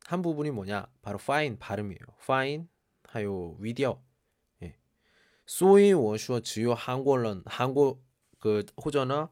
[0.05, 0.87] 한 부분이 뭐냐?
[1.01, 1.99] 바로 파인 발음이에요.
[2.25, 2.69] 파인
[3.05, 3.99] 하요 위디어.
[4.61, 4.77] 예.
[5.47, 8.03] 소이 워슈어 주요 한국런 한국
[8.39, 9.31] 그 호전어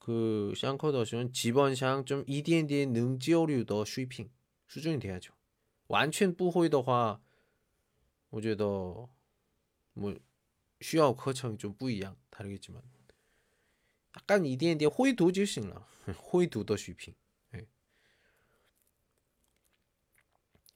[0.00, 4.30] 그 샹커더쇼는 기본상 좀 이디엔디의 능지어류더 슈이핑
[4.68, 5.34] 수준이 돼야죠.
[5.88, 7.20] 완전 不会的话
[8.30, 8.66] 我觉得
[9.92, 10.14] 뭐
[10.80, 12.82] 需要 课程 좀 不一样 다르겠지만
[14.16, 15.76] 약간 이디엔디 호이도 지싱라
[16.32, 17.14] 호이도더 슈핑
[17.54, 17.66] 예.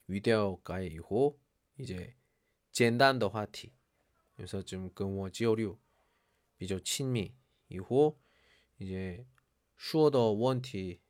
[0.07, 1.37] 위디오 가이 이후
[1.77, 2.15] 이제
[2.71, 3.73] 简单的 화티
[4.35, 5.77] 그래서 좀 근워 지어류
[6.57, 7.33] 比较 친미
[7.69, 8.17] 이후
[8.78, 9.26] 이제
[9.78, 11.00] 슈어더 원티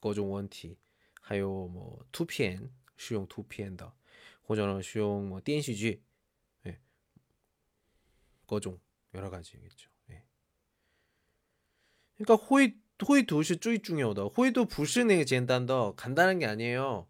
[0.00, 0.78] 거종 원티
[1.22, 3.94] 하요 뭐 투피엔 수용 투피엔더
[4.48, 6.02] 호전어 수용 뭐 댄시지
[6.66, 6.80] 예.
[8.46, 8.80] 거종
[9.14, 9.90] 여러 가지겠죠.
[10.10, 10.24] 예.
[12.16, 12.74] 그러니까 호이
[13.06, 14.22] 호이 도시 쪼이 중요하다.
[14.24, 17.08] 호이도 불신의 젠단더 간단한 게 아니에요.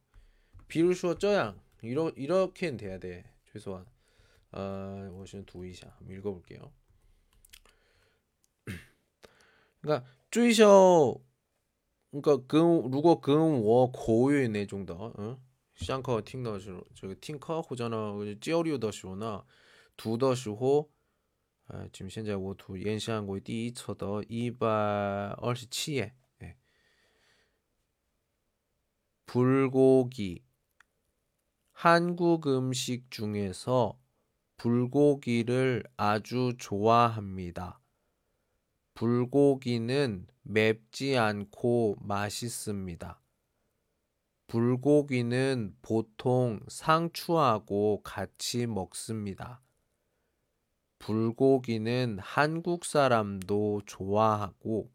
[0.69, 3.31] 비를 슈어 쪄양 이러 이렇게는 돼야 돼.
[3.53, 3.85] 최소한
[4.53, 6.73] 아, 원시는 두이샤 한번 읽어볼게요.
[9.82, 11.24] 그러니까 追求
[12.12, 15.38] 그러니까 跟如果跟我口语那种的，嗯，
[15.76, 19.46] 上课听的时候，这个听课或者呢交流的时候呢，
[19.96, 20.90] 读的时候，
[21.68, 26.56] 아, 지금 现在我读演讲会第一册的127页， 예.
[29.26, 30.44] 불고기
[31.74, 34.00] 한국 음식 중에서
[34.56, 37.80] 불고기를 아주 좋아합니다.
[38.94, 43.22] 불고기는 맵지 않고 맛있습니다.
[44.48, 49.62] 불고기는 보통 상추하고 같이 먹습니다.
[51.00, 54.90] 불고기는 한국 사람도 좋아하고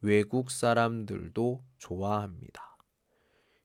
[0.00, 2.76] 외국 사람들도 좋아합니다.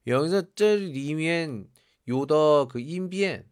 [0.07, 1.69] 여기서 这里面
[2.05, 3.45] 有的그 인변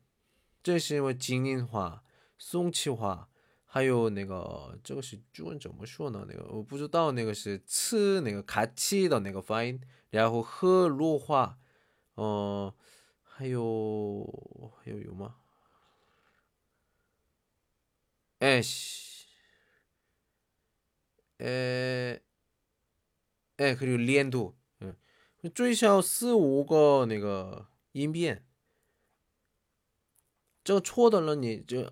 [0.64, 2.04] 这是什么精英化、
[2.38, 3.30] 宋气化
[3.72, 6.26] 还有那个这个是中文怎么说呢？
[6.28, 9.80] 那个我不知道，那个是吃那个卡气的那个发音，
[10.10, 11.60] 然后喝弱化，
[12.16, 12.74] 嗯，
[13.22, 14.26] 还有
[14.78, 15.36] 还有有吗？
[18.40, 18.62] 哎，
[21.40, 22.22] 哎，
[23.58, 24.96] 哎，可以连读，嗯，
[25.54, 28.46] 最少四五个那个音变，
[30.64, 31.92] 这个错的了你就。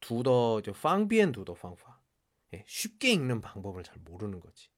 [0.00, 2.00] 두더 방비엔 두더 방파
[2.54, 4.70] 예, 쉽게 읽는 방법을 잘 모르는 거지.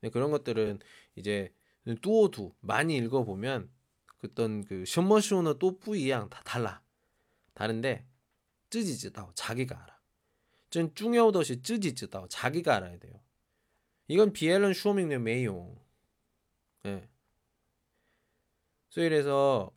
[0.00, 0.80] 네, 그런 것들은
[1.16, 1.54] 이제
[2.00, 3.70] 뚜오두 많이 읽어보면
[4.24, 6.82] 어떤 그 셔머쇼너 또 뿌이양 다 달라.
[7.54, 8.06] 다른데
[8.70, 10.00] 쯔지쯔다오 자기가 알아.
[10.70, 13.20] 전 중요도시 쯔지쯔다오 자기가 알아야 돼요.
[14.08, 15.78] 이건 비엘런 슈어밍의 메용.
[16.86, 17.08] 예.
[18.92, 19.72] 所以说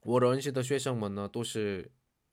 [0.00, 1.90] 我认识的学生们呢都是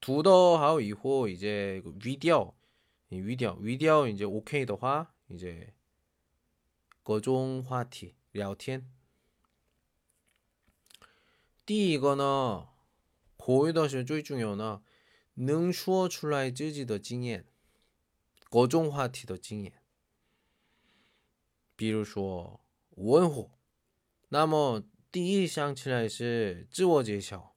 [0.00, 2.54] 두더하고 이후 이제 그 위디오
[3.08, 5.74] 위디오 위디오 이제 오케이 的话 이제
[7.04, 8.90] 各种话题，聊天。
[11.64, 12.68] 第一个呢，
[13.36, 14.82] 口语的是最重要的，
[15.34, 17.46] 能说出来自己的经验，
[18.50, 19.82] 各种话题的经验。
[21.76, 22.60] 比如说
[22.90, 23.50] 文化，
[24.28, 27.56] 那么第一想起来是自我介绍、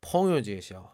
[0.00, 0.93] 朋友介绍、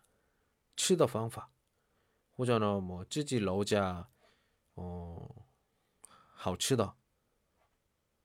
[0.83, 1.51] 吃的方法，
[2.35, 4.09] 或者呢，我自己楼家
[4.73, 5.45] 哦
[6.33, 6.95] 好吃的，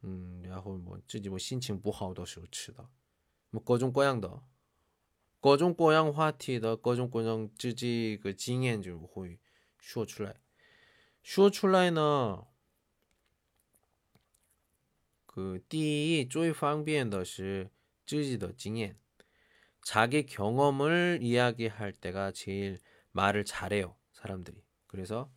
[0.01, 2.89] 嗯，然后我自己我心情不好的时候吃的，
[3.51, 4.43] 么各种各样的，
[5.39, 9.39] 各种各样话题的，各种各样自己个经验就会
[9.79, 10.41] 说出来，
[11.23, 12.47] 说出来呢。
[15.27, 17.71] 个第一最方便的是
[18.07, 18.99] 自己的经验
[19.87, 22.81] 자기 경험을 이야기할 때가 제일
[23.13, 24.61] 말을 잘해요, 사람들이.
[24.89, 25.33] 그래서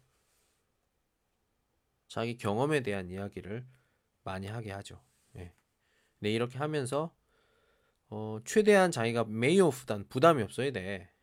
[2.07, 3.67] 자기 경험에 대한 이야기를
[4.23, 5.05] 많이 하게 하죠.
[5.33, 5.53] 네,
[6.17, 7.15] 네 이렇게 하면서
[8.07, 11.13] 어, 최대한 자기가 매우 부담 부담이 없어야 돼.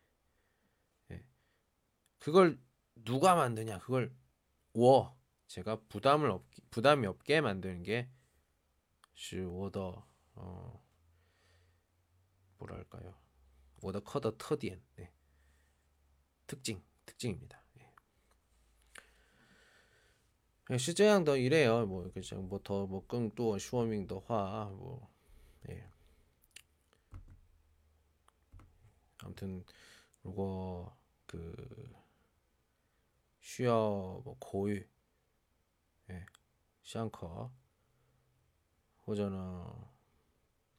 [1.09, 1.25] 네.
[2.19, 2.57] 그걸
[2.95, 3.79] 누가 만드냐?
[3.79, 4.15] 그걸
[4.71, 8.09] 워 제가 부담을 없 부담이 없게 만드는 게
[9.15, 10.86] 슈워더 어,
[12.57, 13.15] 뭐랄까요
[13.81, 15.11] 워더커더 터디엔 네.
[16.47, 17.61] 특징 특징입니다.
[17.79, 17.93] 예,
[20.71, 21.85] 예 시제양더 이래요.
[21.85, 25.09] 뭐 그냥 뭐더뭐 끙또 슈어밍더 화뭐
[25.69, 25.89] 예.
[29.19, 29.65] 아무튼
[30.21, 30.91] 그리고
[31.25, 31.95] 그
[33.39, 34.83] 쉬어 뭐 고유
[36.09, 36.25] 예.
[36.83, 37.51] 샹커
[39.05, 39.96] 호전어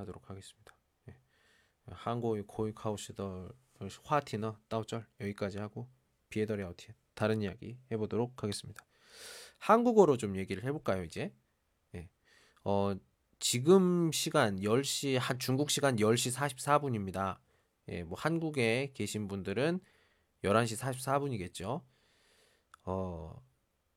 [0.00, 0.74] 하도록 하겠습니다.
[1.08, 1.16] 예.
[1.86, 3.50] 한국의 고유 카우스더
[4.04, 5.88] 화티너 따오절 여기까지 하고
[6.30, 8.84] 비에더 려오티엔 다른 이야기 해보도록 하겠습니다.
[9.58, 11.34] 한국어로 좀 얘기를 해볼까요 이제?
[11.94, 12.08] 예.
[12.64, 12.94] 어,
[13.38, 17.38] 지금 시간 10시 한 중국 시간 10시 44분입니다.
[17.88, 19.80] 예, 뭐 한국에 계신 분들은
[20.42, 21.82] 11시 44분이겠죠.
[22.84, 23.42] 어,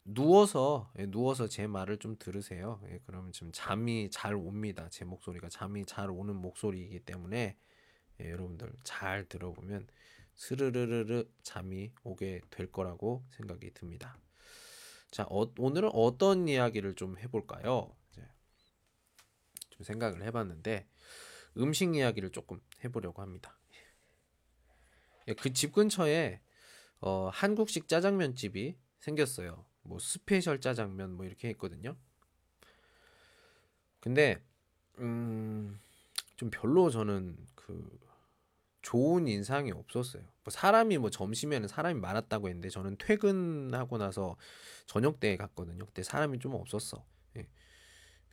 [0.08, 2.82] 누워서 예, 누워서 제 말을 좀 들으세요.
[2.90, 4.88] 예, 그러면 좀 잠이 잘 옵니다.
[4.90, 7.58] 제 목소리가 잠이 잘 오는 목소리이기 때문에
[8.22, 9.88] 예, 여러분들 잘 들어보면
[10.36, 14.18] 스르르르르 잠이 오게 될 거라고 생각이 듭니다.
[15.12, 17.94] 자, 어, 오늘은 어떤 이야기를 좀 해볼까요?
[19.70, 20.88] 좀 생각을 해봤는데
[21.58, 23.60] 음식 이야기를 조금 해보려고 합니다.
[25.28, 26.40] 예, 그집 근처에
[27.02, 29.67] 어, 한국식 짜장면 집이 생겼어요.
[29.88, 31.96] 뭐 special 짜장면 뭐 이렇게 했거든요.
[34.00, 34.42] 근데
[35.00, 35.80] 음,
[36.36, 38.00] 좀 별로 저는 그
[38.82, 40.24] 좋은 인상이 없었어요.
[40.44, 44.36] 뭐 사람이 뭐 점심에는 사람이 많았다고 했는데 저는 퇴근하고 나서
[44.86, 45.86] 저녁 때 갔거든요.
[45.86, 47.06] 그때 사람이 좀 없었어.
[47.38, 47.48] 예.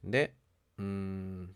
[0.00, 0.34] 근데
[0.80, 1.54] 음.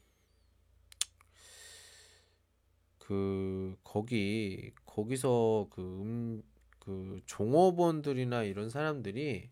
[2.99, 6.43] 그 거기 거기서 그 음,
[6.79, 9.51] 그 종업원들이나 이런 사람들이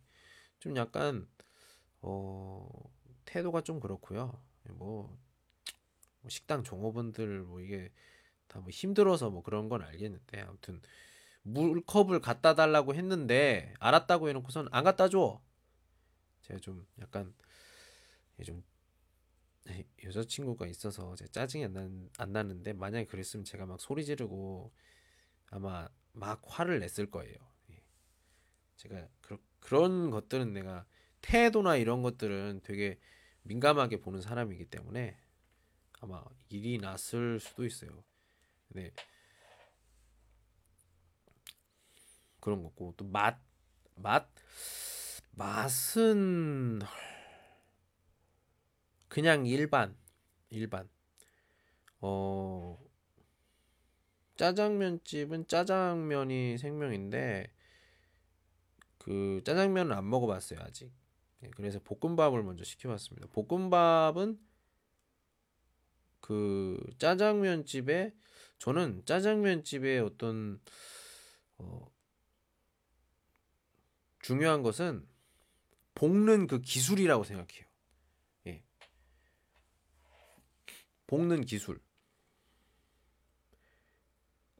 [0.67, 1.29] 좀 약간
[2.03, 2.69] 어
[3.25, 4.43] 태도가 좀 그렇고요.
[4.71, 5.17] 뭐,
[6.21, 7.93] 뭐 식당 종업원들 뭐 이게
[8.49, 10.81] 다 뭐 힘들어서 뭐 그런 건 알겠는데 아무튼
[11.43, 15.41] 물컵을 갖다 달라고 했는데 알았다고 해놓고선 안 갖다 줘.
[16.43, 17.33] 제가 좀 약간
[18.45, 18.65] 좀
[20.05, 24.73] 여자친구가 있어서 제 짜증이 안, 난, 안 나는데 만약에 그랬으면 제가 막 소리 지르고
[25.51, 27.37] 아마 막 화를 냈을 거예요.
[27.71, 27.83] 예.
[28.77, 30.87] 제가 그렇게 그런 것들은 내가
[31.23, 32.99] 태도나 이런 것들은 되게
[33.43, 35.19] 민감하게 보는 사람이기 때문에
[36.01, 38.05] 아마 일이 났을 수도 있어요.
[38.69, 38.93] 근데
[42.41, 43.39] 그런 거고 또 맛
[43.97, 44.29] 맛
[45.33, 46.81] 맛은
[49.09, 49.97] 그냥 일반
[50.51, 50.89] 일반
[52.01, 52.79] 어
[54.37, 57.47] 짜장면 집은 짜장면이 생명인데
[59.07, 60.93] 그 짜장면을 안 먹어봤어요 아직.
[61.39, 63.29] 네, 그래서 볶음밥을 먼저 시켜봤습니다.
[63.29, 64.37] 볶음밥은
[66.21, 68.13] 그 짜장면 집에
[68.59, 70.61] 저는 짜장면 집에 어떤
[71.59, 71.87] 어,
[74.19, 75.07] 중요한 것은
[75.95, 77.65] 볶는 그 기술이라고 생각해요.
[78.49, 78.65] 예.
[81.07, 81.81] 볶는 기술.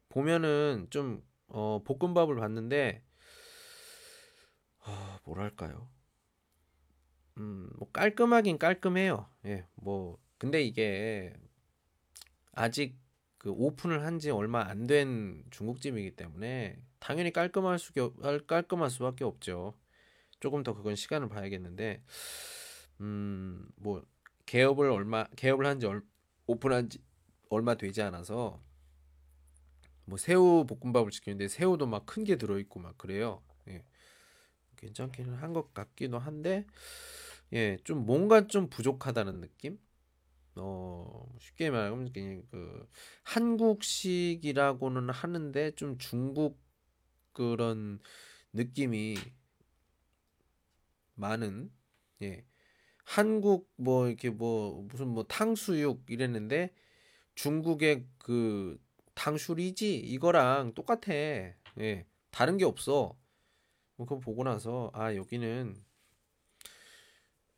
[0.07, 3.06] 보면은 좀 어, 볶음밥을 봤는데
[4.87, 5.87] 어, 뭐랄까요?
[7.37, 9.27] 음, 뭐 깔끔하긴 깔끔해요.
[9.45, 11.33] 예, 뭐 근데 이게
[12.53, 12.95] 아직
[13.37, 17.93] 그 오픈을 한 지 얼마 안 된 중국집이기 때문에 당연히 깔끔할 수
[18.47, 19.73] 깔끔할 수밖에 없죠.
[20.39, 22.03] 조금 더 그건 시간을 봐야겠는데
[23.01, 24.03] 음, 뭐
[24.45, 25.87] 개업을 얼마 개업을 한지
[26.47, 26.99] 오픈한 지
[27.49, 28.61] 얼마 되지 않아서
[30.05, 33.41] 뭐 새우 볶음밥을 시키는데 새우도 막 큰 게 들어 있고 막 그래요.
[34.83, 34.87] 예.
[34.87, 36.65] 괜찮기는 한 것 같기도 한데
[37.53, 39.79] 예, 좀 뭔가 좀 부족하다는 느낌?
[40.57, 42.87] 어, 쉽게 말하면 그냥 그
[43.23, 46.59] 한국식이라고는 하는데 좀 중국
[47.33, 47.99] 그런
[48.53, 49.17] 느낌이
[51.15, 51.71] 많은
[52.21, 52.45] 예.
[53.05, 56.73] 한국 뭐 이렇게 뭐 무슨 뭐 탕수육 이랬는데
[57.35, 58.79] 중국의 그
[59.15, 61.13] 탕수리지 이거랑 똑같아.
[61.13, 62.07] 예.
[62.31, 63.17] 다른 게 없어.
[63.97, 65.75] 뭐 그거 보고 나서 아 여기는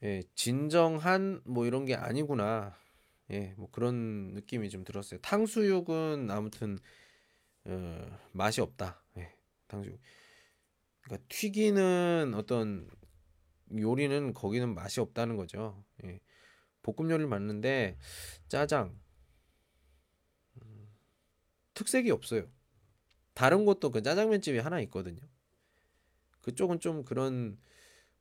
[0.03, 2.75] 예, 진정한 뭐 이런 게 아니구나.
[3.31, 5.19] 예, 뭐 그런 느낌이 좀 들었어요.
[5.21, 6.79] 탕수육은 아무튼
[7.65, 9.03] 어, 맛이 없다.
[9.17, 9.33] 예,
[9.67, 9.99] 탕수육.
[11.01, 12.89] 그러니까 튀기는 어떤
[13.77, 15.83] 요리는 거기는 맛이 없다는 거죠.
[16.05, 16.19] 예.
[16.81, 17.97] 볶음 요리를 맞는데
[18.47, 18.97] 짜장
[20.61, 20.87] 음,
[21.73, 22.47] 특색이 없어요.
[23.33, 25.21] 다른 곳도 그 짜장면 집이 하나 있거든요.
[26.41, 27.57] 그쪽은 좀 그런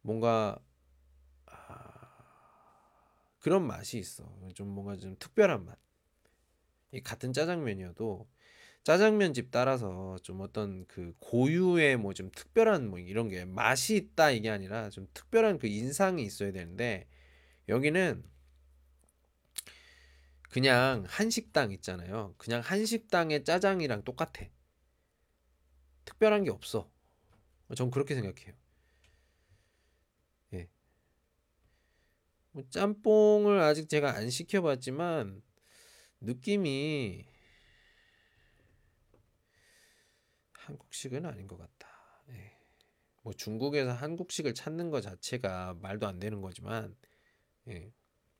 [0.03, 0.59] 뭔가
[3.41, 4.25] 그런 맛이 있어.
[4.55, 5.79] 좀 뭔가 좀 특별한 맛.
[6.93, 8.27] 이 같은 짜장면이어도
[8.85, 14.31] 짜장면 집 따라서 좀 어떤 그 고유의 뭐 좀 특별한 뭐 이런 게 맛이 있다
[14.31, 17.07] 이게 아니라 좀 특별한 그 인상이 있어야 되는데
[17.69, 18.25] 여기는
[20.51, 22.35] 그냥 한식당 있잖아요.
[22.39, 24.47] 그냥 한식당의 짜장이랑 똑같아.
[26.05, 26.91] 특별한 게 없어.
[27.75, 28.55] 전 그렇게 생각해요.
[32.59, 35.43] 뭐 짬뽕을 아직 제가 안 시켜봤지만
[36.21, 37.25] 느낌이
[40.55, 41.89] 한국식은 아닌 것 같다.
[42.31, 42.59] 예.
[43.23, 46.97] 뭐 중국에서 한국식을 찾는 것 자체가 말도 안 되는 거지만
[47.69, 47.93] 예.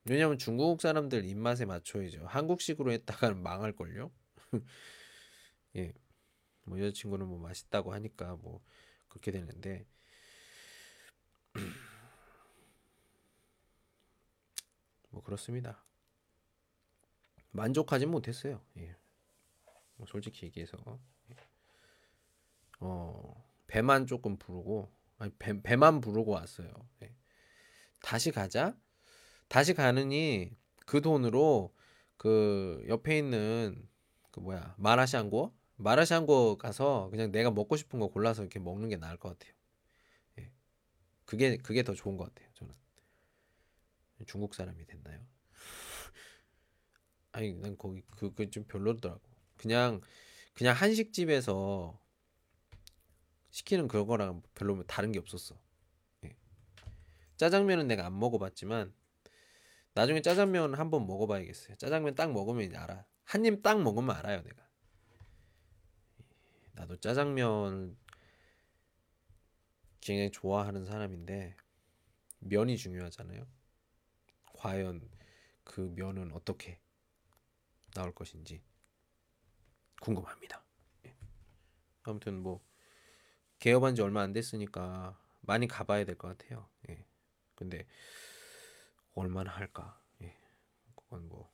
[0.05, 2.27] 왜냐면 중국 사람들 입맛에 맞춰야죠.
[2.27, 4.11] 한국식으로 했다가는 망할 걸요.
[5.77, 5.93] 예.
[6.65, 8.61] 뭐 여자친구는 뭐 맛있다고 하니까 뭐
[9.09, 9.87] 그렇게 되는데
[15.11, 15.85] 뭐 그렇습니다.
[17.51, 18.63] 만족하진 못했어요.
[18.77, 18.97] 예.
[19.97, 21.37] 뭐 솔직히 얘기해서 예.
[22.81, 26.73] 어 배만 조금 부르고 아니 배, 배만 부르고 왔어요.
[27.03, 27.15] 예.
[28.01, 28.77] 다시 가자.
[29.49, 30.57] 다시 가느니
[30.87, 31.75] 그 돈으로
[32.17, 33.89] 그 옆에 있는
[34.31, 39.17] 그 뭐야 마라샹궈 마라샹궈 가서 그냥 내가 먹고 싶은 거 골라서 이렇게 먹는 게 나을
[39.19, 39.55] 것 같아요.
[40.41, 40.53] 예.
[41.27, 42.51] 그게 그게 더 좋은 것 같아요.
[42.55, 42.75] 저는.
[44.27, 45.21] 중국 사람이 됐나요?
[47.33, 49.21] 아니 난 거기 그게 좀 별로더라고.
[49.57, 50.01] 그냥
[50.55, 51.99] 그냥 한식집에서
[53.51, 55.59] 시키는 그거랑 별로 다른 게 없었어.
[56.25, 56.37] 예.
[57.37, 58.93] 짜장면은 내가 안 먹어봤지만
[59.95, 61.77] 나중에 짜장면 한번 먹어봐야겠어요.
[61.77, 63.05] 짜장면 딱 먹으면 알아.
[63.25, 64.68] 한 입 딱 먹으면 알아요, 내가.
[66.79, 67.97] 나도 짜장면
[70.01, 71.57] 굉장히 좋아하는 사람인데
[72.41, 73.47] 면이 중요하잖아요.
[74.57, 75.09] 과연
[75.65, 76.81] 그 면은 어떻게
[77.95, 78.63] 나올 것인지
[80.01, 80.63] 궁금합니다.
[81.07, 81.15] 예.
[82.05, 82.63] 아무튼 뭐
[83.59, 86.69] 개업한 지 얼마 안 됐으니까 많이 가봐야 될 것 같아요.
[86.91, 87.05] 예.
[87.55, 87.87] 근데
[89.15, 90.01] 얼마나 할까?
[90.23, 90.35] 예.
[90.95, 91.53] 그건 뭐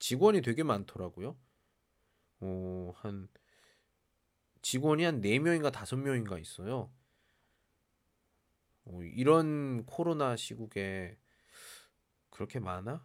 [0.00, 1.36] 직원이 되게 많더라고요.
[2.40, 3.28] 어, 한
[4.62, 6.90] 직원이 한 4명인가 5명인가 있어요.
[8.84, 11.18] 어, 이런 코로나 시국에
[12.30, 13.04] 그렇게 많아?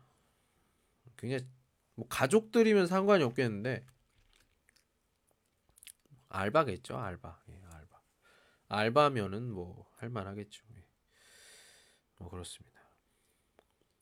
[1.16, 1.40] 그냥
[1.96, 3.86] 뭐 가족들이면 상관이 없겠는데
[6.30, 8.02] 알바겠죠 알바 예, 알바
[8.68, 10.86] 알바면은 뭐 할만하겠죠 예.
[12.18, 12.82] 뭐 그렇습니다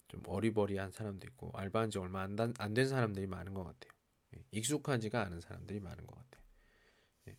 [0.07, 3.93] 좀 어리버리한 사람도 있고 알바한 지 얼마 안 된 사람들이 많은 것 같아요
[4.35, 4.45] 예.
[4.51, 6.43] 익숙하지가 않은 사람들이 많은 것 같아요
[7.27, 7.37] 예.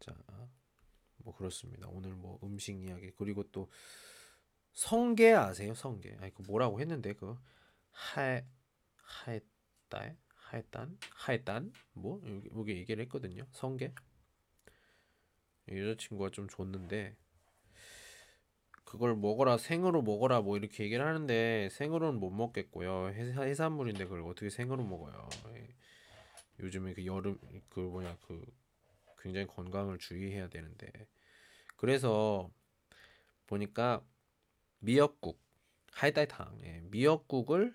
[0.00, 0.14] 자
[1.30, 3.70] 뭐 그렇습니다 오늘 뭐 음식 이야기 그리고 또
[4.72, 5.74] 성게 아세요?
[5.74, 6.16] 성게.
[6.20, 7.36] 아니 그 뭐라고 했는데 그
[7.90, 8.40] 하,
[8.96, 12.20] 하에따 하에딴 하에딴 뭐
[12.56, 13.46] 여기, 얘기를 했거든요.
[13.52, 13.92] 성게.
[15.70, 17.14] 여자친구가 좀 줬는데
[18.84, 24.50] 그걸 먹어라 생으로 먹어라 뭐 이렇게 얘기를 하는데 생으로는 못 먹겠고요 해산 물인데 그걸 어떻게
[24.50, 25.68] 생으로 먹어요 예.
[26.58, 27.38] 요즘에 그 여름
[27.68, 28.44] 그 뭐냐 그
[29.20, 30.90] 굉장히 건강을 주의해야 되는데
[31.80, 32.50] 그래서
[33.46, 34.04] 보니까
[34.80, 35.40] 미역국
[35.92, 37.74] 하이다이탕 예, 미역국을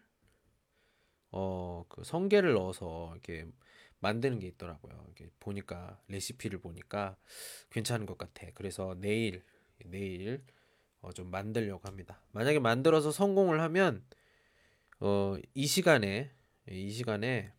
[1.32, 3.48] 어 그 성게를 넣어서 이렇게
[4.00, 5.04] 만드는 게 있더라고요.
[5.08, 7.18] 이렇게 보니까 레시피를 보니까
[7.72, 8.48] 괜찮은 것 같아.
[8.54, 9.44] 그래서 내일
[9.86, 10.44] 내일
[11.02, 12.22] 어, 좀 만들려고 합니다.
[12.32, 14.04] 만약에 만들어서 성공을 하면
[15.00, 16.32] 어, 이 시간에
[16.70, 17.54] 이 시간에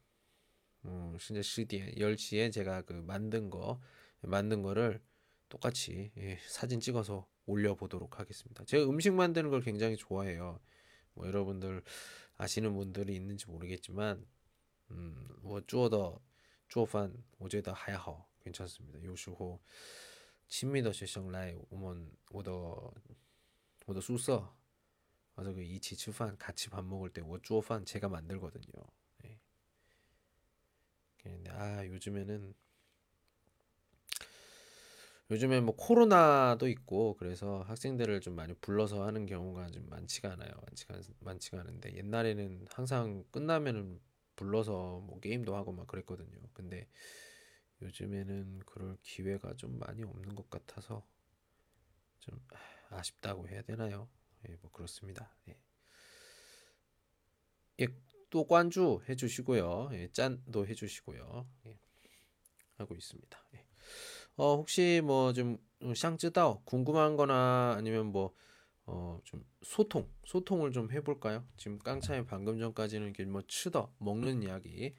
[0.84, 3.80] 어, 진짜 10시 10시에 제가 그 만든 거
[4.22, 5.00] 만든 거를
[5.48, 8.64] 똑같이 예, 사진 찍어서 올려보도록 하겠습니다.
[8.64, 10.60] 제가 음식 만드는 걸 굉장히 좋아해요.
[11.14, 11.82] 뭐 여러분들
[12.36, 14.26] 아시는 분들이 있는지 모르겠지만,
[14.90, 16.20] 음, 뭐 주어더
[16.68, 19.02] 주어판 오제더 하야허 괜찮습니다.
[19.02, 19.60] 요시호
[20.48, 22.92] 친미더 시청 라이 오먼 오더
[23.86, 24.56] 오더 수서
[25.36, 28.72] 그래서 그 이치 츠판 같이 밥 먹을 때 워주어판 제가 만들거든요.
[29.24, 29.38] 예.
[31.18, 32.54] 근데 아 요즘에는
[35.30, 40.50] 요즘에 뭐 코로나도 있고 그래서 학생들을 좀 많이 불러서 하는 경우가 좀 많지가 않아요.
[40.66, 44.00] 많지가, 많지가 않은데 옛날에는 항상 끝나면은
[44.36, 46.38] 불러서 뭐 게임도 하고 막 그랬거든요.
[46.52, 46.88] 근데
[47.82, 51.04] 요즘에는 그럴 기회가 좀 많이 없는 것 같아서
[52.20, 52.40] 좀
[52.90, 54.08] 아쉽다고 해야 되나요?
[54.48, 55.34] 예, 뭐 그렇습니다.
[55.48, 55.56] 예.
[57.80, 57.88] 예,
[58.30, 59.90] 또 관주 해주시고요.
[59.92, 61.46] 예, 짠도 해주시고요.
[61.66, 61.78] 예,
[62.76, 63.38] 하고 있습니다.
[63.54, 63.65] 예.
[64.36, 65.58] 어, 혹시 뭐좀
[65.94, 68.34] 샹쯔다오 궁금한 거나 아니면 뭐
[68.84, 71.44] 어, 좀 소통, 소통을 좀 해볼까요?
[71.56, 74.94] 지금 깡차이 방금 전까지는 이렇게 뭐 치더 먹는 이야기.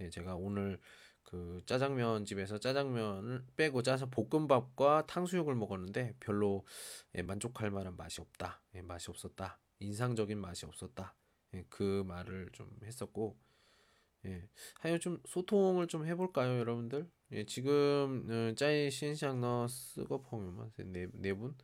[0.00, 0.80] 예, 제가 오늘
[1.22, 6.66] 그 짜장면 집에서 짜장면을 빼고 짜서 볶음밥과 탕수육을 먹었는데 별로
[7.14, 8.60] 예, 만족할 만한 맛이 없다.
[8.74, 9.58] 예, 맛이 없었다.
[9.78, 11.14] 인상적인 맛이 없었다.
[11.54, 13.38] 예, 그 말을 좀 했었고,
[14.26, 14.48] 예,
[14.80, 17.10] 하여 좀 소통을 좀 해볼까요, 여러분들?
[17.32, 21.56] 예, 지금 어, 짜이 신샹너 쓰고 펑유만 네, 네 분?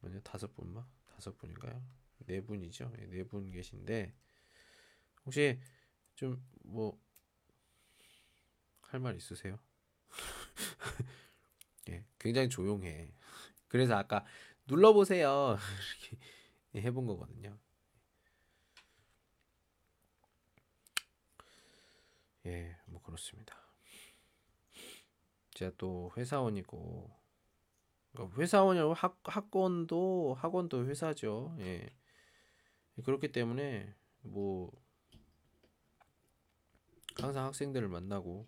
[0.00, 1.82] 뭐냐 다섯 분만 다섯 분인가요?
[2.26, 2.92] 네 분이죠.
[2.98, 4.14] 예, 네분 계신데
[5.24, 5.58] 혹시
[6.16, 6.98] 좀 뭐
[8.82, 9.58] 할 말 있으세요?
[11.90, 13.12] 예, 굉장히 조용해.
[13.68, 14.24] 그래서 아까
[14.66, 15.56] 눌러보세요
[16.72, 17.58] 이렇게 해본 거거든요.
[22.46, 23.54] 예, 뭐 그렇습니다.
[25.54, 27.10] 제가 또 회사원이고
[28.12, 31.54] 그러니까 회사원이 학 학원도 학원도 회사죠.
[31.60, 31.88] 예.
[33.04, 34.70] 그렇기 때문에 뭐
[37.16, 38.46] 항상 학생들을 만나고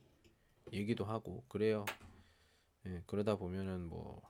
[0.72, 1.84] 얘기도 하고 그래요.
[2.86, 4.22] 예, 그러다 보면은 뭐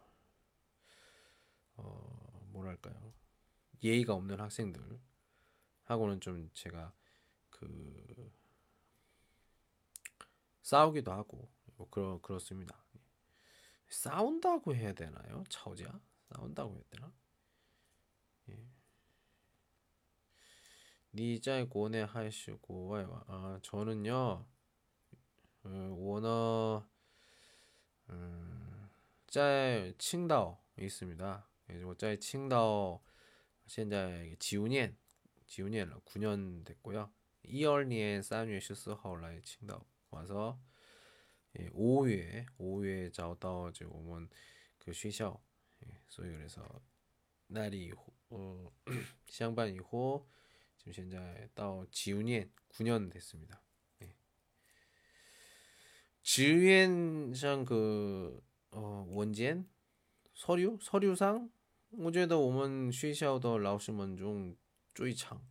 [1.76, 3.12] 어, 뭐랄까요?
[3.82, 5.00] 예의가 없는 학생들
[5.84, 6.92] 하고는 좀 제가
[7.50, 8.32] 그
[10.72, 12.82] 싸우기도 하고 뭐 그러 그렇습니다.
[13.88, 15.44] 싸운다고 해야 되나요?
[15.50, 16.00] 차오지야
[16.30, 17.12] 싸운다고 해야 되나?
[18.48, 18.66] 예.
[21.12, 23.22] 니자의 고뇌 하시고 와요.
[23.26, 24.46] 아 저는요.
[25.62, 26.88] 원어
[28.08, 28.88] 음,
[29.26, 31.46] 짜의 칭다오 있습니다.
[31.68, 33.02] 예, 뭐 짜의 칭다오
[33.66, 34.96] 现在지우년
[35.46, 37.12] 지우년 9년 됐고요.
[37.44, 40.59] 1월년 3월 14일 칭다오 와서
[41.59, 44.29] 예, 5月 5月 找到就 오면
[44.77, 45.41] 그 쉬셔.
[45.85, 46.61] 예, 소위 그래서
[47.47, 47.91] 날이
[48.29, 48.71] 어,
[49.27, 50.25] 시장반 이후
[50.77, 53.61] 지금 현재 到 지우년 9년 됐습니다.
[54.03, 54.13] 예.
[56.23, 59.67] 지우엔상 그 어, 원젠
[60.33, 61.49] 서류 서류상
[61.89, 64.55] 我觉得我们学校的老师们中
[64.93, 65.50] 最长 예.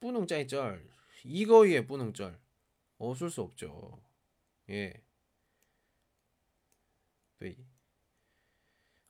[0.00, 0.82] 不能在这儿
[1.24, 2.38] 이거에 뿌능절
[2.98, 4.00] 없을 수 없죠.
[4.70, 5.02] 예.
[7.38, 7.56] 对.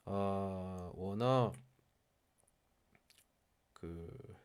[0.05, 1.52] 아, 워낙
[3.74, 4.36] 그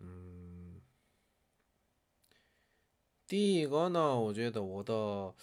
[0.00, 0.80] 음,
[3.26, 5.34] 第一个呢，我觉得我的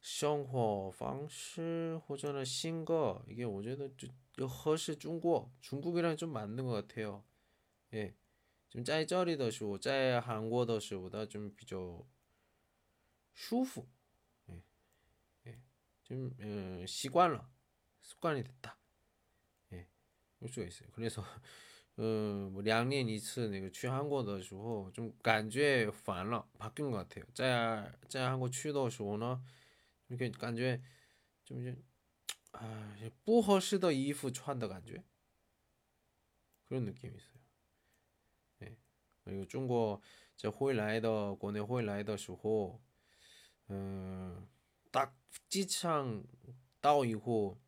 [0.00, 3.88] 生活方式或者呢新个이게 어제도
[4.46, 7.24] 허시 중국 중국이랑 좀 맞는 것 같아요.
[7.94, 8.14] 예,
[8.68, 12.06] 좀 짜이쩌리 더시고 짜이 한국 더시보다 좀 비교
[13.32, 13.86] 舒服.
[14.50, 14.62] 예,
[15.46, 15.60] 예,
[16.04, 17.48] 좀 어, 习惯了
[18.02, 18.76] 습관이 됐다.
[19.72, 19.88] 예,
[20.38, 20.88] 볼 수가 있어요.
[20.92, 21.24] 그래서
[21.96, 27.24] 呃，两年一次那个去 한국 的时候，좀感觉烦了， 바뀐 것 같아요.
[27.32, 29.40] 在在 한국 去的时候呢，
[30.08, 30.82] 이렇게 感觉
[31.44, 31.76] 좀 이제
[32.52, 35.04] 아, 不合适的衣服穿的感觉
[36.66, 37.37] 그런 느낌이 있어요.
[39.28, 39.32] 네.
[39.32, 40.00] 그리고 중국
[40.36, 42.80] 这回来的国内回来的时候，
[43.70, 44.46] 음,
[44.90, 45.14] 딱
[45.48, 46.24] 机场
[46.80, 47.58] 到以后，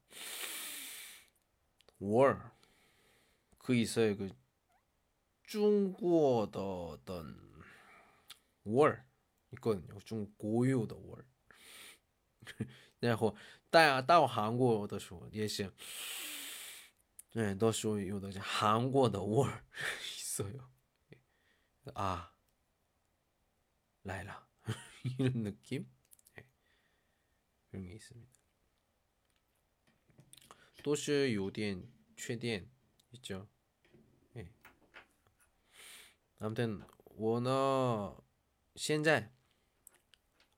[1.98, 2.38] 월
[3.59, 4.16] 그 있어요.
[4.16, 4.30] 그
[5.44, 7.24] 중국어的的
[8.64, 9.02] 월
[9.52, 9.98] 있거든요.
[10.01, 11.24] 중고유的 월.
[13.01, 13.34] 然后
[13.70, 15.70] 带到韩国的时候也是，
[17.30, 19.64] 对，到时候有的是韩国的味儿
[20.16, 20.44] 있어
[21.95, 22.31] 아
[24.03, 24.47] 라일라
[25.17, 25.87] 이런 느낌
[26.35, 26.45] 네.
[27.71, 28.31] 이런 게 있습니다.
[30.83, 32.69] 또시 요디엔 최디엔
[33.13, 33.47] 있죠.
[34.33, 34.51] 네.
[36.39, 36.83] 아무튼
[37.15, 38.17] 워너
[38.77, 39.29] 현재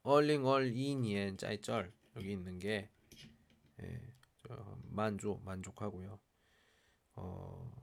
[0.03, 2.89] 얼링얼 2년 짜이쩔 여기 있는 게
[3.81, 4.13] 예,
[4.89, 6.19] 만족 만족하고요.
[7.15, 7.82] 어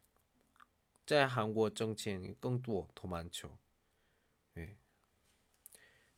[1.10, 3.58] 在韩国挣钱更多더 많죠.
[4.56, 4.76] 예.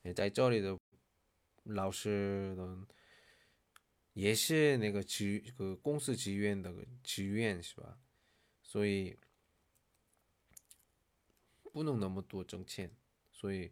[0.04, 0.78] 예, 在这里的
[1.64, 2.86] 老师呢
[4.14, 6.72] 也是那个职个公司职员的
[7.02, 7.98] 职员是吧？
[8.62, 9.18] 所以
[11.72, 12.90] 不能那么多挣钱，
[13.30, 13.70] 所以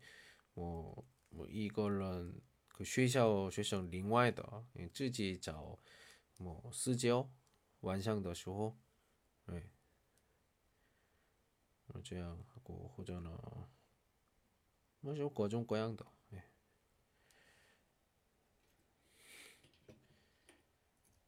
[0.55, 5.79] 我我一个人，个学校学生另外的，你自己找
[6.37, 7.29] 么私教，
[7.81, 8.77] 晚上的时候，
[9.47, 9.69] 哎，
[12.03, 13.69] 这样或或者呢，
[15.01, 16.45] 那就各种各样的，哎。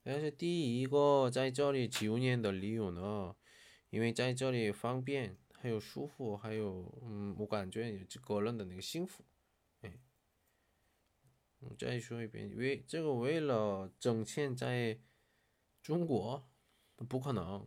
[0.03, 3.37] 但是第一个在这里九年的理由呢，
[3.91, 5.37] 因为在这里方便。
[5.61, 9.25] 还有舒服，还有嗯，我感觉也个人的那个幸福，
[9.81, 9.99] 哎，
[11.59, 15.01] 我再说一遍，为这个为了挣钱，在
[15.83, 16.49] 中国
[17.09, 17.66] 不可能。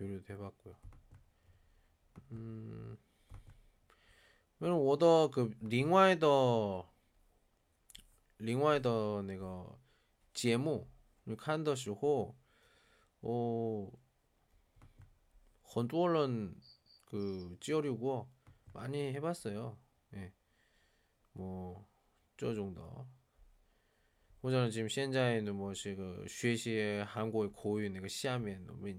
[0.00, 0.76] 交流해봤고 요。
[2.30, 2.96] 嗯，
[4.58, 6.84] 因为我的个另外的
[8.38, 9.78] 另外的那个
[10.34, 10.88] 节目，
[11.24, 12.34] 你看的时候，
[13.20, 13.92] 哦。
[15.68, 16.56] 很多人
[17.04, 18.26] 그 지으려고
[18.72, 19.76] 많이 해봤어요.
[20.14, 20.32] 예.
[21.32, 23.06] 뭐저 정도.
[24.40, 28.98] 或者 지금 现在呢，我是个学习 한국의 고유 那个下面我们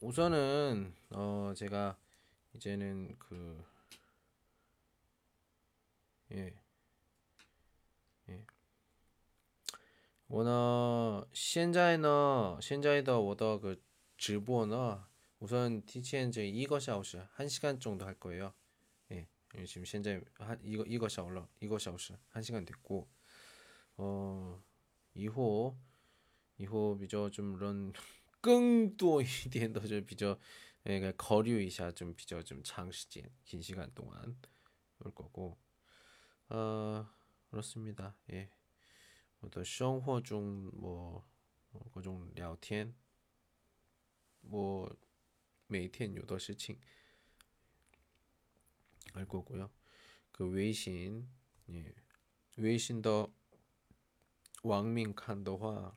[0.00, 1.96] 우선은 어 제가
[2.54, 3.64] 이제는 그
[6.32, 6.54] 예.
[8.28, 8.46] 예.
[10.28, 13.82] 我呢现在呢现在的我的그
[14.16, 15.06] 直播呢
[15.40, 18.52] 우선 티치엔 제 이거 샤오시 1시간 정도 할 거예요.
[19.10, 19.26] 예.
[19.66, 23.08] 지금 현재 한 이거 이거 샤오러 이거 샤오시 1시간 됐고
[23.96, 24.62] 어
[25.14, 25.74] 이후
[26.58, 27.92] 이후 비저 좀 그런
[28.44, 30.38] 끙도 이디엔더 좀 비저
[30.86, 34.36] 예, 거류一下 좀 비저 좀 장시간 긴 시간 동안
[35.00, 35.58] 올 거고
[36.48, 37.06] 어
[37.50, 38.14] 그렇습니다.
[38.32, 38.50] 예.
[39.40, 41.24] 我的生活中뭐
[41.92, 42.94] 各种聊天
[44.42, 44.94] 뭐
[45.66, 46.78] 每天有的事情
[49.12, 49.70] 할 거고요.
[50.32, 51.28] 그 외신
[51.70, 51.94] 예.
[52.56, 53.28] 외신的
[54.62, 55.96] 왕민 칸的话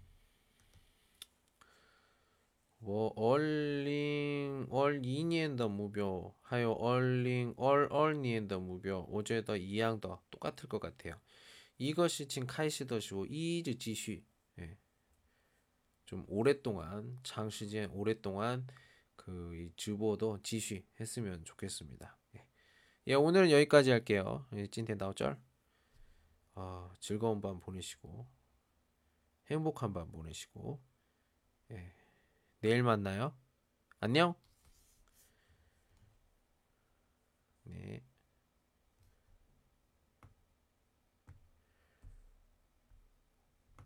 [2.83, 11.15] 뭐 二零二一年的目标 还有 二零二二年的目标 我觉得 一样的 똑같을 것 같아요.
[11.77, 14.19] 이것이 지금 开始的时候 一直继续
[14.59, 14.77] 예.
[16.05, 18.65] 좀 오랫동안 장시간 오랫동안
[19.15, 22.17] 这个 直播都继续 했으면 좋겠습니다.
[22.35, 22.45] 예.
[23.05, 24.47] 예 오늘은 여기까지 할게요.
[24.55, 25.39] 예, 今天 到这儿
[26.55, 28.27] 어, 아, 즐거운 밤 보내시고
[29.51, 30.81] 행복한 밤 보내시고
[31.73, 32.00] 예.
[32.61, 33.35] 내일 만나요.
[33.99, 34.35] 안녕.
[37.63, 38.01] 네.